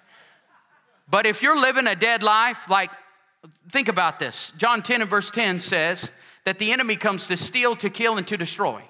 But 1.10 1.24
if 1.24 1.42
you're 1.42 1.58
living 1.58 1.86
a 1.86 1.96
dead 1.96 2.22
life, 2.22 2.68
like, 2.68 2.90
think 3.72 3.88
about 3.88 4.18
this. 4.18 4.52
John 4.58 4.82
10 4.82 5.00
and 5.00 5.10
verse 5.10 5.30
10 5.30 5.60
says 5.60 6.10
that 6.44 6.58
the 6.58 6.70
enemy 6.70 6.96
comes 6.96 7.28
to 7.28 7.36
steal, 7.38 7.76
to 7.76 7.88
kill, 7.88 8.18
and 8.18 8.26
to 8.28 8.36
destroy. 8.36 8.82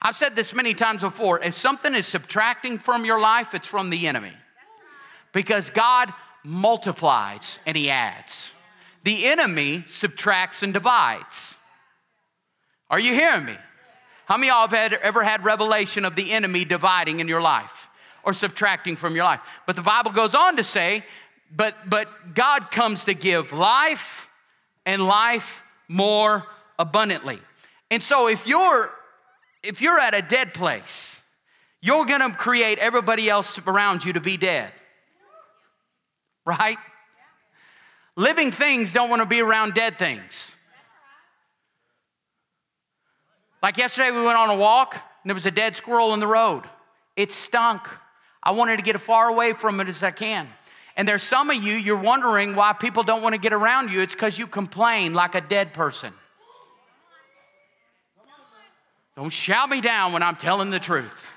I've 0.00 0.16
said 0.16 0.36
this 0.36 0.54
many 0.54 0.72
times 0.72 1.00
before. 1.00 1.40
If 1.40 1.56
something 1.56 1.94
is 1.94 2.06
subtracting 2.06 2.78
from 2.78 3.04
your 3.04 3.18
life, 3.18 3.54
it's 3.54 3.66
from 3.66 3.90
the 3.90 4.06
enemy 4.06 4.32
because 5.32 5.70
God 5.70 6.12
multiplies 6.44 7.58
and 7.66 7.76
He 7.76 7.90
adds. 7.90 8.54
The 9.04 9.26
enemy 9.26 9.84
subtracts 9.86 10.62
and 10.62 10.72
divides. 10.72 11.56
Are 12.90 13.00
you 13.00 13.12
hearing 13.12 13.44
me? 13.44 13.56
How 14.26 14.36
many 14.36 14.50
of 14.50 14.72
y'all 14.72 14.78
have 14.78 14.92
ever 14.92 15.24
had 15.24 15.44
revelation 15.44 16.04
of 16.04 16.14
the 16.14 16.32
enemy 16.32 16.64
dividing 16.64 17.20
in 17.20 17.28
your 17.28 17.40
life 17.40 17.88
or 18.22 18.32
subtracting 18.32 18.96
from 18.96 19.16
your 19.16 19.24
life? 19.24 19.40
But 19.66 19.76
the 19.76 19.82
Bible 19.82 20.12
goes 20.12 20.34
on 20.34 20.56
to 20.56 20.64
say, 20.64 21.04
but, 21.54 21.74
but 21.88 22.34
God 22.34 22.70
comes 22.70 23.06
to 23.06 23.14
give 23.14 23.52
life 23.52 24.30
and 24.86 25.06
life 25.06 25.62
more 25.88 26.46
abundantly. 26.78 27.38
And 27.90 28.02
so 28.02 28.28
if 28.28 28.46
you're 28.46 28.90
if 29.62 29.80
you're 29.80 29.98
at 29.98 30.12
a 30.12 30.22
dead 30.22 30.54
place, 30.54 31.20
you're 31.80 32.04
gonna 32.04 32.34
create 32.34 32.78
everybody 32.78 33.28
else 33.28 33.64
around 33.66 34.04
you 34.04 34.14
to 34.14 34.20
be 34.20 34.36
dead 34.36 34.72
right? 36.44 36.78
Living 38.16 38.50
things 38.50 38.92
don't 38.92 39.10
want 39.10 39.22
to 39.22 39.26
be 39.26 39.40
around 39.40 39.74
dead 39.74 39.98
things. 39.98 40.54
Like 43.62 43.76
yesterday, 43.76 44.10
we 44.10 44.22
went 44.22 44.36
on 44.36 44.50
a 44.50 44.56
walk 44.56 44.94
and 44.94 45.30
there 45.30 45.34
was 45.34 45.46
a 45.46 45.50
dead 45.50 45.76
squirrel 45.76 46.14
in 46.14 46.20
the 46.20 46.26
road. 46.26 46.64
It 47.16 47.30
stunk. 47.30 47.86
I 48.42 48.50
wanted 48.50 48.78
to 48.78 48.82
get 48.82 48.96
as 48.96 49.02
far 49.02 49.28
away 49.28 49.52
from 49.52 49.80
it 49.80 49.88
as 49.88 50.02
I 50.02 50.10
can. 50.10 50.48
And 50.96 51.08
there's 51.08 51.22
some 51.22 51.48
of 51.48 51.56
you, 51.56 51.74
you're 51.74 52.00
wondering 52.00 52.54
why 52.54 52.72
people 52.72 53.02
don't 53.02 53.22
want 53.22 53.34
to 53.34 53.40
get 53.40 53.52
around 53.52 53.90
you. 53.90 54.00
It's 54.00 54.14
because 54.14 54.38
you 54.38 54.46
complain 54.46 55.14
like 55.14 55.34
a 55.34 55.40
dead 55.40 55.72
person. 55.72 56.12
Don't 59.16 59.32
shout 59.32 59.68
me 59.68 59.80
down 59.80 60.12
when 60.12 60.22
I'm 60.22 60.36
telling 60.36 60.70
the 60.70 60.78
truth. 60.78 61.31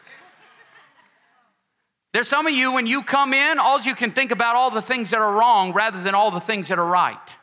There's 2.16 2.30
some 2.30 2.48
of 2.48 2.54
you, 2.54 2.72
when 2.72 2.88
you 2.88 3.04
come 3.04 3.34
in, 3.34 3.60
all 3.60 3.82
you 3.82 3.94
can 3.94 4.10
think 4.10 4.32
about 4.32 4.56
all 4.56 4.72
the 4.72 4.82
things 4.82 5.10
that 5.10 5.20
are 5.20 5.34
wrong 5.34 5.74
rather 5.74 6.02
than 6.02 6.16
all 6.16 6.32
the 6.32 6.40
things 6.40 6.70
that 6.70 6.80
are 6.80 6.86
right. 6.86 7.36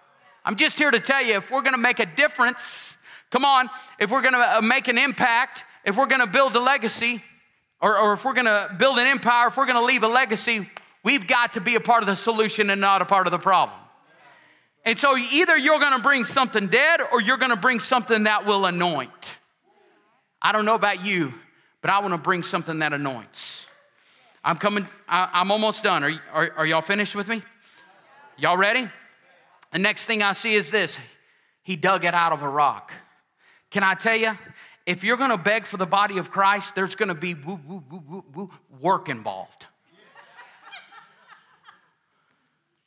I'm 0.47 0.57
just 0.57 0.79
here 0.79 0.91
to 0.91 0.99
tell 0.99 1.23
you 1.23 1.35
if 1.35 1.51
we're 1.51 1.61
gonna 1.61 1.77
make 1.77 1.99
a 1.99 2.07
difference, 2.07 2.97
come 3.29 3.45
on, 3.45 3.69
if 3.99 4.11
we're 4.11 4.23
gonna 4.23 4.39
uh, 4.39 4.61
make 4.63 4.89
an 4.89 4.97
impact, 4.97 5.65
if 5.85 5.99
we're 5.99 6.07
gonna 6.07 6.27
build 6.27 6.57
a 6.57 6.59
legacy, 6.59 7.23
or, 7.83 7.99
or 7.99 8.15
if 8.15 8.25
we're 8.25 8.33
gonna 8.33 8.75
build 8.79 8.97
an 8.97 9.07
empire, 9.07 9.49
if 9.49 9.59
we're 9.59 9.67
gonna 9.67 9.83
leave 9.83 10.05
a 10.05 10.09
legacy, 10.09 10.67
we've 11.05 11.27
got 11.27 11.53
to 11.53 11.61
be 11.61 11.75
a 11.75 11.81
part 11.81 12.03
of 12.03 12.07
the 12.07 12.17
solution 12.17 12.71
and 12.71 12.81
not 12.81 13.03
a 13.03 13.05
part 13.05 13.27
of 13.27 13.31
the 13.31 13.39
problem. 13.39 13.79
And 14.87 14.99
so 14.99 15.19
either 15.19 15.55
you're 15.55 15.81
gonna 15.81 16.01
bring 16.01 16.25
something 16.25 16.69
dead 16.69 17.03
or 17.13 17.21
you're 17.21 17.37
gonna 17.37 17.57
bring 17.57 17.79
something 17.79 18.23
that 18.23 18.47
will 18.47 18.65
anoint. 18.65 19.37
I 20.41 20.53
don't 20.53 20.65
know 20.65 20.77
about 20.77 21.05
you, 21.05 21.35
but 21.83 21.91
I 21.91 21.99
wanna 21.99 22.17
bring 22.17 22.43
something 22.43 22.79
that 22.79 22.95
anoints. 22.95 23.69
I'm 24.45 24.57
coming, 24.57 24.87
I, 25.09 25.41
am 25.41 25.51
almost 25.51 25.85
done. 25.85 26.03
Are, 26.03 26.13
are, 26.33 26.53
are 26.59 26.67
y'all 26.67 26.81
finished 26.81 27.15
with 27.15 27.29
me? 27.29 27.43
Y'all 28.37 28.57
ready? 28.57 28.89
The 29.73 29.79
next 29.79 30.07
thing 30.07 30.23
I 30.23 30.33
see 30.33 30.55
is 30.55 30.71
this 30.71 30.99
He 31.63 31.77
dug 31.77 32.05
it 32.05 32.15
out 32.15 32.33
of 32.33 32.43
a 32.43 32.49
rock. 32.49 32.93
Can 33.71 33.83
I 33.83 33.95
tell 33.95 34.17
you, 34.17 34.37
if 34.85 35.05
you're 35.05 35.17
gonna 35.17 35.39
beg 35.39 35.67
for 35.67 35.77
the 35.77 35.87
body 35.87 36.19
of 36.19 36.31
Christ, 36.31 36.75
there's 36.75 36.95
gonna 36.95 37.15
be 37.15 37.35
woo, 37.35 37.61
woo, 37.67 37.85
woo, 37.89 38.25
woo, 38.35 38.51
work 38.81 39.09
involved. 39.09 39.67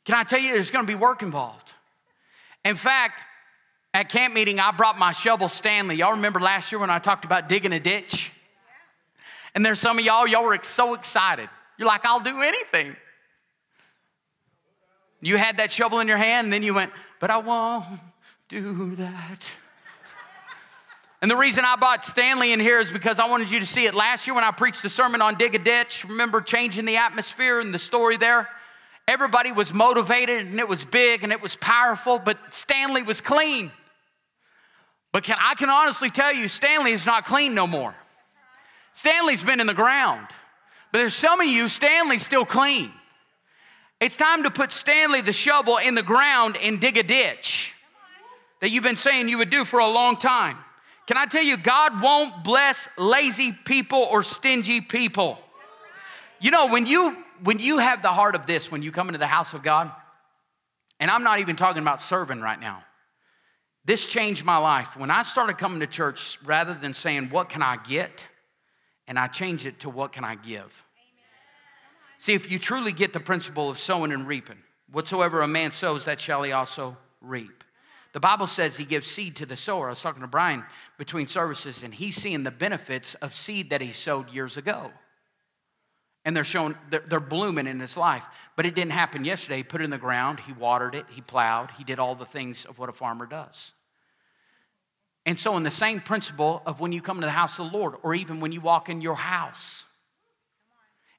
Can 0.04 0.14
I 0.14 0.22
tell 0.22 0.38
you, 0.38 0.52
there's 0.52 0.70
gonna 0.70 0.86
be 0.86 0.94
work 0.94 1.22
involved? 1.22 1.72
In 2.64 2.76
fact, 2.76 3.24
at 3.94 4.10
camp 4.10 4.34
meeting, 4.34 4.60
I 4.60 4.72
brought 4.72 4.98
my 4.98 5.12
shovel 5.12 5.48
Stanley. 5.48 5.96
Y'all 5.96 6.12
remember 6.12 6.38
last 6.38 6.70
year 6.70 6.78
when 6.78 6.90
I 6.90 6.98
talked 6.98 7.24
about 7.24 7.48
digging 7.48 7.72
a 7.72 7.80
ditch? 7.80 8.30
And 9.56 9.64
there's 9.64 9.80
some 9.80 9.98
of 9.98 10.04
y'all, 10.04 10.28
y'all 10.28 10.44
were 10.44 10.58
so 10.62 10.92
excited. 10.92 11.48
You're 11.78 11.88
like, 11.88 12.04
I'll 12.04 12.20
do 12.20 12.42
anything. 12.42 12.94
You 15.22 15.38
had 15.38 15.56
that 15.56 15.72
shovel 15.72 16.00
in 16.00 16.08
your 16.08 16.18
hand, 16.18 16.44
and 16.44 16.52
then 16.52 16.62
you 16.62 16.74
went, 16.74 16.92
but 17.20 17.30
I 17.30 17.38
won't 17.38 17.86
do 18.50 18.94
that. 18.96 19.50
And 21.22 21.30
the 21.30 21.36
reason 21.36 21.64
I 21.64 21.76
brought 21.76 22.04
Stanley 22.04 22.52
in 22.52 22.60
here 22.60 22.78
is 22.78 22.92
because 22.92 23.18
I 23.18 23.28
wanted 23.28 23.50
you 23.50 23.58
to 23.58 23.66
see 23.66 23.86
it. 23.86 23.94
Last 23.94 24.26
year, 24.26 24.34
when 24.34 24.44
I 24.44 24.50
preached 24.50 24.82
the 24.82 24.90
sermon 24.90 25.22
on 25.22 25.36
Dig 25.36 25.54
a 25.54 25.58
Ditch, 25.58 26.04
remember 26.04 26.42
changing 26.42 26.84
the 26.84 26.98
atmosphere 26.98 27.58
and 27.58 27.72
the 27.72 27.78
story 27.78 28.18
there? 28.18 28.50
Everybody 29.08 29.52
was 29.52 29.72
motivated 29.72 30.46
and 30.46 30.60
it 30.60 30.68
was 30.68 30.84
big 30.84 31.24
and 31.24 31.32
it 31.32 31.40
was 31.40 31.56
powerful, 31.56 32.18
but 32.18 32.36
Stanley 32.50 33.02
was 33.02 33.22
clean. 33.22 33.72
But 35.12 35.24
can, 35.24 35.38
I 35.40 35.54
can 35.54 35.70
honestly 35.70 36.10
tell 36.10 36.34
you, 36.34 36.46
Stanley 36.46 36.92
is 36.92 37.06
not 37.06 37.24
clean 37.24 37.54
no 37.54 37.66
more. 37.66 37.94
Stanley's 38.96 39.42
been 39.42 39.60
in 39.60 39.66
the 39.66 39.74
ground. 39.74 40.26
But 40.90 40.98
there's 40.98 41.14
some 41.14 41.42
of 41.42 41.46
you, 41.46 41.68
Stanley's 41.68 42.24
still 42.24 42.46
clean. 42.46 42.90
It's 44.00 44.16
time 44.16 44.42
to 44.44 44.50
put 44.50 44.72
Stanley 44.72 45.20
the 45.20 45.34
shovel 45.34 45.76
in 45.76 45.94
the 45.94 46.02
ground 46.02 46.56
and 46.62 46.80
dig 46.80 46.96
a 46.96 47.02
ditch 47.02 47.74
that 48.62 48.70
you've 48.70 48.82
been 48.82 48.96
saying 48.96 49.28
you 49.28 49.36
would 49.36 49.50
do 49.50 49.66
for 49.66 49.80
a 49.80 49.88
long 49.88 50.16
time. 50.16 50.56
Can 51.06 51.18
I 51.18 51.26
tell 51.26 51.42
you, 51.42 51.58
God 51.58 52.00
won't 52.00 52.42
bless 52.42 52.88
lazy 52.96 53.52
people 53.52 53.98
or 53.98 54.22
stingy 54.22 54.80
people. 54.80 55.38
You 56.40 56.50
know, 56.50 56.68
when 56.68 56.86
you 56.86 57.18
when 57.42 57.58
you 57.58 57.76
have 57.76 58.00
the 58.00 58.08
heart 58.08 58.34
of 58.34 58.46
this, 58.46 58.72
when 58.72 58.82
you 58.82 58.90
come 58.90 59.08
into 59.08 59.18
the 59.18 59.26
house 59.26 59.52
of 59.52 59.62
God, 59.62 59.90
and 60.98 61.10
I'm 61.10 61.22
not 61.22 61.40
even 61.40 61.54
talking 61.54 61.82
about 61.82 62.00
serving 62.00 62.40
right 62.40 62.58
now. 62.58 62.82
This 63.84 64.06
changed 64.06 64.42
my 64.42 64.56
life. 64.56 64.96
When 64.96 65.10
I 65.10 65.22
started 65.22 65.58
coming 65.58 65.80
to 65.80 65.86
church, 65.86 66.38
rather 66.44 66.72
than 66.72 66.94
saying, 66.94 67.28
What 67.28 67.50
can 67.50 67.62
I 67.62 67.76
get? 67.76 68.26
And 69.08 69.18
I 69.18 69.26
change 69.26 69.66
it 69.66 69.80
to, 69.80 69.88
What 69.88 70.12
can 70.12 70.24
I 70.24 70.34
give? 70.34 70.84
See, 72.18 72.34
if 72.34 72.50
you 72.50 72.58
truly 72.58 72.92
get 72.92 73.12
the 73.12 73.20
principle 73.20 73.68
of 73.68 73.78
sowing 73.78 74.12
and 74.12 74.26
reaping, 74.26 74.58
whatsoever 74.90 75.42
a 75.42 75.48
man 75.48 75.70
sows, 75.70 76.06
that 76.06 76.20
shall 76.20 76.42
he 76.42 76.52
also 76.52 76.96
reap. 77.20 77.64
The 78.12 78.20
Bible 78.20 78.46
says 78.46 78.78
he 78.78 78.86
gives 78.86 79.06
seed 79.06 79.36
to 79.36 79.46
the 79.46 79.56
sower. 79.56 79.88
I 79.88 79.90
was 79.90 80.00
talking 80.00 80.22
to 80.22 80.26
Brian 80.26 80.64
between 80.96 81.26
services, 81.26 81.82
and 81.82 81.92
he's 81.92 82.16
seeing 82.16 82.44
the 82.44 82.50
benefits 82.50 83.14
of 83.16 83.34
seed 83.34 83.70
that 83.70 83.82
he 83.82 83.92
sowed 83.92 84.30
years 84.30 84.56
ago. 84.56 84.90
And 86.24 86.34
they're 86.34 86.42
showing, 86.42 86.76
they're, 86.88 87.04
they're 87.06 87.20
blooming 87.20 87.66
in 87.66 87.78
his 87.78 87.96
life. 87.96 88.24
But 88.56 88.64
it 88.64 88.74
didn't 88.74 88.92
happen 88.92 89.24
yesterday. 89.24 89.58
He 89.58 89.62
put 89.62 89.82
it 89.82 89.84
in 89.84 89.90
the 89.90 89.98
ground, 89.98 90.40
he 90.40 90.52
watered 90.54 90.94
it, 90.94 91.04
he 91.10 91.20
plowed, 91.20 91.72
he 91.72 91.84
did 91.84 91.98
all 91.98 92.14
the 92.14 92.24
things 92.24 92.64
of 92.64 92.78
what 92.78 92.88
a 92.88 92.92
farmer 92.92 93.26
does. 93.26 93.74
And 95.26 95.36
so, 95.36 95.56
in 95.56 95.64
the 95.64 95.72
same 95.72 95.98
principle 95.98 96.62
of 96.64 96.78
when 96.78 96.92
you 96.92 97.02
come 97.02 97.20
to 97.20 97.26
the 97.26 97.32
house 97.32 97.58
of 97.58 97.72
the 97.72 97.76
Lord, 97.76 97.96
or 98.04 98.14
even 98.14 98.38
when 98.38 98.52
you 98.52 98.60
walk 98.60 98.88
in 98.88 99.00
your 99.00 99.16
house, 99.16 99.84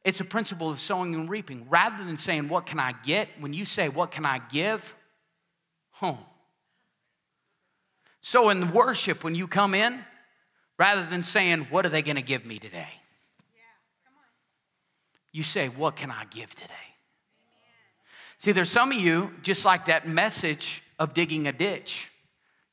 it's 0.06 0.22
a 0.22 0.26
principle 0.26 0.70
of 0.70 0.80
sowing 0.80 1.14
and 1.14 1.30
reaping. 1.30 1.68
Rather 1.70 2.06
than 2.06 2.16
saying, 2.16 2.48
What 2.48 2.66
can 2.66 2.80
I 2.80 2.94
get? 3.04 3.28
When 3.42 3.54
you 3.54 3.66
say, 3.66 3.90
What 3.90 4.12
can 4.12 4.26
I 4.26 4.40
give? 4.50 4.96
Home. 5.92 6.20
So, 8.22 8.50
in 8.50 8.72
worship, 8.72 9.26
when 9.26 9.36
you 9.36 9.46
come 9.46 9.76
in, 9.76 10.00
rather 10.80 11.06
than 11.06 11.22
saying, 11.22 11.68
What 11.70 11.86
are 11.86 11.90
they 11.90 12.02
going 12.02 12.16
to 12.16 12.22
give 12.22 12.46
me 12.46 12.60
today? 12.60 12.88
you 15.34 15.44
say, 15.44 15.68
What 15.68 15.98
can 15.98 16.12
I 16.12 16.24
give 16.30 16.56
today? 16.56 16.74
See, 18.38 18.54
there's 18.54 18.72
some 18.72 18.94
of 18.94 18.98
you, 18.98 19.34
just 19.42 19.66
like 19.66 19.86
that 19.88 20.08
message 20.08 20.82
of 20.98 21.14
digging 21.14 21.46
a 21.48 21.52
ditch, 21.52 22.10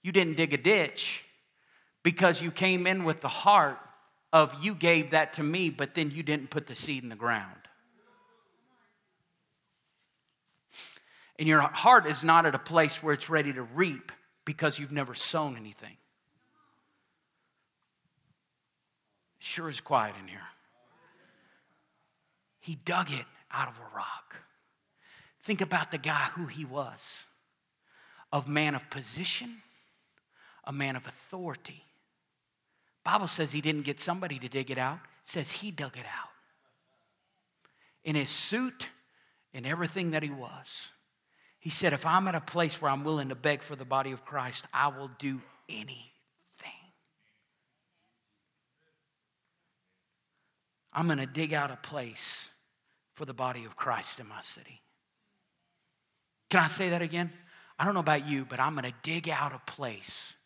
you 0.05 0.13
didn't 0.13 0.37
dig 0.37 0.55
a 0.55 0.59
ditch 0.59 1.24
because 2.05 2.41
you 2.41 2.53
came 2.53 2.87
in 2.87 3.03
with 3.03 3.21
the 3.21 3.29
heart 3.29 3.81
of 4.33 4.63
you 4.63 4.77
gave 4.77 5.11
that 5.11 5.33
to 5.33 5.43
me, 5.43 5.71
but 5.71 5.95
then 5.95 6.13
you 6.13 6.23
didn't 6.23 6.51
put 6.51 6.69
the 6.69 6.75
seed 6.77 7.03
in 7.03 7.09
the 7.09 7.17
ground. 7.17 7.57
And 11.39 11.49
your 11.49 11.61
heart 11.61 12.07
is 12.07 12.23
not 12.23 12.47
at 12.47 12.55
a 12.55 12.59
place 12.61 13.03
where 13.03 13.13
it's 13.13 13.29
ready 13.29 13.53
to 13.53 13.63
reap 13.63 14.13
because 14.45 14.79
you've 14.79 14.93
never 14.93 15.15
sown 15.15 15.57
anything. 15.57 15.97
Sure 19.41 19.69
is 19.69 19.81
quiet 19.81 20.15
in 20.21 20.29
here. 20.29 20.41
He 22.61 22.77
dug 22.77 23.11
it 23.11 23.27
out 23.51 23.69
of 23.69 23.79
a 23.79 23.97
rock. 23.97 24.37
Think 25.43 25.61
about 25.61 25.91
the 25.91 25.99
guy 25.99 26.29
who 26.35 26.47
he 26.47 26.65
was 26.65 27.27
of 28.33 28.49
man 28.49 28.75
of 28.75 28.89
position, 28.91 29.57
a 30.65 30.73
man 30.73 30.97
of 30.97 31.07
authority. 31.07 31.85
Bible 33.05 33.27
says 33.27 33.53
he 33.53 33.61
didn't 33.61 33.83
get 33.83 34.01
somebody 34.01 34.39
to 34.39 34.49
dig 34.49 34.71
it 34.71 34.79
out. 34.79 34.97
It 34.97 35.29
says 35.29 35.53
he 35.53 35.71
dug 35.71 35.97
it 35.97 36.07
out. 36.07 36.31
In 38.03 38.17
his 38.17 38.31
suit 38.31 38.89
and 39.53 39.67
everything 39.67 40.11
that 40.13 40.23
he 40.23 40.31
was. 40.31 40.89
He 41.59 41.71
said, 41.71 41.93
if 41.93 42.05
I'm 42.05 42.29
at 42.29 42.35
a 42.35 42.41
place 42.41 42.81
where 42.81 42.91
I'm 42.91 43.05
willing 43.05 43.29
to 43.29 43.35
beg 43.35 43.63
for 43.63 43.77
the 43.77 43.85
body 43.85 44.13
of 44.13 44.25
Christ, 44.25 44.67
I 44.73 44.89
will 44.89 45.11
do 45.19 45.41
anything. 45.69 46.11
I'm 50.93 51.07
going 51.07 51.19
to 51.19 51.27
dig 51.27 51.55
out 51.55 51.71
a 51.71 51.77
place 51.77 52.51
for 53.15 53.25
the 53.25 53.33
body 53.33 53.65
of 53.65 53.77
Christ 53.77 54.21
in 54.21 54.29
my 54.29 54.43
city. 54.43 54.83
Can 56.51 56.61
I 56.61 56.67
say 56.67 56.91
that 56.91 57.01
again? 57.01 57.33
I 57.79 57.85
don't 57.85 57.95
know 57.95 58.01
about 58.01 58.29
you, 58.29 58.45
but 58.45 58.61
I'm 58.61 58.75
going 58.75 58.85
to 58.85 58.95
dig 59.03 59.29
out 59.29 59.53
a 59.53 59.71
place 59.71 60.37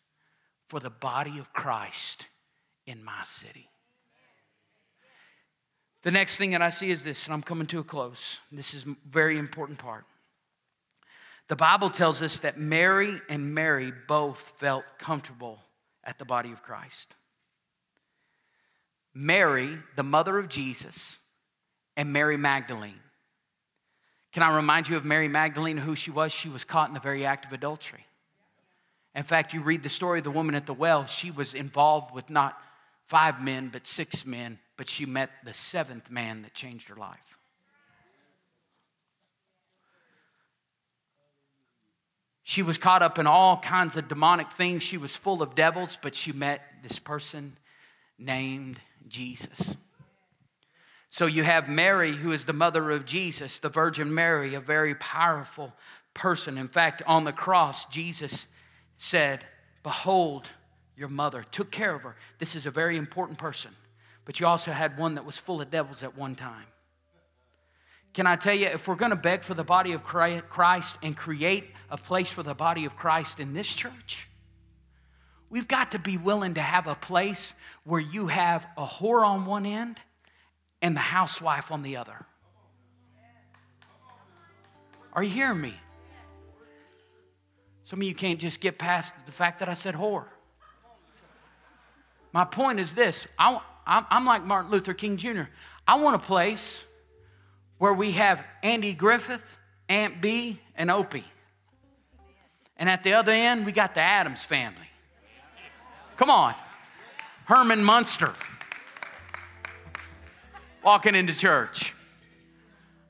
for 0.67 0.79
the 0.79 0.89
body 0.89 1.37
of 1.37 1.51
Christ 1.51 2.28
in 2.89 3.03
my 3.03 3.21
city. 3.23 3.69
The 6.01 6.11
next 6.11 6.37
thing 6.37 6.51
that 6.51 6.61
I 6.61 6.71
see 6.71 6.89
is 6.89 7.03
this, 7.03 7.25
and 7.25 7.33
I'm 7.33 7.43
coming 7.43 7.67
to 7.67 7.79
a 7.79 7.83
close. 7.83 8.39
This 8.51 8.73
is 8.73 8.87
a 8.87 8.95
very 9.07 9.37
important 9.37 9.77
part. 9.77 10.05
The 11.49 11.55
Bible 11.55 11.91
tells 11.91 12.21
us 12.23 12.39
that 12.39 12.57
Mary 12.57 13.13
and 13.29 13.53
Mary 13.53 13.93
both 14.07 14.39
felt 14.57 14.85
comfortable 14.97 15.59
at 16.03 16.17
the 16.17 16.25
body 16.25 16.51
of 16.51 16.63
Christ. 16.63 17.15
Mary, 19.13 19.69
the 19.95 20.03
mother 20.03 20.39
of 20.39 20.47
Jesus, 20.47 21.19
and 21.95 22.11
Mary 22.11 22.37
Magdalene. 22.37 23.01
Can 24.31 24.41
I 24.41 24.55
remind 24.55 24.89
you 24.89 24.97
of 24.97 25.05
Mary 25.05 25.27
Magdalene, 25.27 25.77
who 25.77 25.95
she 25.95 26.11
was? 26.11 26.31
She 26.31 26.49
was 26.49 26.63
caught 26.63 26.87
in 26.87 26.95
the 26.95 26.99
very 26.99 27.23
act 27.23 27.45
of 27.45 27.53
adultery. 27.53 28.05
In 29.13 29.23
fact, 29.23 29.53
you 29.53 29.61
read 29.61 29.83
the 29.83 29.89
story 29.89 30.19
of 30.19 30.23
the 30.23 30.31
woman 30.31 30.55
at 30.55 30.65
the 30.65 30.73
well, 30.73 31.05
she 31.05 31.29
was 31.29 31.53
involved 31.53 32.13
with 32.15 32.29
not 32.29 32.57
five 33.09 33.41
men, 33.41 33.69
but 33.73 33.87
six 33.87 34.25
men, 34.25 34.59
but 34.77 34.87
she 34.87 35.05
met 35.05 35.31
the 35.43 35.51
seventh 35.51 36.11
man 36.11 36.43
that 36.43 36.53
changed 36.53 36.89
her 36.89 36.95
life. 36.95 37.37
She 42.43 42.61
was 42.63 42.77
caught 42.77 43.03
up 43.03 43.19
in 43.19 43.27
all 43.27 43.57
kinds 43.57 43.95
of 43.95 44.07
demonic 44.07 44.51
things. 44.51 44.83
She 44.83 44.97
was 44.97 45.15
full 45.15 45.41
of 45.41 45.55
devils, 45.55 45.97
but 46.01 46.15
she 46.15 46.31
met 46.31 46.61
this 46.81 46.97
person 46.97 47.57
named 48.17 48.79
Jesus. 49.07 49.75
So 51.09 51.25
you 51.25 51.43
have 51.43 51.67
Mary, 51.67 52.11
who 52.11 52.31
is 52.31 52.45
the 52.45 52.53
mother 52.53 52.91
of 52.91 53.05
Jesus, 53.05 53.59
the 53.59 53.69
Virgin 53.69 54.13
Mary, 54.13 54.53
a 54.53 54.59
very 54.59 54.93
powerful 54.95 55.73
person. 56.13 56.57
In 56.57 56.67
fact, 56.67 57.01
on 57.07 57.23
the 57.23 57.31
cross, 57.31 57.85
Jesus 57.87 58.45
said, 58.97 59.45
Behold 59.81 60.49
your 60.99 61.09
mother, 61.09 61.43
took 61.49 61.71
care 61.71 61.95
of 61.95 62.03
her. 62.03 62.15
This 62.39 62.55
is 62.55 62.65
a 62.65 62.71
very 62.71 62.97
important 62.97 63.39
person. 63.39 63.71
But 64.25 64.39
you 64.39 64.45
also 64.45 64.71
had 64.71 64.97
one 64.97 65.15
that 65.15 65.25
was 65.25 65.37
full 65.37 65.61
of 65.61 65.71
devils 65.71 66.03
at 66.03 66.17
one 66.17 66.35
time. 66.35 66.65
Can 68.13 68.27
I 68.27 68.35
tell 68.35 68.53
you, 68.53 68.65
if 68.65 68.87
we're 68.87 68.95
going 68.95 69.11
to 69.11 69.15
beg 69.15 69.43
for 69.43 69.53
the 69.53 69.63
body 69.63 69.93
of 69.93 70.03
Christ 70.03 70.97
and 71.01 71.15
create 71.15 71.71
a 71.89 71.97
place 71.97 72.29
for 72.29 72.43
the 72.43 72.53
body 72.53 72.83
of 72.83 72.97
Christ 72.97 73.39
in 73.39 73.53
this 73.53 73.73
church, 73.73 74.27
we've 75.49 75.67
got 75.67 75.91
to 75.91 75.99
be 75.99 76.17
willing 76.17 76.55
to 76.55 76.61
have 76.61 76.87
a 76.87 76.95
place 76.95 77.53
where 77.85 78.01
you 78.01 78.27
have 78.27 78.67
a 78.77 78.85
whore 78.85 79.25
on 79.25 79.45
one 79.45 79.65
end 79.65 79.99
and 80.81 80.95
the 80.95 81.01
housewife 81.01 81.71
on 81.71 81.81
the 81.81 81.95
other. 81.97 82.25
Are 85.13 85.23
you 85.23 85.29
hearing 85.29 85.61
me? 85.61 85.73
Some 87.83 88.01
of 88.01 88.07
you 88.07 88.13
can't 88.13 88.39
just 88.39 88.59
get 88.59 88.77
past 88.77 89.13
the 89.25 89.31
fact 89.31 89.59
that 89.59 89.69
I 89.69 89.73
said 89.75 89.95
whore. 89.95 90.25
My 92.31 92.45
point 92.45 92.79
is 92.79 92.93
this 92.93 93.27
I, 93.37 93.59
I'm 93.85 94.25
like 94.25 94.45
Martin 94.45 94.71
Luther 94.71 94.93
King 94.93 95.17
Jr. 95.17 95.43
I 95.87 95.95
want 95.95 96.15
a 96.15 96.25
place 96.25 96.85
where 97.79 97.93
we 97.93 98.11
have 98.11 98.45
Andy 98.61 98.93
Griffith, 98.93 99.57
Aunt 99.87 100.21
Bee, 100.21 100.59
and 100.75 100.91
Opie. 100.91 101.23
And 102.77 102.87
at 102.89 103.03
the 103.03 103.13
other 103.13 103.31
end, 103.31 103.65
we 103.65 103.71
got 103.71 103.95
the 103.95 104.01
Addams 104.01 104.43
family. 104.43 104.89
Come 106.17 106.29
on. 106.29 106.53
Herman 107.45 107.83
Munster 107.83 108.33
walking 110.83 111.15
into 111.15 111.33
church. 111.33 111.93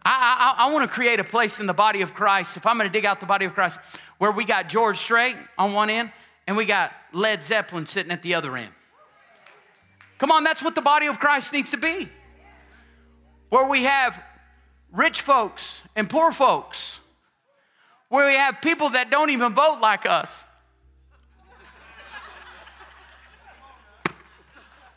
I, 0.05 0.55
I, 0.57 0.65
I 0.65 0.71
want 0.71 0.89
to 0.89 0.93
create 0.93 1.19
a 1.19 1.23
place 1.23 1.59
in 1.59 1.67
the 1.67 1.73
body 1.73 2.01
of 2.01 2.13
Christ, 2.13 2.55
if 2.55 2.65
I'm 2.65 2.77
going 2.77 2.89
to 2.89 2.93
dig 2.93 3.05
out 3.05 3.19
the 3.19 3.25
body 3.25 3.45
of 3.45 3.53
Christ, 3.53 3.79
where 4.17 4.31
we 4.31 4.45
got 4.45 4.69
George 4.69 4.97
Strait 4.97 5.35
on 5.57 5.73
one 5.73 5.89
end 5.89 6.11
and 6.47 6.55
we 6.55 6.65
got 6.65 6.91
Led 7.11 7.43
Zeppelin 7.43 7.85
sitting 7.85 8.11
at 8.11 8.21
the 8.21 8.33
other 8.33 8.55
end. 8.55 8.71
Come 10.19 10.31
on, 10.31 10.43
that's 10.43 10.61
what 10.61 10.75
the 10.75 10.81
body 10.81 11.07
of 11.07 11.19
Christ 11.19 11.51
needs 11.53 11.71
to 11.71 11.77
be. 11.77 12.09
Where 13.49 13.67
we 13.67 13.85
have 13.85 14.21
rich 14.91 15.21
folks 15.21 15.81
and 15.95 16.09
poor 16.09 16.31
folks, 16.31 16.99
where 18.09 18.27
we 18.27 18.35
have 18.35 18.61
people 18.61 18.89
that 18.91 19.09
don't 19.09 19.31
even 19.31 19.53
vote 19.53 19.79
like 19.81 20.05
us. 20.05 20.45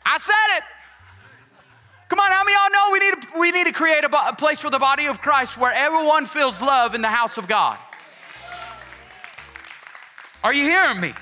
I 0.05 0.17
said 0.17 0.57
it. 0.57 0.63
Come 2.09 2.19
on, 2.19 2.31
how 2.31 2.43
many 2.43 2.55
y'all 2.55 2.71
know 2.71 2.91
we 2.91 2.99
need, 2.99 3.21
to, 3.21 3.39
we 3.39 3.51
need 3.51 3.65
to 3.65 3.71
create 3.71 4.03
a, 4.03 4.29
a 4.29 4.35
place 4.35 4.59
for 4.59 4.69
the 4.69 4.77
body 4.77 5.07
of 5.07 5.21
Christ 5.21 5.57
where 5.57 5.73
everyone 5.73 6.25
feels 6.25 6.61
love 6.61 6.93
in 6.93 7.01
the 7.01 7.07
house 7.07 7.37
of 7.37 7.47
God? 7.47 7.77
Are 10.43 10.53
you 10.53 10.63
hearing 10.63 10.99
me? 10.99 11.13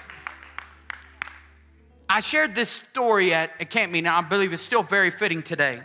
I 2.14 2.20
shared 2.20 2.56
this 2.56 2.70
story 2.70 3.34
at, 3.34 3.52
at 3.62 3.70
Camp 3.70 3.94
Meeting, 3.94 4.06
I 4.06 4.20
believe 4.20 4.52
it's 4.52 4.62
still 4.62 4.84
very 4.84 5.12
fitting 5.12 5.42
today. 5.42 5.80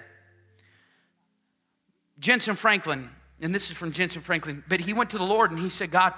Jentezen 2.19 2.57
Franklin, 2.57 3.09
and 3.41 3.55
this 3.55 3.71
is 3.71 3.77
from 3.77 3.93
Jentezen 3.93 4.23
Franklin, 4.23 4.65
but 4.69 4.81
he 4.81 4.93
went 4.93 5.11
to 5.11 5.19
the 5.19 5.25
Lord 5.25 5.53
and 5.53 5.61
he 5.61 5.69
said, 5.69 5.93
God, 5.93 6.15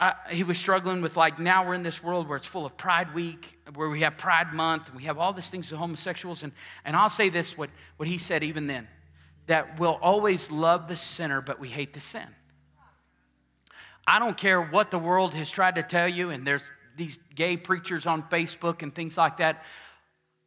uh, 0.00 0.12
he 0.30 0.42
was 0.42 0.56
struggling 0.56 1.02
with 1.02 1.18
like 1.18 1.38
now 1.38 1.66
we're 1.66 1.74
in 1.74 1.82
this 1.82 2.02
world 2.02 2.30
where 2.30 2.38
it's 2.38 2.46
full 2.46 2.64
of 2.64 2.78
Pride 2.78 3.12
Week, 3.12 3.58
where 3.74 3.90
we 3.90 4.00
have 4.00 4.16
Pride 4.16 4.54
Month, 4.54 4.88
and 4.88 4.96
we 4.96 5.02
have 5.02 5.18
all 5.18 5.34
these 5.34 5.50
things 5.50 5.70
with 5.70 5.78
homosexuals. 5.78 6.42
And, 6.42 6.52
and 6.86 6.96
I'll 6.96 7.10
say 7.10 7.28
this 7.28 7.58
what, 7.58 7.68
what 7.98 8.08
he 8.08 8.16
said 8.16 8.42
even 8.42 8.66
then 8.66 8.88
that 9.48 9.78
we'll 9.78 9.98
always 10.00 10.50
love 10.50 10.88
the 10.88 10.96
sinner, 10.96 11.42
but 11.42 11.60
we 11.60 11.68
hate 11.68 11.92
the 11.92 12.00
sin. 12.00 12.26
I 14.06 14.18
don't 14.18 14.36
care 14.38 14.62
what 14.62 14.90
the 14.90 14.98
world 14.98 15.34
has 15.34 15.50
tried 15.50 15.74
to 15.74 15.82
tell 15.82 16.08
you, 16.08 16.30
and 16.30 16.46
there's 16.46 16.64
these 16.96 17.18
gay 17.34 17.56
preachers 17.56 18.06
on 18.06 18.22
Facebook 18.24 18.82
and 18.82 18.94
things 18.94 19.16
like 19.16 19.38
that. 19.38 19.64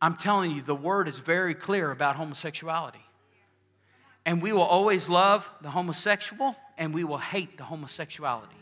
I'm 0.02 0.16
telling 0.16 0.52
you, 0.52 0.62
the 0.62 0.76
word 0.76 1.08
is 1.08 1.18
very 1.18 1.54
clear 1.54 1.92
about 1.92 2.16
homosexuality. 2.16 3.04
And 4.26 4.42
we 4.42 4.54
will 4.54 4.62
always 4.62 5.10
love 5.10 5.50
the 5.62 5.70
homosexual, 5.70 6.56
and 6.78 6.94
we 6.94 7.04
will 7.04 7.18
hate 7.18 7.58
the 7.58 7.64
homosexuality 7.64 8.60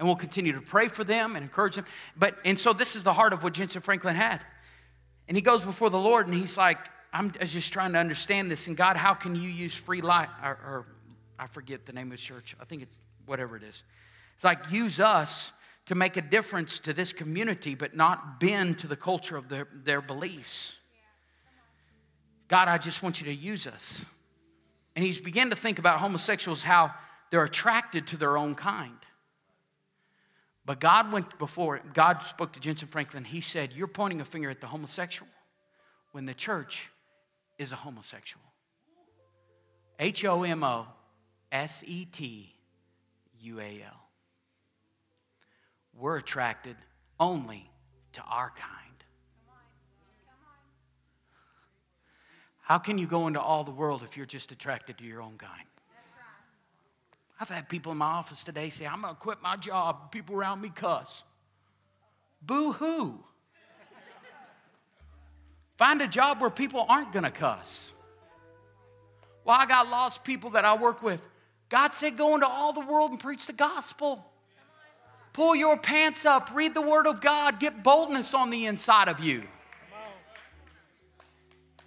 and 0.00 0.08
we'll 0.08 0.16
continue 0.16 0.54
to 0.54 0.62
pray 0.62 0.88
for 0.88 1.04
them 1.04 1.36
and 1.36 1.42
encourage 1.42 1.74
them. 1.74 1.84
But, 2.16 2.38
and 2.46 2.58
so 2.58 2.72
this 2.72 2.96
is 2.96 3.04
the 3.04 3.12
heart 3.12 3.34
of 3.34 3.44
what 3.44 3.52
Jentezen 3.52 3.82
Franklin 3.82 4.16
had. 4.16 4.40
And 5.28 5.36
he 5.36 5.42
goes 5.42 5.60
before 5.60 5.90
the 5.90 5.98
Lord 5.98 6.26
and 6.26 6.34
he's 6.34 6.56
like, 6.56 6.78
I'm 7.12 7.32
just 7.32 7.70
trying 7.70 7.92
to 7.92 7.98
understand 7.98 8.50
this. 8.50 8.66
And 8.66 8.78
God, 8.78 8.96
how 8.96 9.12
can 9.12 9.34
you 9.34 9.48
use 9.48 9.74
free 9.74 10.00
life? 10.00 10.30
Or, 10.42 10.48
or 10.48 10.86
I 11.38 11.48
forget 11.48 11.84
the 11.84 11.92
name 11.92 12.06
of 12.06 12.12
the 12.12 12.22
church. 12.22 12.56
I 12.58 12.64
think 12.64 12.80
it's 12.80 12.98
whatever 13.26 13.56
it 13.56 13.62
is. 13.62 13.84
It's 14.36 14.44
like, 14.44 14.72
use 14.72 15.00
us 15.00 15.52
to 15.90 15.96
make 15.96 16.16
a 16.16 16.22
difference 16.22 16.78
to 16.78 16.92
this 16.92 17.12
community, 17.12 17.74
but 17.74 17.96
not 17.96 18.38
bend 18.38 18.78
to 18.78 18.86
the 18.86 18.94
culture 18.94 19.36
of 19.36 19.48
their, 19.48 19.66
their 19.82 20.00
beliefs. 20.00 20.78
God, 22.46 22.68
I 22.68 22.78
just 22.78 23.02
want 23.02 23.20
you 23.20 23.26
to 23.26 23.34
use 23.34 23.66
us. 23.66 24.06
And 24.94 25.04
he's 25.04 25.20
began 25.20 25.50
to 25.50 25.56
think 25.56 25.80
about 25.80 25.98
homosexuals, 25.98 26.62
how 26.62 26.94
they're 27.32 27.42
attracted 27.42 28.06
to 28.06 28.16
their 28.16 28.38
own 28.38 28.54
kind. 28.54 28.98
But 30.64 30.78
God 30.78 31.10
went 31.10 31.36
before, 31.40 31.80
God 31.92 32.22
spoke 32.22 32.52
to 32.52 32.60
Jentezen 32.60 32.86
Franklin. 32.86 33.24
He 33.24 33.40
said, 33.40 33.72
You're 33.72 33.88
pointing 33.88 34.20
a 34.20 34.24
finger 34.24 34.48
at 34.48 34.60
the 34.60 34.68
homosexual 34.68 35.28
when 36.12 36.24
the 36.24 36.34
church 36.34 36.88
is 37.58 37.72
a 37.72 37.76
homosexual. 37.76 38.44
H 39.98 40.24
O 40.24 40.44
M 40.44 40.62
O 40.62 40.86
S 41.50 41.82
E 41.84 42.04
T 42.04 42.54
U 43.40 43.58
A 43.58 43.82
L. 43.84 43.99
We're 46.00 46.16
attracted 46.16 46.76
only 47.20 47.70
to 48.14 48.22
our 48.22 48.50
kind. 48.56 49.04
How 52.62 52.78
can 52.78 52.96
you 52.96 53.06
go 53.06 53.26
into 53.26 53.40
all 53.40 53.64
the 53.64 53.70
world 53.70 54.02
if 54.02 54.16
you're 54.16 54.24
just 54.24 54.50
attracted 54.50 54.96
to 54.98 55.04
your 55.04 55.20
own 55.20 55.36
kind? 55.36 55.66
I've 57.38 57.50
had 57.50 57.68
people 57.68 57.92
in 57.92 57.98
my 57.98 58.06
office 58.06 58.44
today 58.44 58.70
say, 58.70 58.86
I'm 58.86 59.02
going 59.02 59.14
to 59.14 59.20
quit 59.20 59.42
my 59.42 59.56
job. 59.56 60.10
People 60.10 60.36
around 60.36 60.60
me 60.60 60.70
cuss. 60.70 61.22
Boo 62.40 62.72
hoo. 62.72 63.18
Find 65.76 66.00
a 66.00 66.08
job 66.08 66.40
where 66.40 66.50
people 66.50 66.86
aren't 66.88 67.12
going 67.12 67.24
to 67.24 67.30
cuss. 67.30 67.92
Well, 69.44 69.56
I 69.58 69.66
got 69.66 69.90
lost 69.90 70.24
people 70.24 70.50
that 70.50 70.64
I 70.64 70.76
work 70.76 71.02
with. 71.02 71.20
God 71.68 71.94
said, 71.94 72.16
go 72.16 72.34
into 72.34 72.46
all 72.46 72.72
the 72.72 72.84
world 72.84 73.10
and 73.10 73.20
preach 73.20 73.46
the 73.46 73.52
gospel. 73.52 74.29
Pull 75.32 75.54
your 75.54 75.76
pants 75.76 76.26
up, 76.26 76.50
read 76.54 76.74
the 76.74 76.82
word 76.82 77.06
of 77.06 77.20
God, 77.20 77.60
get 77.60 77.82
boldness 77.82 78.34
on 78.34 78.50
the 78.50 78.66
inside 78.66 79.08
of 79.08 79.20
you. 79.20 79.44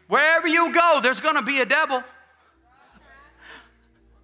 Wherever 0.07 0.47
you 0.47 0.73
go, 0.73 0.99
there's 1.01 1.19
going 1.19 1.35
to 1.35 1.41
be 1.41 1.59
a 1.59 1.65
devil. 1.65 2.03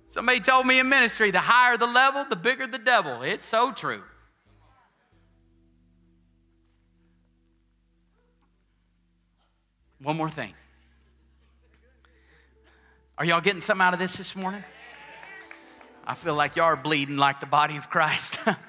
Somebody 0.07 0.39
told 0.39 0.65
me 0.65 0.80
in 0.80 0.89
ministry 0.89 1.32
the 1.32 1.39
higher 1.39 1.78
the 1.78 1.88
level, 1.88 2.26
the 2.26 2.36
bigger 2.36 2.65
the 2.65 2.78
devil. 2.78 3.22
It's 3.22 3.45
so 3.45 3.72
true. 3.72 4.03
One 10.01 10.15
more 10.15 10.30
thing. 10.30 10.53
Are 13.17 13.26
y'all 13.26 13.41
getting 13.41 13.61
something 13.61 13.86
out 13.86 13.93
of 13.93 13.99
this 13.99 14.15
this 14.15 14.36
morning? 14.36 14.63
I 16.07 16.15
feel 16.15 16.36
like 16.36 16.55
y'all 16.55 16.65
are 16.65 16.76
bleeding 16.76 17.17
like 17.17 17.39
the 17.41 17.45
body 17.45 17.76
of 17.78 17.89
Christ. 17.89 18.39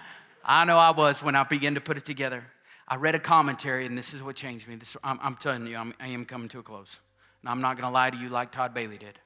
I 0.52 0.64
know 0.64 0.78
I 0.78 0.90
was 0.90 1.22
when 1.22 1.36
I 1.36 1.44
began 1.44 1.76
to 1.76 1.80
put 1.80 1.96
it 1.96 2.04
together. 2.04 2.44
I 2.88 2.96
read 2.96 3.14
a 3.14 3.20
commentary, 3.20 3.86
and 3.86 3.96
this 3.96 4.12
is 4.12 4.20
what 4.20 4.34
changed 4.34 4.66
me. 4.66 4.74
This, 4.74 4.96
I'm, 5.04 5.20
I'm 5.22 5.36
telling 5.36 5.64
you, 5.64 5.76
I'm, 5.76 5.94
I 6.00 6.08
am 6.08 6.24
coming 6.24 6.48
to 6.48 6.58
a 6.58 6.62
close. 6.64 6.98
And 7.40 7.48
I'm 7.48 7.60
not 7.60 7.76
going 7.76 7.88
to 7.88 7.94
lie 7.94 8.10
to 8.10 8.16
you 8.16 8.28
like 8.30 8.50
Todd 8.50 8.74
Bailey 8.74 8.98
did 8.98 9.16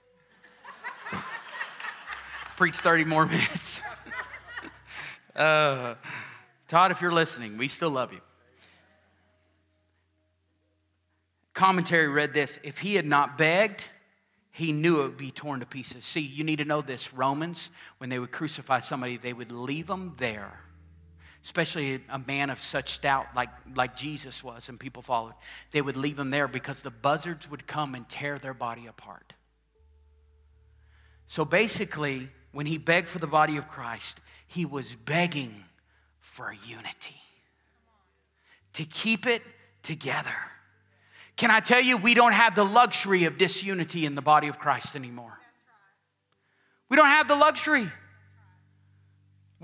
preach 2.59 2.77
30 2.77 3.07
more 3.07 3.25
minutes. 3.25 3.81
uh, 5.35 5.95
Todd, 6.68 6.91
if 6.91 7.01
you're 7.01 7.11
listening, 7.11 7.57
we 7.57 7.68
still 7.68 7.89
love 7.89 8.12
you. 8.12 8.20
Commentary 11.55 12.07
read 12.07 12.35
this 12.35 12.59
if 12.62 12.81
he 12.81 12.97
had 12.97 13.07
not 13.07 13.39
begged, 13.39 13.89
he 14.51 14.72
knew 14.72 15.01
it 15.01 15.05
would 15.05 15.16
be 15.16 15.31
torn 15.31 15.61
to 15.61 15.66
pieces. 15.66 16.05
See, 16.05 16.20
you 16.20 16.45
need 16.45 16.59
to 16.59 16.66
know 16.66 16.83
this. 16.83 17.14
Romans, 17.14 17.70
when 17.97 18.11
they 18.11 18.18
would 18.18 18.31
crucify 18.31 18.81
somebody, 18.81 19.16
they 19.16 19.33
would 19.33 19.51
leave 19.51 19.87
them 19.87 20.16
there. 20.18 20.64
Especially 21.45 22.01
a 22.09 22.18
man 22.18 22.49
of 22.49 22.59
such 22.59 22.88
stout 22.88 23.26
like, 23.36 23.51
like 23.76 23.95
Jesus 23.95 24.42
was 24.42 24.70
and 24.70 24.80
people 24.80 25.03
followed. 25.03 25.34
They 25.72 25.82
would 25.82 25.97
leave 25.97 26.18
him 26.18 26.30
there 26.30 26.49
because 26.49 26.80
the 26.80 26.90
buzzards 26.90 27.51
would 27.51 27.66
come 27.66 27.95
and 27.95 28.09
tear 28.09 28.38
their 28.38 28.55
body 28.55 28.86
apart. 28.86 29.34
So 31.26 31.45
basically, 31.45 32.30
when 32.53 32.64
he 32.64 32.78
begged 32.78 33.09
for 33.09 33.18
the 33.18 33.26
body 33.26 33.59
of 33.59 33.68
Christ, 33.68 34.20
he 34.47 34.64
was 34.64 34.95
begging 34.95 35.64
for 36.20 36.53
unity, 36.66 37.20
to 38.72 38.84
keep 38.84 39.26
it 39.26 39.42
together. 39.82 40.34
Can 41.36 41.51
I 41.51 41.61
tell 41.61 41.80
you, 41.80 41.97
we 41.97 42.14
don't 42.14 42.32
have 42.32 42.55
the 42.55 42.64
luxury 42.64 43.24
of 43.24 43.38
disunity 43.38 44.07
in 44.07 44.14
the 44.14 44.22
body 44.22 44.49
of 44.49 44.59
Christ 44.59 44.97
anymore. 44.97 45.38
We 46.88 46.97
don't 46.97 47.07
have 47.07 47.28
the 47.28 47.36
luxury. 47.36 47.88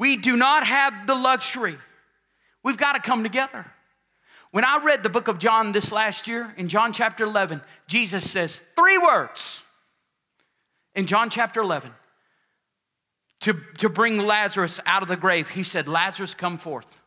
We 0.00 0.16
do 0.16 0.34
not 0.34 0.66
have 0.66 1.06
the 1.06 1.14
luxury. 1.14 1.76
We've 2.62 2.78
got 2.78 2.94
to 2.94 3.00
come 3.00 3.22
together. 3.22 3.70
When 4.50 4.64
I 4.64 4.80
read 4.82 5.02
the 5.02 5.10
book 5.10 5.28
of 5.28 5.38
John 5.38 5.72
this 5.72 5.92
last 5.92 6.26
year, 6.26 6.54
in 6.56 6.70
John 6.70 6.94
chapter 6.94 7.22
11, 7.22 7.60
Jesus 7.86 8.28
says 8.28 8.62
three 8.76 8.96
words. 8.96 9.62
In 10.94 11.04
John 11.04 11.28
chapter 11.28 11.60
11, 11.60 11.92
to, 13.40 13.52
to 13.78 13.90
bring 13.90 14.16
Lazarus 14.16 14.80
out 14.86 15.02
of 15.02 15.08
the 15.08 15.18
grave, 15.18 15.50
he 15.50 15.62
said, 15.62 15.86
Lazarus, 15.86 16.34
come 16.34 16.56
forth. 16.56 16.98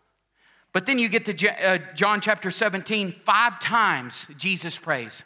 But 0.71 0.85
then 0.85 0.99
you 0.99 1.09
get 1.09 1.25
to 1.25 1.67
uh, 1.67 1.79
John 1.95 2.21
chapter 2.21 2.51
17, 2.51 3.11
five 3.25 3.59
times 3.59 4.27
Jesus 4.37 4.77
prays, 4.77 5.23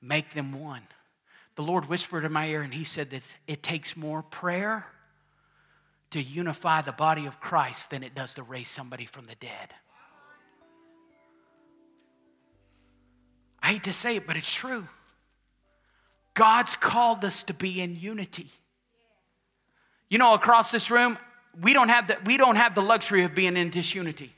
make 0.00 0.30
them 0.30 0.60
one. 0.60 0.82
The 1.56 1.62
Lord 1.62 1.88
whispered 1.88 2.24
in 2.24 2.32
my 2.32 2.46
ear 2.46 2.62
and 2.62 2.72
he 2.72 2.84
said 2.84 3.10
that 3.10 3.26
it 3.48 3.64
takes 3.64 3.96
more 3.96 4.22
prayer 4.22 4.86
to 6.10 6.20
unify 6.20 6.82
the 6.82 6.92
body 6.92 7.26
of 7.26 7.40
Christ 7.40 7.90
than 7.90 8.02
it 8.02 8.14
does 8.14 8.34
to 8.34 8.42
raise 8.42 8.68
somebody 8.68 9.04
from 9.04 9.24
the 9.24 9.36
dead. 9.36 9.74
I 13.62 13.74
hate 13.74 13.84
to 13.84 13.92
say 13.92 14.16
it, 14.16 14.26
but 14.26 14.36
it's 14.36 14.52
true. 14.52 14.88
God's 16.34 16.76
called 16.76 17.24
us 17.24 17.44
to 17.44 17.54
be 17.54 17.80
in 17.80 17.96
unity. 17.96 18.48
You 20.08 20.18
know, 20.18 20.34
across 20.34 20.70
this 20.70 20.90
room, 20.90 21.18
we 21.60 21.72
don't 21.72 21.88
have 21.88 22.08
the, 22.08 22.18
we 22.24 22.36
don't 22.36 22.56
have 22.56 22.74
the 22.74 22.82
luxury 22.82 23.22
of 23.22 23.34
being 23.34 23.56
in 23.56 23.70
disunity. 23.70 24.32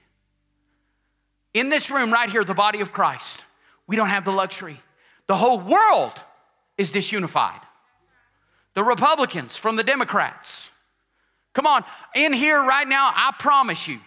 In 1.55 1.69
this 1.69 1.91
room 1.91 2.13
right 2.13 2.29
here, 2.29 2.45
the 2.45 2.55
body 2.55 2.81
of 2.81 2.93
Christ, 2.93 3.45
we 3.87 3.97
don't 3.97 4.09
have 4.09 4.25
the 4.25 4.33
luxury. 4.33 4.81
The 5.29 5.37
whole 5.37 5.61
world 5.61 6.23
is 6.77 6.93
disunified. 6.93 7.61
The 8.75 8.83
Republicans 8.83 9.57
from 9.57 9.77
the 9.77 9.85
Democrats. 9.85 10.72
Come 11.53 11.67
on, 11.67 11.85
in 12.15 12.33
here 12.33 12.63
right 12.63 12.89
now, 12.89 13.11
I 13.15 13.33
promise 13.39 13.87
you, 13.87 14.01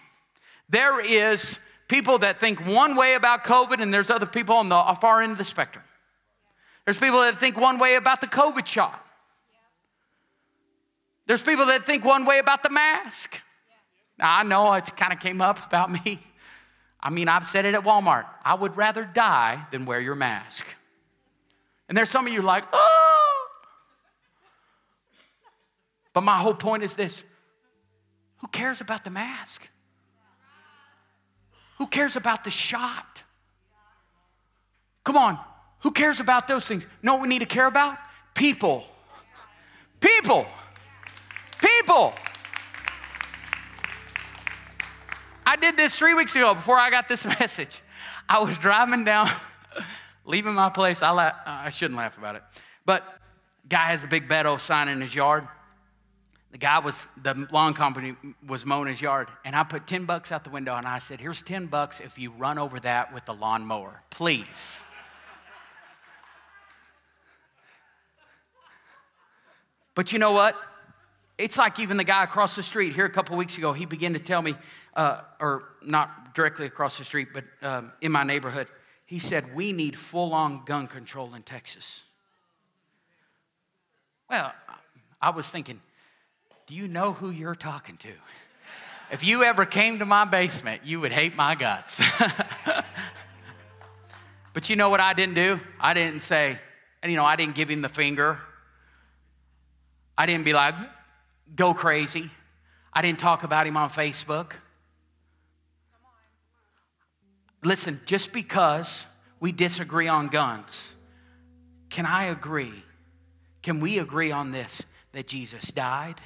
there 0.68 1.00
is 1.00 1.58
people 1.88 2.18
that 2.18 2.40
think 2.40 2.66
one 2.66 2.96
way 2.96 3.14
about 3.14 3.44
COVID, 3.44 3.80
and 3.80 3.94
there's 3.94 4.10
other 4.10 4.26
people 4.26 4.56
on 4.56 4.68
the 4.68 4.98
far 5.00 5.22
end 5.22 5.32
of 5.32 5.38
the 5.38 5.44
spectrum. 5.44 5.84
There's 6.84 6.98
people 6.98 7.20
that 7.20 7.38
think 7.38 7.58
one 7.58 7.78
way 7.78 7.96
about 7.96 8.20
the 8.20 8.26
COVID 8.26 8.66
shot. 8.66 9.04
There's 11.26 11.42
people 11.42 11.66
that 11.66 11.84
think 11.84 12.04
one 12.04 12.24
way 12.24 12.38
about 12.38 12.62
the 12.62 12.70
mask. 12.70 13.40
Now, 14.18 14.38
I 14.38 14.42
know 14.44 14.72
it 14.74 14.96
kind 14.96 15.12
of 15.12 15.20
came 15.20 15.40
up 15.40 15.64
about 15.66 15.90
me. 15.90 16.20
I 17.00 17.10
mean, 17.10 17.28
I've 17.28 17.46
said 17.46 17.64
it 17.64 17.74
at 17.74 17.82
Walmart. 17.82 18.26
I 18.44 18.54
would 18.54 18.76
rather 18.76 19.04
die 19.04 19.66
than 19.70 19.84
wear 19.84 20.00
your 20.00 20.14
mask. 20.14 20.64
And 21.88 21.96
there's 21.96 22.10
some 22.10 22.26
of 22.26 22.32
you 22.32 22.42
like, 22.42 22.64
oh. 22.72 23.48
But 26.12 26.22
my 26.22 26.38
whole 26.38 26.54
point 26.54 26.82
is 26.82 26.96
this 26.96 27.22
who 28.46 28.50
cares 28.50 28.80
about 28.80 29.02
the 29.02 29.10
mask? 29.10 29.68
Who 31.78 31.88
cares 31.88 32.14
about 32.14 32.44
the 32.44 32.50
shot? 32.52 33.24
Come 35.02 35.16
on, 35.16 35.36
who 35.80 35.90
cares 35.90 36.20
about 36.20 36.46
those 36.46 36.68
things? 36.68 36.86
know 37.02 37.14
what 37.14 37.22
we 37.22 37.28
need 37.28 37.40
to 37.40 37.46
care 37.46 37.66
about? 37.66 37.98
People. 38.34 38.84
People. 39.98 40.46
People. 41.60 42.14
I 45.44 45.56
did 45.56 45.76
this 45.76 45.98
three 45.98 46.14
weeks 46.14 46.36
ago 46.36 46.54
before 46.54 46.78
I 46.78 46.90
got 46.90 47.08
this 47.08 47.24
message. 47.40 47.82
I 48.28 48.38
was 48.38 48.56
driving 48.58 49.02
down, 49.02 49.28
leaving 50.24 50.54
my 50.54 50.70
place. 50.70 51.02
I, 51.02 51.10
la- 51.10 51.22
uh, 51.22 51.32
I 51.46 51.70
shouldn't 51.70 51.98
laugh 51.98 52.16
about 52.16 52.36
it. 52.36 52.44
But 52.84 53.02
guy 53.68 53.86
has 53.86 54.04
a 54.04 54.06
big 54.06 54.28
Beto 54.28 54.60
sign 54.60 54.88
in 54.88 55.00
his 55.00 55.16
yard. 55.16 55.48
The 56.52 56.58
guy 56.58 56.78
was, 56.78 57.06
the 57.22 57.46
lawn 57.50 57.74
company 57.74 58.14
was 58.46 58.64
mowing 58.64 58.88
his 58.88 59.02
yard. 59.02 59.28
And 59.44 59.54
I 59.54 59.64
put 59.64 59.86
10 59.86 60.04
bucks 60.04 60.32
out 60.32 60.44
the 60.44 60.50
window 60.50 60.74
and 60.74 60.86
I 60.86 60.98
said, 60.98 61.20
Here's 61.20 61.42
10 61.42 61.66
bucks 61.66 62.00
if 62.00 62.18
you 62.18 62.30
run 62.30 62.58
over 62.58 62.80
that 62.80 63.12
with 63.12 63.24
the 63.26 63.34
lawnmower, 63.34 64.02
please. 64.10 64.82
But 69.94 70.12
you 70.12 70.18
know 70.18 70.32
what? 70.32 70.54
It's 71.38 71.58
like 71.58 71.80
even 71.80 71.96
the 71.96 72.04
guy 72.04 72.22
across 72.22 72.54
the 72.54 72.62
street 72.62 72.94
here 72.94 73.06
a 73.06 73.10
couple 73.10 73.36
weeks 73.36 73.58
ago, 73.58 73.72
he 73.72 73.86
began 73.86 74.12
to 74.12 74.18
tell 74.18 74.40
me, 74.40 74.54
uh, 74.94 75.22
or 75.40 75.64
not 75.82 76.34
directly 76.34 76.66
across 76.66 76.98
the 76.98 77.04
street, 77.04 77.28
but 77.34 77.44
um, 77.62 77.92
in 78.00 78.12
my 78.12 78.22
neighborhood, 78.22 78.68
he 79.06 79.18
said, 79.18 79.54
We 79.54 79.72
need 79.72 79.96
full 79.96 80.32
on 80.32 80.64
gun 80.64 80.86
control 80.86 81.34
in 81.34 81.42
Texas. 81.42 82.04
Well, 84.28 84.52
I 85.20 85.30
was 85.30 85.50
thinking, 85.50 85.80
do 86.66 86.74
you 86.74 86.88
know 86.88 87.12
who 87.12 87.30
you're 87.30 87.54
talking 87.54 87.96
to? 87.98 88.10
If 89.12 89.22
you 89.22 89.44
ever 89.44 89.64
came 89.64 90.00
to 90.00 90.04
my 90.04 90.24
basement, 90.24 90.82
you 90.84 91.00
would 91.00 91.12
hate 91.12 91.36
my 91.36 91.54
guts. 91.54 92.02
but 94.52 94.68
you 94.68 94.74
know 94.74 94.88
what 94.88 94.98
I 94.98 95.12
didn't 95.12 95.36
do? 95.36 95.60
I 95.78 95.94
didn't 95.94 96.20
say, 96.20 96.58
you 97.04 97.14
know, 97.14 97.24
I 97.24 97.36
didn't 97.36 97.54
give 97.54 97.70
him 97.70 97.82
the 97.82 97.88
finger. 97.88 98.40
I 100.18 100.26
didn't 100.26 100.44
be 100.44 100.52
like, 100.52 100.74
go 101.54 101.72
crazy. 101.72 102.30
I 102.92 103.00
didn't 103.00 103.20
talk 103.20 103.44
about 103.44 103.66
him 103.66 103.76
on 103.76 103.90
Facebook. 103.90 104.52
Listen, 107.62 108.00
just 108.06 108.32
because 108.32 109.06
we 109.38 109.52
disagree 109.52 110.08
on 110.08 110.28
guns, 110.28 110.94
can 111.90 112.06
I 112.06 112.24
agree? 112.24 112.82
Can 113.62 113.80
we 113.80 113.98
agree 113.98 114.32
on 114.32 114.50
this 114.50 114.82
that 115.12 115.28
Jesus 115.28 115.70
died, 115.70 116.16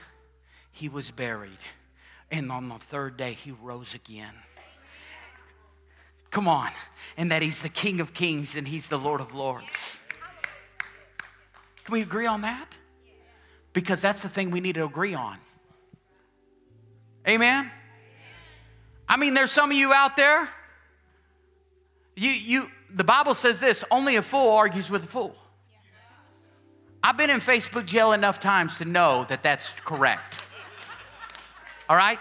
he 0.81 0.89
was 0.89 1.11
buried, 1.11 1.59
and 2.31 2.51
on 2.51 2.71
the 2.71 2.79
third 2.79 3.19
day 3.19 3.33
he 3.33 3.51
rose 3.51 3.95
again? 3.95 4.33
Come 6.31 6.49
on, 6.49 6.71
and 7.17 7.31
that 7.31 7.43
he's 7.43 7.61
the 7.61 7.69
King 7.69 8.01
of 8.01 8.15
Kings 8.15 8.57
and 8.57 8.67
he's 8.67 8.89
the 8.89 8.99
Lord 8.99 9.21
of 9.21 9.35
Lords. 9.35 10.01
Can 11.85 11.93
we 11.93 12.01
agree 12.01 12.27
on 12.27 12.41
that? 12.41 12.79
Because 13.75 14.01
that's 14.01 14.23
the 14.23 14.29
thing 14.29 14.51
we 14.51 14.61
need 14.61 14.77
to 14.77 14.85
agree 14.85 15.15
on. 15.15 15.37
Amen? 17.29 17.71
I 19.07 19.17
mean, 19.17 19.35
there's 19.35 19.53
some 19.53 19.71
of 19.71 19.77
you 19.77 19.93
out 19.93 20.17
there, 20.17 20.49
you, 22.17 22.31
you, 22.31 22.71
the 22.95 23.05
Bible 23.05 23.35
says 23.35 23.61
this 23.61 23.85
only 23.91 24.17
a 24.17 24.23
fool 24.23 24.51
argues 24.57 24.89
with 24.89 25.05
a 25.05 25.09
fool. 25.09 25.37
I've 27.03 27.17
been 27.17 27.31
in 27.31 27.41
Facebook 27.41 27.85
jail 27.87 28.13
enough 28.13 28.41
times 28.41 28.79
to 28.79 28.85
know 28.85 29.25
that 29.29 29.43
that's 29.43 29.73
correct. 29.73 30.41
All 31.91 31.97
right? 31.97 32.21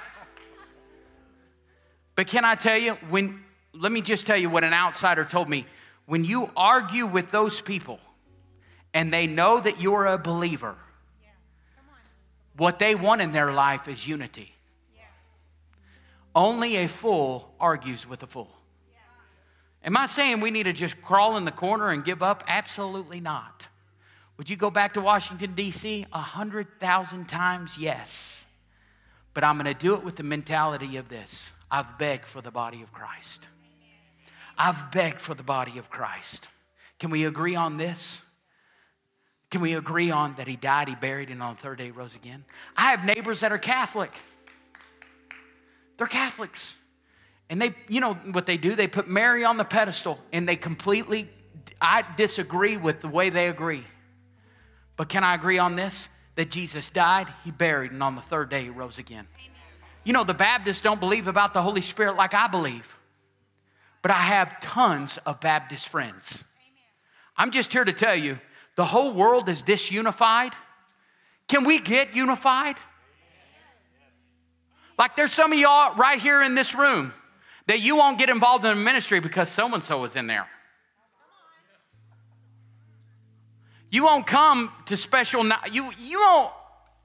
But 2.15 2.25
can 2.25 2.43
I 2.43 2.55
tell 2.55 2.75
you, 2.75 2.93
when, 3.11 3.43
let 3.71 3.91
me 3.91 4.01
just 4.01 4.25
tell 4.25 4.35
you 4.35 4.49
what 4.49 4.63
an 4.63 4.73
outsider 4.73 5.23
told 5.23 5.47
me. 5.47 5.67
When 6.07 6.25
you 6.25 6.49
argue 6.57 7.05
with 7.05 7.29
those 7.29 7.61
people 7.61 7.99
and 8.95 9.13
they 9.13 9.27
know 9.27 9.59
that 9.59 9.79
you're 9.79 10.07
a 10.07 10.17
believer, 10.17 10.75
what 12.57 12.79
they 12.79 12.95
want 12.95 13.21
in 13.21 13.31
their 13.31 13.53
life 13.53 13.87
is 13.87 14.07
unity. 14.07 14.55
Only 16.33 16.77
a 16.77 16.87
fool 16.87 17.53
argues 17.59 18.07
with 18.07 18.23
a 18.23 18.27
fool. 18.27 18.51
Am 19.83 19.95
I 19.95 20.07
saying 20.07 20.41
we 20.41 20.49
need 20.49 20.63
to 20.63 20.73
just 20.73 20.99
crawl 21.03 21.37
in 21.37 21.45
the 21.45 21.51
corner 21.51 21.89
and 21.89 22.03
give 22.03 22.23
up? 22.23 22.43
Absolutely 22.47 23.19
not. 23.19 23.67
Would 24.37 24.49
you 24.49 24.55
go 24.55 24.71
back 24.71 24.95
to 24.95 25.01
Washington, 25.01 25.53
D.C. 25.53 26.07
a 26.11 26.17
hundred 26.17 26.79
thousand 26.79 27.29
times? 27.29 27.77
Yes. 27.77 28.47
But 29.39 29.47
I'm 29.47 29.55
going 29.55 29.73
to 29.73 29.73
do 29.73 29.93
it 29.93 30.03
with 30.03 30.17
the 30.17 30.23
mentality 30.23 30.97
of 30.97 31.07
this 31.07 31.53
I've 31.71 31.97
begged 31.97 32.25
for 32.25 32.41
the 32.41 32.51
body 32.51 32.81
of 32.81 32.91
Christ. 32.91 33.47
I've 34.57 34.91
begged 34.91 35.21
for 35.21 35.33
the 35.33 35.43
body 35.43 35.77
of 35.77 35.89
Christ. 35.89 36.49
Can 36.99 37.09
we 37.09 37.23
agree 37.23 37.55
on 37.55 37.77
this? 37.77 38.21
Can 39.49 39.61
we 39.61 39.75
agree 39.75 40.11
on 40.11 40.35
that 40.35 40.49
he 40.49 40.57
died, 40.57 40.89
he 40.89 40.95
buried, 40.95 41.29
and 41.29 41.41
on 41.41 41.53
the 41.53 41.61
third 41.61 41.77
day 41.77 41.85
he 41.85 41.91
rose 41.91 42.15
again? 42.15 42.43
I 42.75 42.91
have 42.91 43.05
neighbors 43.05 43.39
that 43.39 43.53
are 43.53 43.57
Catholic. 43.57 44.11
They're 45.95 46.07
Catholics. 46.07 46.75
And 47.49 47.61
they, 47.61 47.73
you 47.87 48.01
know 48.01 48.15
what 48.15 48.45
they 48.45 48.57
do? 48.57 48.75
They 48.75 48.87
put 48.89 49.07
Mary 49.07 49.45
on 49.45 49.55
the 49.55 49.63
pedestal 49.63 50.19
and 50.33 50.49
they 50.49 50.57
completely, 50.57 51.29
I 51.79 52.03
disagree 52.17 52.75
with 52.75 52.99
the 52.99 53.07
way 53.07 53.29
they 53.29 53.47
agree. 53.47 53.85
But 54.97 55.07
can 55.07 55.23
I 55.23 55.33
agree 55.33 55.59
on 55.59 55.77
this? 55.77 56.09
That 56.39 56.49
Jesus 56.49 56.89
died, 56.89 57.27
he 57.43 57.51
buried, 57.51 57.91
and 57.91 58.01
on 58.01 58.15
the 58.15 58.21
third 58.21 58.49
day 58.49 58.63
he 58.63 58.69
rose 58.69 58.97
again. 58.97 59.27
Amen. 59.35 59.51
You 60.05 60.13
know, 60.13 60.23
the 60.23 60.33
Baptists 60.33 60.79
don't 60.79 61.01
believe 61.01 61.27
about 61.27 61.53
the 61.53 61.61
Holy 61.61 61.81
Spirit 61.81 62.15
like 62.15 62.33
I 62.33 62.47
believe. 62.47 62.97
But 64.01 64.11
I 64.11 64.21
have 64.21 64.61
tons 64.61 65.17
of 65.25 65.41
Baptist 65.41 65.89
friends. 65.89 66.45
Amen. 66.55 66.83
I'm 67.35 67.51
just 67.51 67.73
here 67.73 67.83
to 67.83 67.91
tell 67.91 68.15
you 68.15 68.39
the 68.77 68.85
whole 68.85 69.11
world 69.11 69.49
is 69.49 69.63
disunified. 69.63 70.53
Can 71.49 71.65
we 71.65 71.77
get 71.77 72.15
unified? 72.15 72.77
Like 74.97 75.17
there's 75.17 75.33
some 75.33 75.51
of 75.51 75.59
y'all 75.59 75.93
right 75.95 76.19
here 76.19 76.41
in 76.41 76.55
this 76.55 76.73
room 76.73 77.11
that 77.67 77.81
you 77.81 77.97
won't 77.97 78.17
get 78.17 78.29
involved 78.29 78.63
in 78.63 78.71
a 78.71 78.75
ministry 78.75 79.19
because 79.19 79.49
so 79.49 79.73
and 79.73 79.83
so 79.83 80.05
is 80.05 80.15
in 80.15 80.27
there. 80.27 80.47
You 83.91 84.03
won't 84.03 84.27
come 84.27 84.71
to 84.85 84.97
special 84.97 85.43
you 85.71 85.91
you 85.99 86.19
won't 86.19 86.51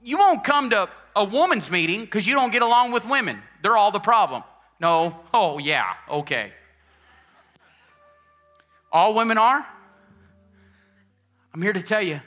you 0.01 0.17
won't 0.17 0.43
come 0.43 0.69
to 0.69 0.89
a 1.15 1.23
woman's 1.23 1.71
meeting 1.71 2.01
because 2.01 2.27
you 2.27 2.35
don't 2.35 2.51
get 2.51 2.61
along 2.61 2.91
with 2.91 3.05
women. 3.07 3.41
They're 3.61 3.77
all 3.77 3.91
the 3.91 3.99
problem. 3.99 4.43
No. 4.79 5.19
Oh 5.33 5.57
yeah. 5.57 5.93
Okay. 6.09 6.51
All 8.91 9.13
women 9.13 9.37
are? 9.37 9.65
I'm 11.53 11.61
here 11.61 11.73
to 11.73 11.81
tell 11.81 12.01
you 12.01 12.21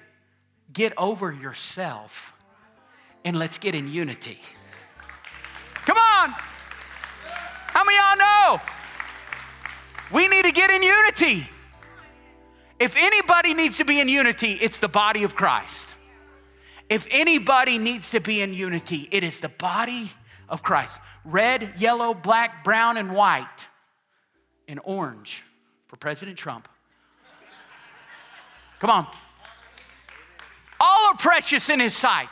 get 0.73 0.93
over 0.97 1.33
yourself 1.33 2.35
and 3.25 3.39
let's 3.39 3.59
get 3.59 3.75
in 3.75 3.89
unity. 3.93 4.39
Come 5.85 5.97
on. 5.99 6.31
How 6.31 7.85
many 7.85 7.97
y'all 7.97 8.17
know? 8.17 8.61
We 10.13 10.29
need 10.29 10.45
to 10.45 10.53
get 10.53 10.71
in 10.71 10.83
unity. 10.83 11.49
If 12.81 12.97
anybody 12.97 13.55
needs 13.55 13.79
to 13.79 13.85
be 13.85 14.01
in 14.01 14.09
unity, 14.09 14.53
it's 14.53 14.79
the 14.79 14.89
body 14.89 15.25
of 15.25 15.35
Christ. 15.35 15.97
If 16.89 17.07
anybody 17.11 17.77
needs 17.79 18.11
to 18.13 18.21
be 18.21 18.41
in 18.41 18.55
unity, 18.55 19.09
it 19.11 19.25
is 19.25 19.41
the 19.41 19.49
body 19.49 20.11
of 20.49 20.63
Christ. 20.63 21.01
Red, 21.25 21.75
yellow, 21.77 22.15
black, 22.15 22.65
brown, 22.65 22.97
and 22.97 23.15
white, 23.15 23.69
and 24.67 24.81
orange 24.85 25.45
for 25.89 25.97
President 25.97 26.39
Trump. 26.39 26.69
Come 28.79 28.91
on. 28.91 29.07
All 30.81 31.11
are 31.11 31.17
precious 31.17 31.69
in 31.69 31.81
his 31.81 31.95
sight. 31.97 32.29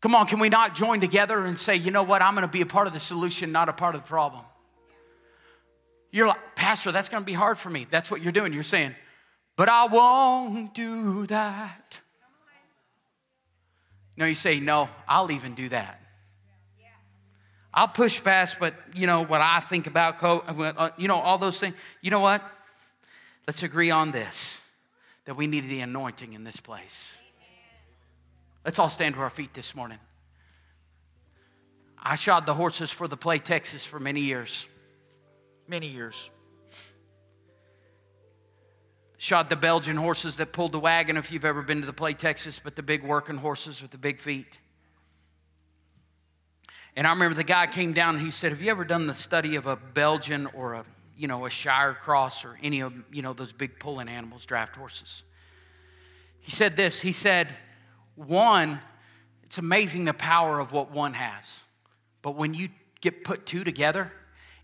Come 0.00 0.14
on, 0.14 0.26
can 0.26 0.38
we 0.38 0.48
not 0.48 0.74
join 0.74 1.00
together 1.00 1.44
and 1.44 1.58
say, 1.58 1.76
you 1.76 1.90
know 1.90 2.02
what, 2.02 2.22
I'm 2.22 2.34
gonna 2.34 2.48
be 2.48 2.62
a 2.62 2.66
part 2.66 2.86
of 2.86 2.94
the 2.94 3.00
solution, 3.00 3.52
not 3.52 3.68
a 3.68 3.72
part 3.74 3.94
of 3.94 4.00
the 4.00 4.08
problem? 4.08 4.44
You're 6.10 6.26
like, 6.26 6.54
Pastor, 6.56 6.92
that's 6.92 7.08
gonna 7.08 7.24
be 7.24 7.32
hard 7.32 7.58
for 7.58 7.70
me. 7.70 7.86
That's 7.90 8.10
what 8.10 8.20
you're 8.20 8.32
doing. 8.32 8.52
You're 8.52 8.62
saying, 8.62 8.94
but 9.56 9.68
I 9.68 9.86
won't 9.86 10.74
do 10.74 11.26
that. 11.26 12.00
No, 14.16 14.26
you 14.26 14.34
say, 14.34 14.60
no, 14.60 14.88
I'll 15.08 15.30
even 15.30 15.54
do 15.54 15.68
that. 15.70 16.00
I'll 17.72 17.88
push 17.88 18.22
past, 18.22 18.58
but 18.58 18.74
you 18.94 19.06
know 19.06 19.24
what 19.24 19.40
I 19.40 19.60
think 19.60 19.86
about, 19.86 20.22
uh, 20.22 20.90
you 20.98 21.06
know, 21.06 21.16
all 21.16 21.38
those 21.38 21.60
things. 21.60 21.74
You 22.00 22.10
know 22.10 22.20
what? 22.20 22.42
Let's 23.46 23.62
agree 23.62 23.90
on 23.90 24.10
this 24.10 24.60
that 25.24 25.36
we 25.36 25.46
need 25.46 25.68
the 25.68 25.80
anointing 25.80 26.32
in 26.32 26.42
this 26.44 26.56
place. 26.56 27.18
Let's 28.64 28.78
all 28.78 28.90
stand 28.90 29.14
to 29.14 29.20
our 29.20 29.30
feet 29.30 29.54
this 29.54 29.74
morning. 29.74 29.98
I 31.96 32.16
shod 32.16 32.46
the 32.46 32.54
horses 32.54 32.90
for 32.90 33.06
the 33.06 33.16
Play 33.16 33.38
Texas 33.38 33.84
for 33.84 34.00
many 34.00 34.20
years. 34.20 34.66
Many 35.70 35.86
years. 35.86 36.30
Shot 39.16 39.48
the 39.48 39.56
Belgian 39.56 39.96
horses 39.96 40.36
that 40.38 40.52
pulled 40.52 40.72
the 40.72 40.80
wagon, 40.80 41.16
if 41.16 41.30
you've 41.30 41.44
ever 41.44 41.62
been 41.62 41.80
to 41.80 41.86
the 41.86 41.92
Play 41.92 42.12
Texas, 42.12 42.60
but 42.62 42.74
the 42.74 42.82
big 42.82 43.04
working 43.04 43.36
horses 43.36 43.80
with 43.80 43.92
the 43.92 43.98
big 43.98 44.18
feet. 44.18 44.58
And 46.96 47.06
I 47.06 47.10
remember 47.10 47.36
the 47.36 47.44
guy 47.44 47.66
came 47.68 47.92
down 47.92 48.16
and 48.16 48.24
he 48.24 48.32
said, 48.32 48.50
Have 48.50 48.60
you 48.60 48.70
ever 48.70 48.84
done 48.84 49.06
the 49.06 49.14
study 49.14 49.54
of 49.54 49.66
a 49.66 49.76
Belgian 49.76 50.46
or 50.46 50.74
a 50.74 50.84
you 51.20 51.28
know, 51.28 51.44
a 51.44 51.50
Shire 51.50 51.92
cross 51.92 52.46
or 52.46 52.58
any 52.62 52.80
of, 52.80 52.94
you 53.12 53.20
know, 53.20 53.34
those 53.34 53.52
big 53.52 53.78
pulling 53.78 54.08
animals, 54.08 54.46
draft 54.46 54.74
horses. 54.74 55.22
He 56.38 56.50
said 56.50 56.76
this, 56.76 57.02
he 57.02 57.12
said, 57.12 57.46
one, 58.14 58.80
it's 59.42 59.58
amazing 59.58 60.06
the 60.06 60.14
power 60.14 60.58
of 60.58 60.72
what 60.72 60.90
one 60.90 61.12
has. 61.12 61.62
But 62.22 62.36
when 62.36 62.54
you 62.54 62.70
get 63.02 63.22
put 63.22 63.44
two 63.44 63.64
together, 63.64 64.10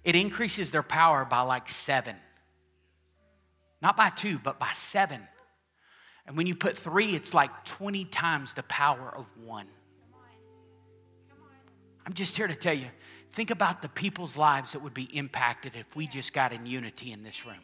it 0.06 0.14
increases 0.14 0.70
their 0.70 0.84
power 0.84 1.24
by 1.24 1.40
like 1.40 1.68
seven. 1.68 2.14
Not 3.82 3.96
by 3.96 4.08
two, 4.08 4.38
but 4.38 4.60
by 4.60 4.70
seven. 4.72 5.20
And 6.26 6.36
when 6.36 6.46
you 6.46 6.54
put 6.54 6.76
three, 6.76 7.16
it's 7.16 7.34
like 7.34 7.64
20 7.64 8.04
times 8.06 8.54
the 8.54 8.62
power 8.62 9.12
of 9.14 9.26
one. 9.44 9.66
I'm 12.06 12.12
just 12.12 12.36
here 12.36 12.46
to 12.46 12.54
tell 12.54 12.72
you 12.72 12.86
think 13.32 13.50
about 13.50 13.82
the 13.82 13.88
people's 13.88 14.36
lives 14.36 14.72
that 14.72 14.78
would 14.80 14.94
be 14.94 15.08
impacted 15.14 15.72
if 15.74 15.96
we 15.96 16.06
just 16.06 16.32
got 16.32 16.52
in 16.52 16.64
unity 16.64 17.12
in 17.12 17.24
this 17.24 17.44
room. 17.44 17.56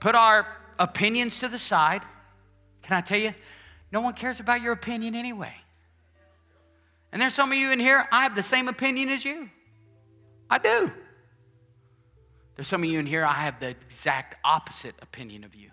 Put 0.00 0.14
our 0.14 0.46
opinions 0.78 1.40
to 1.40 1.48
the 1.48 1.58
side. 1.58 2.02
Can 2.82 2.96
I 2.96 3.02
tell 3.02 3.20
you? 3.20 3.34
No 3.92 4.00
one 4.00 4.14
cares 4.14 4.40
about 4.40 4.62
your 4.62 4.72
opinion 4.72 5.14
anyway. 5.14 5.54
And 7.12 7.20
there's 7.20 7.34
some 7.34 7.52
of 7.52 7.58
you 7.58 7.70
in 7.70 7.78
here, 7.78 8.06
I 8.10 8.22
have 8.22 8.34
the 8.34 8.42
same 8.42 8.68
opinion 8.68 9.10
as 9.10 9.24
you. 9.24 9.50
I 10.48 10.58
do. 10.58 10.90
There's 12.56 12.68
some 12.68 12.82
of 12.82 12.88
you 12.88 12.98
in 12.98 13.06
here, 13.06 13.24
I 13.24 13.34
have 13.34 13.60
the 13.60 13.68
exact 13.68 14.36
opposite 14.44 14.94
opinion 15.02 15.44
of 15.44 15.54
you. 15.54 15.70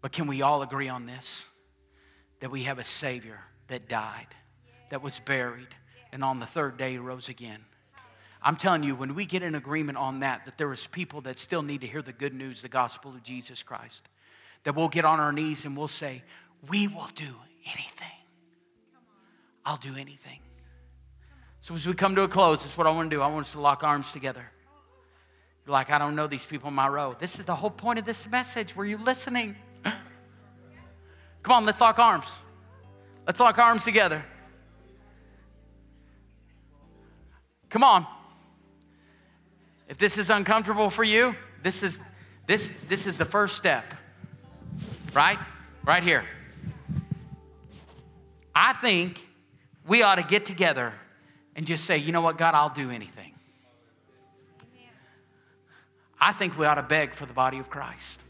But 0.00 0.12
can 0.12 0.26
we 0.26 0.42
all 0.42 0.62
agree 0.62 0.88
on 0.88 1.06
this? 1.06 1.46
That 2.40 2.50
we 2.50 2.64
have 2.64 2.78
a 2.78 2.84
Savior 2.84 3.40
that 3.68 3.88
died, 3.88 4.26
that 4.90 5.02
was 5.02 5.18
buried, 5.20 5.68
and 6.12 6.22
on 6.22 6.40
the 6.40 6.46
third 6.46 6.76
day 6.76 6.98
rose 6.98 7.28
again. 7.28 7.64
I'm 8.42 8.56
telling 8.56 8.82
you, 8.82 8.94
when 8.94 9.14
we 9.14 9.24
get 9.24 9.42
in 9.42 9.54
agreement 9.54 9.96
on 9.96 10.20
that, 10.20 10.44
that 10.44 10.58
there 10.58 10.72
is 10.72 10.86
people 10.86 11.22
that 11.22 11.38
still 11.38 11.62
need 11.62 11.80
to 11.80 11.86
hear 11.86 12.02
the 12.02 12.12
good 12.12 12.34
news, 12.34 12.60
the 12.60 12.68
gospel 12.68 13.12
of 13.12 13.22
Jesus 13.22 13.62
Christ, 13.62 14.06
that 14.64 14.76
we'll 14.76 14.88
get 14.88 15.04
on 15.04 15.20
our 15.20 15.32
knees 15.32 15.64
and 15.64 15.76
we'll 15.76 15.88
say, 15.88 16.22
We 16.68 16.86
will 16.86 17.08
do 17.14 17.34
anything. 17.64 18.23
I'll 19.64 19.76
do 19.76 19.96
anything. 19.96 20.40
So 21.60 21.74
as 21.74 21.86
we 21.86 21.94
come 21.94 22.14
to 22.16 22.22
a 22.22 22.28
close, 22.28 22.62
that's 22.62 22.76
what 22.76 22.86
I 22.86 22.90
want 22.90 23.10
to 23.10 23.16
do. 23.16 23.22
I 23.22 23.26
want 23.26 23.46
us 23.46 23.52
to 23.52 23.60
lock 23.60 23.82
arms 23.82 24.12
together. 24.12 24.44
You're 25.64 25.72
like, 25.72 25.90
I 25.90 25.98
don't 25.98 26.14
know 26.14 26.26
these 26.26 26.44
people 26.44 26.68
in 26.68 26.74
my 26.74 26.88
row. 26.88 27.16
This 27.18 27.38
is 27.38 27.46
the 27.46 27.54
whole 27.54 27.70
point 27.70 27.98
of 27.98 28.04
this 28.04 28.28
message. 28.28 28.76
Were 28.76 28.84
you 28.84 28.98
listening? 28.98 29.56
Come 29.84 31.52
on, 31.52 31.64
let's 31.64 31.80
lock 31.80 31.98
arms. 31.98 32.38
Let's 33.26 33.40
lock 33.40 33.58
arms 33.58 33.84
together. 33.84 34.22
Come 37.70 37.82
on. 37.82 38.06
If 39.88 39.96
this 39.98 40.18
is 40.18 40.30
uncomfortable 40.30 40.90
for 40.90 41.04
you, 41.04 41.34
this 41.62 41.82
is 41.82 41.98
this 42.46 42.72
this 42.88 43.06
is 43.06 43.16
the 43.16 43.24
first 43.24 43.56
step. 43.56 43.84
Right? 45.14 45.38
Right 45.84 46.02
here. 46.02 46.24
I 48.54 48.74
think 48.74 49.26
we 49.86 50.02
ought 50.02 50.16
to 50.16 50.22
get 50.22 50.46
together 50.46 50.92
and 51.56 51.66
just 51.66 51.84
say, 51.84 51.98
you 51.98 52.12
know 52.12 52.20
what, 52.20 52.38
God, 52.38 52.54
I'll 52.54 52.74
do 52.74 52.90
anything. 52.90 53.32
I 56.20 56.32
think 56.32 56.56
we 56.56 56.64
ought 56.64 56.76
to 56.76 56.82
beg 56.82 57.14
for 57.14 57.26
the 57.26 57.34
body 57.34 57.58
of 57.58 57.68
Christ. 57.68 58.22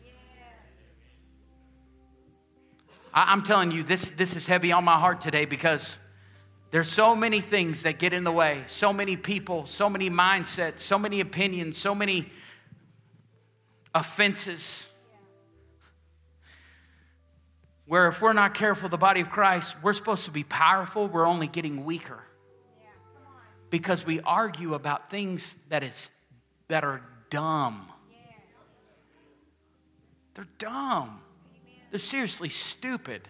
I, 3.13 3.33
am 3.33 3.43
telling 3.43 3.71
you, 3.71 3.85
this, 3.85 4.11
this 4.11 4.35
is 4.35 4.47
heavy 4.47 4.73
on 4.73 4.83
my 4.83 4.99
heart 4.99 5.21
today 5.21 5.45
because 5.45 5.97
there's 6.73 6.89
so 6.89 7.15
many 7.15 7.41
things 7.41 7.85
that 7.85 8.01
get 8.01 8.13
in 8.13 8.25
the 8.25 8.33
way, 8.33 8.65
so 8.67 8.93
many 8.93 9.17
people, 9.17 9.67
so 9.67 9.89
many 9.89 10.11
mindsets, 10.11 10.81
so 10.81 10.99
many 10.99 11.21
opinions, 11.21 11.79
so 11.79 11.95
many 11.95 12.29
offenses. 13.95 14.89
Where 17.87 18.09
if 18.09 18.23
we're 18.23 18.33
not 18.33 18.55
careful, 18.55 18.89
the 18.89 18.97
body 18.97 19.21
of 19.21 19.31
Christ, 19.31 19.77
we're 19.83 19.93
supposed 19.93 20.25
to 20.25 20.31
be 20.31 20.45
powerful, 20.45 21.07
we're 21.07 21.27
only 21.27 21.47
getting 21.47 21.85
weaker. 21.85 22.23
Because 23.71 24.07
we 24.07 24.21
argue 24.21 24.75
about 24.75 25.11
things 25.11 25.57
that 25.69 25.83
is 25.83 26.11
that 26.69 26.85
are 26.85 27.03
dumb. 27.31 27.87
They're 30.35 30.47
dumb. 30.59 31.21
They're 31.91 31.99
seriously 31.99 32.49
stupid. 32.49 33.29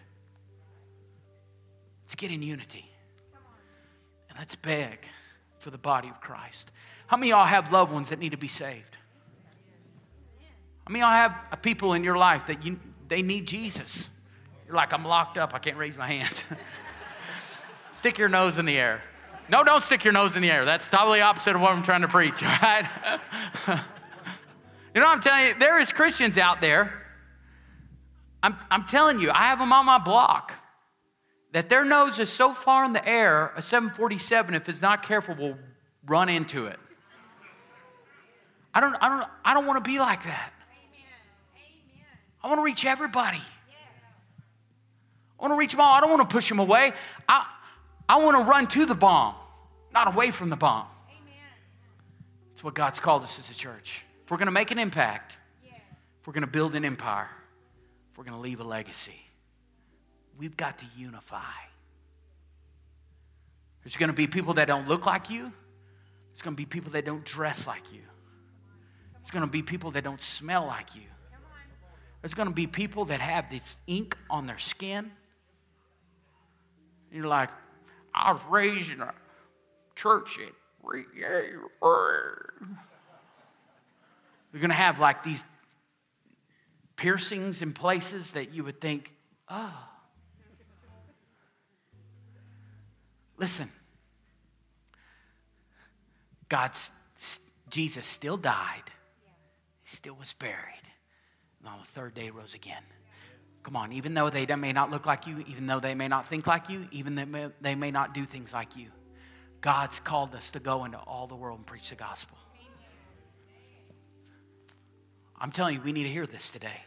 Let's 2.05 2.15
get 2.15 2.31
in 2.31 2.43
unity. 2.43 2.89
And 4.29 4.39
let's 4.39 4.57
beg 4.57 5.07
for 5.59 5.71
the 5.71 5.79
body 5.79 6.09
of 6.09 6.21
Christ. 6.21 6.71
How 7.07 7.17
many 7.17 7.31
y'all 7.31 7.45
have 7.45 7.73
loved 7.73 7.93
ones 7.93 8.11
that 8.11 8.19
need 8.19 8.33
to 8.33 8.39
be 8.39 8.49
saved? 8.49 8.97
How 10.87 10.93
many 10.93 11.03
of 11.03 11.09
y'all 11.09 11.17
have 11.17 11.63
people 11.63 11.95
in 11.95 12.05
your 12.05 12.17
life 12.17 12.47
that 12.47 12.65
you, 12.65 12.79
they 13.09 13.23
need 13.23 13.47
Jesus? 13.47 14.11
Like, 14.69 14.93
I'm 14.93 15.05
locked 15.05 15.39
up. 15.39 15.55
I 15.55 15.59
can't 15.59 15.77
raise 15.77 15.97
my 15.97 16.07
hands. 16.07 16.45
stick 17.95 18.19
your 18.19 18.29
nose 18.29 18.59
in 18.59 18.65
the 18.65 18.79
air. 18.79 19.03
No, 19.49 19.63
don't 19.63 19.83
stick 19.83 20.05
your 20.05 20.13
nose 20.13 20.37
in 20.37 20.43
the 20.43 20.51
air. 20.51 20.65
That's 20.65 20.89
totally 20.89 21.21
opposite 21.21 21.55
of 21.55 21.61
what 21.61 21.75
I'm 21.75 21.83
trying 21.83 22.03
to 22.03 22.09
preach, 22.09 22.43
all 22.43 22.49
right? 22.63 22.87
you 24.95 25.01
know 25.01 25.07
what 25.07 25.17
I'm 25.17 25.21
telling 25.21 25.49
you? 25.49 25.55
There 25.55 25.79
is 25.79 25.93
Christians 25.93 26.39
out 26.39 26.61
there 26.61 27.05
I'm, 28.45 28.57
I'm 28.71 28.85
telling 28.85 29.21
you, 29.21 29.31
I 29.31 29.45
have 29.45 29.59
them 29.59 29.73
on 29.73 29.87
my 29.87 29.97
block 29.97 30.53
that 31.53 31.71
their 31.71 31.83
nose 31.83 32.19
is 32.19 32.29
so 32.29 32.53
far 32.53 32.85
in 32.85 32.93
the 32.93 33.09
air, 33.09 33.55
a 33.57 33.63
747, 33.63 34.55
if 34.55 34.69
it's 34.69 34.83
not 34.83 35.03
careful, 35.03 35.35
will 35.35 35.57
run 36.05 36.29
into 36.29 36.67
it. 36.67 36.79
I 38.75 38.81
don't, 38.81 38.95
I 39.01 39.09
don't, 39.09 39.31
I 39.47 39.55
don't 39.55 39.65
want 39.65 39.83
to 39.83 39.91
be 39.91 39.99
like 39.99 40.25
that. 40.25 40.53
I 42.43 42.49
want 42.49 42.59
to 42.59 42.65
reach 42.65 42.85
everybody. 42.85 43.41
I 45.45 45.47
want 45.47 45.59
to 45.59 45.61
reach 45.61 45.73
them 45.73 45.83
all. 45.83 45.93
I 45.93 46.01
don't 46.01 46.09
want 46.09 46.27
to 46.27 46.35
push 46.35 46.49
them 46.49 46.59
away. 46.59 46.93
I, 47.29 47.47
I 48.09 48.17
want 48.25 48.39
to 48.39 48.51
run 48.51 48.67
to 48.69 48.87
the 48.87 48.95
bomb, 48.95 49.35
not 49.93 50.09
away 50.09 50.31
from 50.31 50.49
the 50.49 50.57
bomb. 50.57 50.87
It's 52.53 52.65
what 52.65 52.73
God's 52.73 52.99
called 52.99 53.25
us 53.25 53.39
as 53.39 53.51
a 53.51 53.55
church. 53.55 54.07
If 54.25 54.31
we're 54.31 54.39
going 54.39 54.47
to 54.47 54.53
make 54.53 54.71
an 54.71 54.79
impact, 54.79 55.37
if 56.19 56.27
we're 56.27 56.33
going 56.33 56.47
to 56.47 56.51
build 56.51 56.75
an 56.75 56.87
empire, 56.87 57.29
if 58.11 58.17
we're 58.17 58.25
going 58.25 58.37
to 58.39 58.41
leave 58.41 58.61
a 58.61 58.65
legacy, 58.65 59.21
we've 60.39 60.57
got 60.57 60.79
to 60.79 60.87
unify. 60.97 61.43
There's 63.83 63.97
going 63.99 64.09
to 64.09 64.15
be 64.15 64.27
people 64.27 64.55
that 64.55 64.67
don't 64.67 64.89
look 64.89 65.05
like 65.05 65.29
you. 65.29 65.53
There's 66.33 66.41
going 66.41 66.57
to 66.57 66.59
be 66.61 66.65
people 66.65 66.93
that 66.93 67.05
don't 67.05 67.23
dress 67.23 67.67
like 67.67 67.93
you. 67.93 68.01
There's 69.17 69.31
going 69.31 69.45
to 69.45 69.51
be 69.51 69.61
people 69.61 69.91
that 69.91 70.05
don't 70.05 70.23
smell 70.23 70.65
like 70.65 70.95
you. 70.95 71.03
There's 72.23 72.33
going 72.33 72.49
to 72.49 72.55
be 72.55 72.67
people 72.67 73.05
that 73.07 73.21
have 73.21 73.51
this 73.51 73.77
ink 73.87 74.17
on 74.31 74.47
their 74.47 74.57
skin. 74.57 75.11
And 77.15 77.23
you're 77.23 77.31
like, 77.31 77.51
I 78.13 78.33
was 78.33 78.43
raised 78.51 78.91
in 78.91 79.01
a 79.01 79.15
church 79.95 80.37
at 80.45 80.53
You're 84.53 84.61
going 84.61 84.71
to 84.71 84.75
have 84.75 84.99
like 84.99 85.23
these 85.23 85.45
piercings 86.97 87.63
in 87.63 87.73
places 87.73 88.33
that 88.33 88.53
you 88.53 88.65
would 88.65 88.81
think, 88.81 89.13
oh. 89.49 89.73
Listen, 93.37 93.69
God's 96.49 96.91
Jesus 97.71 98.07
still 98.07 98.37
died, 98.37 98.91
he 99.85 99.95
still 99.95 100.15
was 100.15 100.33
buried, 100.33 100.89
and 101.61 101.69
on 101.69 101.79
the 101.79 101.87
third 101.87 102.15
day 102.15 102.31
rose 102.31 102.55
again. 102.55 102.83
Come 103.65 103.77
on, 103.77 103.93
even 103.95 104.13
though 104.13 104.29
they 104.29 104.45
may 104.47 104.73
not 104.73 104.91
look 104.91 105.07
like 105.07 105.27
you, 105.27 105.43
even 105.49 105.67
though 105.67 105.81
they 105.81 105.95
may 105.95 106.07
not 106.07 106.29
think 106.29 106.47
like 106.47 106.69
you, 106.69 106.87
even 106.93 107.15
though 107.15 107.51
they 107.63 107.75
may 107.75 107.91
not 107.91 108.13
do 108.13 108.27
things 108.27 108.53
like 108.53 108.77
you, 108.77 108.89
God's 109.63 109.99
called 110.01 110.35
us 110.35 110.51
to 110.53 110.61
go 110.61 110.85
into 110.85 110.99
all 110.99 111.27
the 111.27 111.35
world 111.35 111.59
and 111.59 111.67
preach 111.67 111.89
the 111.89 111.97
gospel. 111.97 112.37
I'm 115.41 115.51
telling 115.51 115.77
you, 115.77 115.81
we 115.81 115.93
need 115.93 116.03
to 116.03 116.11
hear 116.11 116.27
this 116.27 116.51
today. 116.51 116.85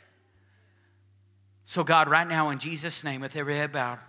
So, 1.66 1.84
God, 1.84 2.08
right 2.08 2.28
now, 2.28 2.52
in 2.52 2.60
Jesus' 2.60 3.04
name, 3.04 3.22
with 3.22 3.36
every 3.36 3.56
head 3.56 3.72
bowed, 3.72 4.00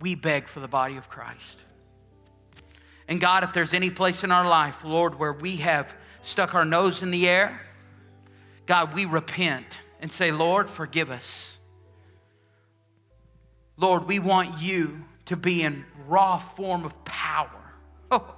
we 0.00 0.14
beg 0.14 0.46
for 0.46 0.60
the 0.60 0.68
body 0.68 0.96
of 0.96 1.08
Christ. 1.08 1.64
And 3.08 3.20
God, 3.20 3.42
if 3.42 3.52
there's 3.52 3.74
any 3.74 3.90
place 3.90 4.22
in 4.22 4.30
our 4.30 4.48
life, 4.48 4.84
Lord, 4.84 5.18
where 5.18 5.32
we 5.32 5.56
have 5.56 5.94
stuck 6.22 6.54
our 6.54 6.64
nose 6.64 7.02
in 7.02 7.10
the 7.10 7.28
air, 7.28 7.60
God, 8.66 8.94
we 8.94 9.04
repent 9.04 9.80
and 10.00 10.10
say, 10.10 10.30
Lord, 10.30 10.70
forgive 10.70 11.10
us. 11.10 11.53
Lord, 13.76 14.06
we 14.06 14.18
want 14.18 14.60
you 14.60 15.04
to 15.26 15.36
be 15.36 15.62
in 15.62 15.84
raw 16.06 16.38
form 16.38 16.84
of 16.84 17.04
power. 17.04 17.74
Oh, 18.10 18.34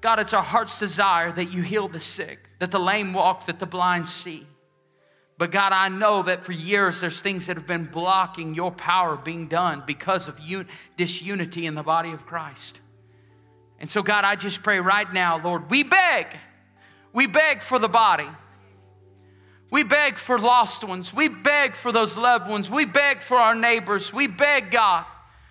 God, 0.00 0.18
it's 0.18 0.32
our 0.32 0.42
heart's 0.42 0.78
desire 0.78 1.30
that 1.32 1.52
you 1.52 1.62
heal 1.62 1.88
the 1.88 2.00
sick, 2.00 2.48
that 2.58 2.70
the 2.70 2.80
lame 2.80 3.12
walk, 3.12 3.46
that 3.46 3.58
the 3.58 3.66
blind 3.66 4.08
see. 4.08 4.46
But 5.36 5.50
God, 5.50 5.72
I 5.72 5.88
know 5.88 6.22
that 6.22 6.44
for 6.44 6.52
years 6.52 7.00
there's 7.00 7.20
things 7.20 7.46
that 7.46 7.56
have 7.56 7.66
been 7.66 7.86
blocking 7.86 8.54
your 8.54 8.70
power 8.70 9.16
being 9.16 9.46
done 9.46 9.82
because 9.86 10.28
of 10.28 10.38
un- 10.40 10.68
disunity 10.96 11.64
in 11.64 11.74
the 11.74 11.82
body 11.82 12.10
of 12.10 12.26
Christ. 12.26 12.80
And 13.78 13.90
so, 13.90 14.02
God, 14.02 14.24
I 14.24 14.36
just 14.36 14.62
pray 14.62 14.80
right 14.80 15.10
now, 15.10 15.42
Lord, 15.42 15.70
we 15.70 15.82
beg, 15.82 16.26
we 17.14 17.26
beg 17.26 17.62
for 17.62 17.78
the 17.78 17.88
body. 17.88 18.28
We 19.70 19.84
beg 19.84 20.18
for 20.18 20.38
lost 20.38 20.82
ones. 20.82 21.14
We 21.14 21.28
beg 21.28 21.76
for 21.76 21.92
those 21.92 22.16
loved 22.16 22.48
ones. 22.48 22.68
We 22.68 22.84
beg 22.84 23.22
for 23.22 23.36
our 23.36 23.54
neighbors. 23.54 24.12
We 24.12 24.26
beg, 24.26 24.70
God, 24.70 25.06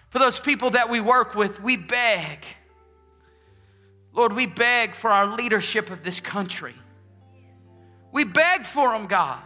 for 0.09 0.19
those 0.19 0.39
people 0.39 0.71
that 0.71 0.89
we 0.89 0.99
work 0.99 1.35
with. 1.35 1.61
We 1.63 1.77
beg. 1.77 2.45
Lord, 4.13 4.33
we 4.33 4.45
beg 4.45 4.93
for 4.93 5.09
our 5.09 5.25
leadership 5.25 5.89
of 5.89 6.03
this 6.03 6.19
country. 6.19 6.75
We 8.11 8.25
beg 8.25 8.65
for 8.65 8.91
them, 8.91 9.07
God. 9.07 9.39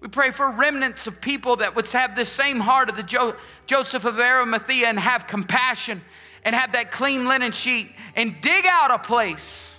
We 0.00 0.08
pray 0.08 0.30
for 0.30 0.50
remnants 0.50 1.06
of 1.06 1.20
people 1.20 1.56
that 1.56 1.76
would 1.76 1.88
have 1.90 2.16
the 2.16 2.24
same 2.24 2.58
heart 2.58 2.88
of 2.88 2.96
the 2.96 3.02
jo- 3.02 3.36
Joseph 3.66 4.04
of 4.04 4.18
Arimathea 4.18 4.88
and 4.88 4.98
have 4.98 5.26
compassion 5.26 6.00
and 6.42 6.56
have 6.56 6.72
that 6.72 6.90
clean 6.90 7.28
linen 7.28 7.52
sheet 7.52 7.92
and 8.16 8.40
dig 8.40 8.64
out 8.66 8.90
a 8.90 8.98
place 8.98 9.78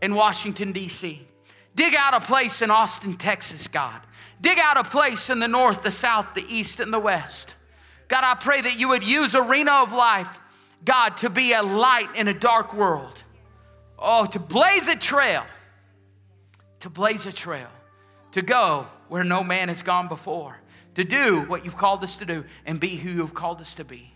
in 0.00 0.14
Washington, 0.14 0.72
D.C. 0.72 1.27
Dig 1.78 1.94
out 1.94 2.12
a 2.12 2.18
place 2.18 2.60
in 2.60 2.72
Austin, 2.72 3.14
Texas, 3.14 3.68
God. 3.68 4.00
Dig 4.40 4.58
out 4.60 4.76
a 4.76 4.82
place 4.82 5.30
in 5.30 5.38
the 5.38 5.46
north, 5.46 5.82
the 5.82 5.92
south, 5.92 6.34
the 6.34 6.44
east, 6.48 6.80
and 6.80 6.92
the 6.92 6.98
west. 6.98 7.54
God, 8.08 8.24
I 8.24 8.34
pray 8.34 8.60
that 8.60 8.76
you 8.76 8.88
would 8.88 9.06
use 9.06 9.36
Arena 9.36 9.70
of 9.74 9.92
Life, 9.92 10.40
God, 10.84 11.16
to 11.18 11.30
be 11.30 11.52
a 11.52 11.62
light 11.62 12.08
in 12.16 12.26
a 12.26 12.34
dark 12.34 12.74
world. 12.74 13.22
Oh, 13.96 14.26
to 14.26 14.40
blaze 14.40 14.88
a 14.88 14.96
trail, 14.96 15.44
to 16.80 16.90
blaze 16.90 17.26
a 17.26 17.32
trail, 17.32 17.70
to 18.32 18.42
go 18.42 18.88
where 19.06 19.22
no 19.22 19.44
man 19.44 19.68
has 19.68 19.80
gone 19.80 20.08
before, 20.08 20.58
to 20.96 21.04
do 21.04 21.42
what 21.42 21.64
you've 21.64 21.76
called 21.76 22.02
us 22.02 22.16
to 22.16 22.24
do 22.24 22.44
and 22.66 22.80
be 22.80 22.96
who 22.96 23.10
you've 23.10 23.34
called 23.34 23.60
us 23.60 23.76
to 23.76 23.84
be. 23.84 24.12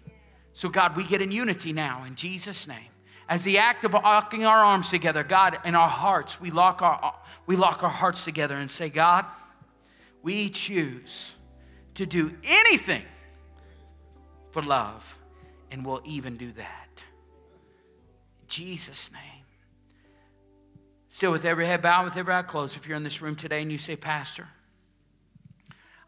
So, 0.50 0.68
God, 0.68 0.96
we 0.96 1.04
get 1.04 1.22
in 1.22 1.30
unity 1.30 1.72
now 1.72 2.02
in 2.02 2.16
Jesus' 2.16 2.66
name. 2.66 2.90
As 3.28 3.44
the 3.44 3.58
act 3.58 3.84
of 3.84 3.92
locking 3.92 4.44
our 4.44 4.58
arms 4.64 4.90
together, 4.90 5.24
God, 5.24 5.58
in 5.64 5.74
our 5.74 5.88
hearts, 5.88 6.40
we 6.40 6.50
lock 6.50 6.82
our, 6.82 7.14
we 7.46 7.56
lock 7.56 7.82
our 7.82 7.90
hearts 7.90 8.24
together 8.24 8.56
and 8.56 8.70
say, 8.70 8.88
God, 8.88 9.24
we 10.22 10.48
choose 10.48 11.34
to 11.94 12.06
do 12.06 12.34
anything 12.44 13.02
for 14.50 14.62
love, 14.62 15.18
and 15.70 15.84
we'll 15.84 16.02
even 16.04 16.36
do 16.36 16.52
that. 16.52 17.04
In 18.42 18.48
Jesus' 18.48 19.10
name. 19.12 19.20
Still, 21.08 21.30
with 21.30 21.44
every 21.44 21.66
head 21.66 21.82
bowed, 21.82 22.04
with 22.04 22.16
every 22.16 22.32
eye 22.32 22.42
closed, 22.42 22.76
if 22.76 22.86
you're 22.86 22.96
in 22.96 23.04
this 23.04 23.20
room 23.20 23.36
today 23.36 23.62
and 23.62 23.70
you 23.70 23.78
say, 23.78 23.96
Pastor, 23.96 24.48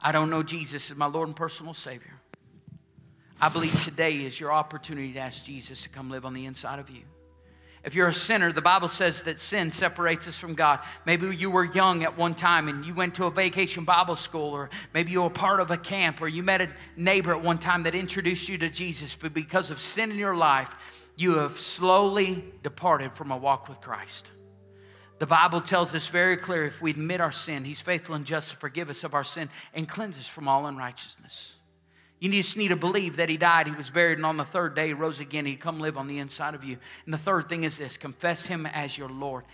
I 0.01 0.13
don't 0.13 0.31
know 0.31 0.43
Jesus 0.43 0.91
as 0.91 0.97
my 0.97 1.07
Lord 1.07 1.29
and 1.29 1.37
personal 1.37 1.75
Savior. 1.75 2.14
I 3.45 3.51
believe 3.51 3.85
today 3.85 4.25
is 4.25 4.41
your 4.41 4.51
opportunity 4.51 5.13
to 5.13 5.19
ask 5.19 5.45
Jesus 5.45 5.83
to 5.83 5.91
come 5.91 6.09
live 6.09 6.25
on 6.25 6.33
the 6.33 6.47
inside 6.47 6.79
of 6.79 6.89
you. 6.89 7.03
If 7.85 7.95
you're 7.95 8.09
a 8.09 8.15
sinner, 8.15 8.51
the 8.51 8.63
Bible 8.63 8.89
says 8.89 9.25
that 9.25 9.39
sin 9.39 9.71
separates 9.71 10.27
us 10.27 10.39
from 10.39 10.55
God. 10.55 10.81
Maybe 11.05 11.27
you 11.37 11.51
were 11.51 11.67
young 11.67 12.05
at 12.05 12.17
one 12.17 12.35
time 12.35 12.69
and 12.69 12.87
you 12.87 12.95
went 12.95 13.17
to 13.17 13.27
a 13.27 13.31
vacation 13.31 13.85
Bible 13.85 14.17
school, 14.17 14.55
or 14.55 14.71
maybe 14.95 15.13
you 15.13 15.21
were 15.21 15.29
part 15.29 15.61
of 15.61 15.71
a 15.71 15.77
camp, 15.77 16.23
or 16.23 16.27
you 16.29 16.43
met 16.43 16.63
a 16.63 16.71
neighbor 16.97 17.33
at 17.33 17.43
one 17.43 17.59
time 17.59 17.83
that 17.83 17.95
introduced 17.95 18.49
you 18.49 18.57
to 18.57 18.71
Jesus, 18.71 19.15
but 19.15 19.35
because 19.35 19.69
of 19.69 19.79
sin 19.79 20.11
in 20.11 20.17
your 20.17 20.35
life, 20.35 21.11
you 21.15 21.37
have 21.37 21.61
slowly 21.61 22.45
departed 22.63 23.13
from 23.13 23.31
a 23.31 23.37
walk 23.37 23.69
with 23.69 23.79
Christ. 23.83 24.31
The 25.19 25.27
Bible 25.27 25.61
tells 25.61 25.95
us 25.95 26.07
very 26.07 26.39
clear 26.39 26.65
if 26.65 26.81
we 26.81 26.93
admit 26.93 27.21
our 27.21 27.31
sin, 27.31 27.65
He's 27.65 27.79
faithful 27.79 28.15
and 28.15 28.25
just 28.25 28.53
to 28.53 28.57
forgive 28.57 28.89
us 28.89 29.05
of 29.05 29.13
our 29.13 29.23
sin 29.23 29.51
and 29.75 29.87
cleanse 29.87 30.19
us 30.19 30.27
from 30.27 30.49
all 30.49 30.65
unrighteousness. 30.65 31.57
You 32.25 32.31
just 32.31 32.57
need 32.57 32.69
to 32.69 32.77
believe 32.77 33.17
that 33.19 33.29
He 33.29 33.37
died, 33.37 33.67
He 33.67 33.75
was 33.75 33.91
buried, 33.91 34.17
and 34.17 34.25
on 34.25 34.39
the 34.39 34.47
third 34.47 34.75
day 34.75 34.87
He 34.87 34.93
rose 34.95 35.21
again. 35.21 35.45
He'd 35.45 35.61
come 35.61 35.79
live 35.79 35.99
on 35.99 36.07
the 36.07 36.21
inside 36.21 36.55
of 36.55 36.65
you. 36.65 36.79
And 37.05 37.13
the 37.13 37.19
third 37.19 37.51
thing 37.51 37.65
is 37.65 37.77
this 37.77 37.99
confess 37.99 38.47
Him 38.47 38.65
as 38.65 38.97
your 38.97 39.11
Lord. 39.11 39.45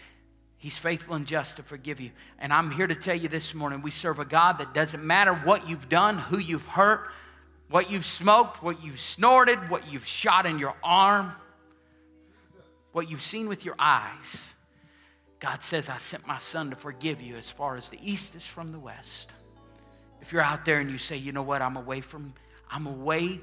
He's 0.56 0.78
faithful 0.78 1.16
and 1.16 1.26
just 1.26 1.56
to 1.56 1.64
forgive 1.64 2.00
you. 2.00 2.12
And 2.38 2.52
I'm 2.52 2.70
here 2.70 2.86
to 2.86 2.94
tell 2.94 3.16
you 3.16 3.26
this 3.26 3.56
morning 3.56 3.82
we 3.82 3.90
serve 3.90 4.20
a 4.20 4.24
God 4.24 4.58
that 4.58 4.72
doesn't 4.72 5.02
matter 5.02 5.34
what 5.34 5.68
you've 5.68 5.88
done, 5.88 6.18
who 6.18 6.38
you've 6.38 6.64
hurt, 6.64 7.08
what 7.70 7.90
you've 7.90 8.06
smoked, 8.06 8.62
what 8.62 8.84
you've 8.84 9.00
snorted, 9.00 9.68
what 9.68 9.92
you've 9.92 10.06
shot 10.06 10.46
in 10.46 10.60
your 10.60 10.76
arm, 10.84 11.32
what 12.92 13.10
you've 13.10 13.20
seen 13.20 13.48
with 13.48 13.64
your 13.64 13.74
eyes. 13.80 14.54
God 15.40 15.64
says, 15.64 15.88
I 15.88 15.96
sent 15.96 16.24
my 16.24 16.38
son 16.38 16.70
to 16.70 16.76
forgive 16.76 17.20
you 17.20 17.34
as 17.34 17.50
far 17.50 17.74
as 17.74 17.88
the 17.88 17.98
east 18.00 18.36
is 18.36 18.46
from 18.46 18.70
the 18.70 18.78
west. 18.78 19.32
If 20.22 20.32
you're 20.32 20.42
out 20.42 20.64
there 20.64 20.78
and 20.78 20.88
you 20.88 20.98
say, 20.98 21.16
you 21.16 21.32
know 21.32 21.42
what, 21.42 21.62
I'm 21.62 21.76
away 21.76 22.00
from, 22.00 22.32
I'm 22.70 22.86
away 22.86 23.40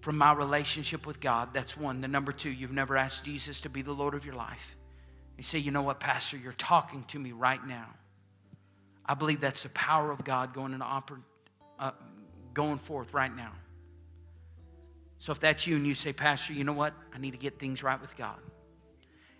from 0.00 0.16
my 0.16 0.32
relationship 0.32 1.06
with 1.06 1.20
God, 1.20 1.50
that's 1.52 1.76
one. 1.76 2.00
The 2.00 2.08
number 2.08 2.32
two, 2.32 2.50
you've 2.50 2.72
never 2.72 2.96
asked 2.96 3.24
Jesus 3.24 3.60
to 3.62 3.68
be 3.68 3.82
the 3.82 3.92
Lord 3.92 4.14
of 4.14 4.24
your 4.24 4.34
life. 4.34 4.76
You 5.36 5.44
say, 5.44 5.58
you 5.58 5.70
know 5.70 5.82
what, 5.82 6.00
Pastor, 6.00 6.36
you're 6.36 6.52
talking 6.52 7.04
to 7.04 7.18
me 7.18 7.32
right 7.32 7.64
now. 7.66 7.88
I 9.04 9.14
believe 9.14 9.40
that's 9.40 9.62
the 9.62 9.68
power 9.70 10.10
of 10.10 10.24
God 10.24 10.54
going, 10.54 10.72
into 10.72 10.84
oper- 10.84 11.22
uh, 11.78 11.92
going 12.54 12.78
forth 12.78 13.12
right 13.12 13.34
now. 13.34 13.52
So 15.18 15.32
if 15.32 15.40
that's 15.40 15.66
you 15.66 15.76
and 15.76 15.86
you 15.86 15.94
say, 15.94 16.12
Pastor, 16.12 16.52
you 16.52 16.64
know 16.64 16.72
what? 16.72 16.94
I 17.12 17.18
need 17.18 17.32
to 17.32 17.38
get 17.38 17.58
things 17.58 17.82
right 17.82 18.00
with 18.00 18.16
God. 18.16 18.38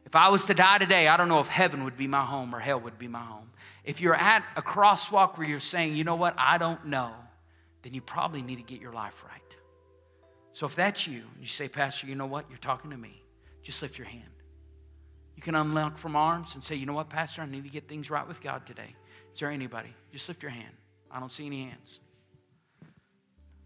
If 0.04 0.16
I 0.16 0.28
was 0.28 0.46
to 0.46 0.54
die 0.54 0.78
today, 0.78 1.08
I 1.08 1.16
don't 1.16 1.28
know 1.28 1.40
if 1.40 1.48
heaven 1.48 1.84
would 1.84 1.96
be 1.96 2.06
my 2.06 2.24
home 2.24 2.54
or 2.54 2.58
hell 2.58 2.80
would 2.80 2.98
be 2.98 3.08
my 3.08 3.20
home. 3.20 3.50
If 3.84 4.00
you're 4.00 4.14
at 4.14 4.44
a 4.56 4.62
crosswalk 4.62 5.38
where 5.38 5.46
you're 5.46 5.60
saying, 5.60 5.96
you 5.96 6.04
know 6.04 6.16
what, 6.16 6.34
I 6.36 6.58
don't 6.58 6.86
know, 6.86 7.12
then 7.82 7.94
you 7.94 8.00
probably 8.00 8.42
need 8.42 8.56
to 8.56 8.62
get 8.62 8.80
your 8.80 8.92
life 8.92 9.24
right. 9.28 9.56
So 10.52 10.66
if 10.66 10.74
that's 10.74 11.06
you, 11.06 11.22
you 11.40 11.46
say, 11.46 11.68
Pastor, 11.68 12.06
you 12.06 12.14
know 12.14 12.26
what, 12.26 12.46
you're 12.48 12.58
talking 12.58 12.90
to 12.90 12.96
me, 12.96 13.22
just 13.62 13.80
lift 13.82 13.98
your 13.98 14.06
hand. 14.06 14.24
You 15.36 15.42
can 15.42 15.54
unlock 15.54 15.96
from 15.96 16.16
arms 16.16 16.54
and 16.54 16.62
say, 16.62 16.74
you 16.74 16.86
know 16.86 16.92
what, 16.92 17.08
Pastor, 17.08 17.42
I 17.42 17.46
need 17.46 17.64
to 17.64 17.70
get 17.70 17.88
things 17.88 18.10
right 18.10 18.26
with 18.26 18.42
God 18.42 18.66
today. 18.66 18.94
Is 19.32 19.40
there 19.40 19.50
anybody? 19.50 19.94
Just 20.12 20.28
lift 20.28 20.42
your 20.42 20.50
hand. 20.50 20.74
I 21.10 21.20
don't 21.20 21.32
see 21.32 21.46
any 21.46 21.62
hands. 21.62 22.00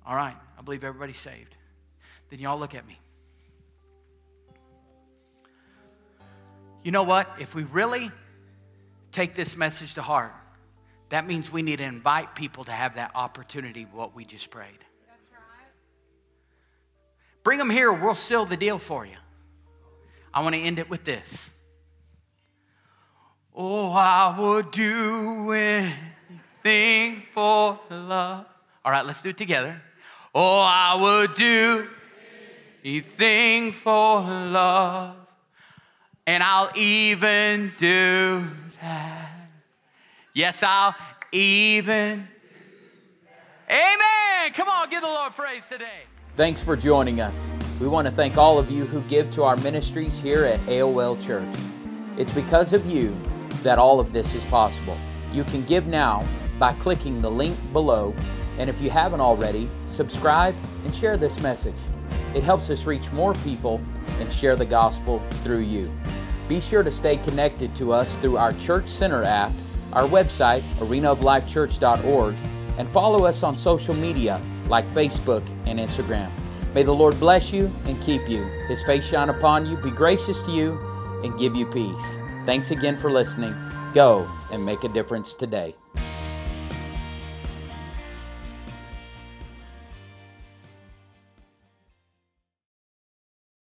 All 0.07 0.15
right, 0.15 0.37
I 0.59 0.63
believe 0.63 0.85
everybody's 0.85 1.19
saved. 1.19 1.57
Then 2.31 2.39
y'all 2.39 2.59
look 2.59 2.75
at 2.75 2.87
me. 2.87 2.99
You 6.83 6.93
know 6.93 7.03
what? 7.03 7.29
If 7.39 7.55
we 7.55 7.63
really 7.65 8.11
take 9.11 9.35
this 9.35 9.57
message 9.57 9.95
to 9.95 10.03
heart, 10.03 10.35
that 11.15 11.29
means 11.29 11.53
we 11.53 11.63
need 11.63 11.77
to 11.77 11.85
invite 11.85 12.35
people 12.35 12.65
to 12.65 12.73
have 12.73 12.97
that 12.97 13.13
opportunity, 13.15 13.87
what 13.93 14.17
we 14.17 14.25
just 14.25 14.51
prayed. 14.51 14.67
That's 15.07 15.31
right. 15.33 15.69
Bring 17.45 17.59
them 17.59 17.71
here, 17.71 17.93
we'll 17.93 18.17
seal 18.17 18.45
the 18.45 18.57
deal 18.57 18.79
for 18.79 19.07
you. 19.07 19.15
I 20.33 20.43
want 20.43 20.57
to 20.57 20.61
end 20.61 20.81
it 20.81 20.91
with 20.91 21.05
this. 21.05 21.53
Oh, 23.55 23.93
I 23.93 24.37
would 24.37 24.73
do 24.73 25.53
anything 25.53 27.23
for 27.33 27.79
love. 27.89 28.47
All 28.85 28.91
right, 28.91 29.07
let's 29.07 29.23
do 29.23 29.29
it 29.29 29.37
together. 29.37 29.81
Oh, 30.35 30.63
I 30.63 30.97
would 31.01 31.35
do 31.35 31.87
anything 32.85 33.71
for 33.71 34.21
love. 34.21 35.15
And 36.27 36.43
I'll 36.43 36.73
even 36.75 37.73
do 37.79 38.45
that. 38.83 39.14
Yes, 40.35 40.65
I'll 40.65 40.97
even. 41.31 42.27
Amen. 43.71 44.53
Come 44.53 44.69
on, 44.69 44.91
give 44.91 45.01
the 45.01 45.07
Lord 45.07 45.33
praise 45.33 45.69
today. 45.69 46.03
Thanks 46.31 46.61
for 46.61 46.77
joining 46.77 47.21
us. 47.21 47.53
We 47.81 47.87
want 47.87 48.09
to 48.09 48.13
thank 48.13 48.37
all 48.37 48.59
of 48.59 48.69
you 48.69 48.85
who 48.85 49.01
give 49.03 49.31
to 49.31 49.45
our 49.45 49.57
ministries 49.59 50.19
here 50.19 50.45
at 50.45 50.59
AOL 50.63 51.25
Church. 51.25 51.55
It's 52.19 52.33
because 52.33 52.73
of 52.73 52.85
you 52.85 53.17
that 53.63 53.79
all 53.79 54.01
of 54.01 54.11
this 54.11 54.35
is 54.35 54.45
possible. 54.51 54.97
You 55.33 55.45
can 55.45 55.63
give 55.67 55.87
now 55.87 56.27
by 56.59 56.73
clicking 56.75 57.23
the 57.23 57.31
link 57.31 57.57
below, 57.73 58.13
and 58.59 58.69
if 58.69 58.81
you 58.81 58.91
haven't 58.91 59.21
already, 59.21 59.71
subscribe 59.87 60.57
and 60.85 60.93
share 60.93 61.17
this 61.17 61.41
message. 61.41 61.79
It 62.35 62.43
helps 62.43 62.71
us 62.71 62.87
reach 62.87 63.13
more 63.13 63.35
people 63.35 63.81
and 64.19 64.33
share 64.33 64.57
the 64.57 64.67
gospel 64.67 65.23
through 65.45 65.61
you. 65.61 65.93
Be 66.49 66.61
sure 66.61 66.83
to 66.83 66.91
stay 66.91 67.19
connected 67.19 67.77
to 67.77 67.93
us 67.93 68.17
through 68.17 68.37
our 68.37 68.53
Church 68.55 68.89
Center 68.89 69.23
app, 69.23 69.53
our 69.95 70.09
website, 70.09 70.61
arenaoflifechurch.org, 70.79 72.35
and 72.79 72.89
follow 72.89 73.25
us 73.25 73.43
on 73.43 73.57
social 73.57 73.95
media 73.95 74.41
like 74.67 74.89
Facebook 74.91 75.47
and 75.67 75.79
Instagram. 75.79 76.31
May 76.75 76.83
the 76.83 76.95
Lord 76.95 77.19
bless 77.21 77.53
you 77.53 77.71
and 77.87 78.01
keep 78.03 78.29
you. 78.29 78.45
His 78.67 78.83
face 78.83 79.09
shine 79.09 79.29
upon 79.29 79.67
you, 79.67 79.77
be 79.77 79.91
gracious 79.91 80.43
to 80.43 80.51
you, 80.51 80.79
and 81.23 81.39
give 81.39 81.55
you 81.55 81.67
peace. 81.67 82.19
Thanks 82.45 82.73
again 82.73 82.97
for 82.97 83.11
listening. 83.11 83.55
Go 83.95 84.29
and 84.51 84.65
make 84.65 84.83
a 84.83 84.89
difference 84.89 85.35
today. 85.35 85.77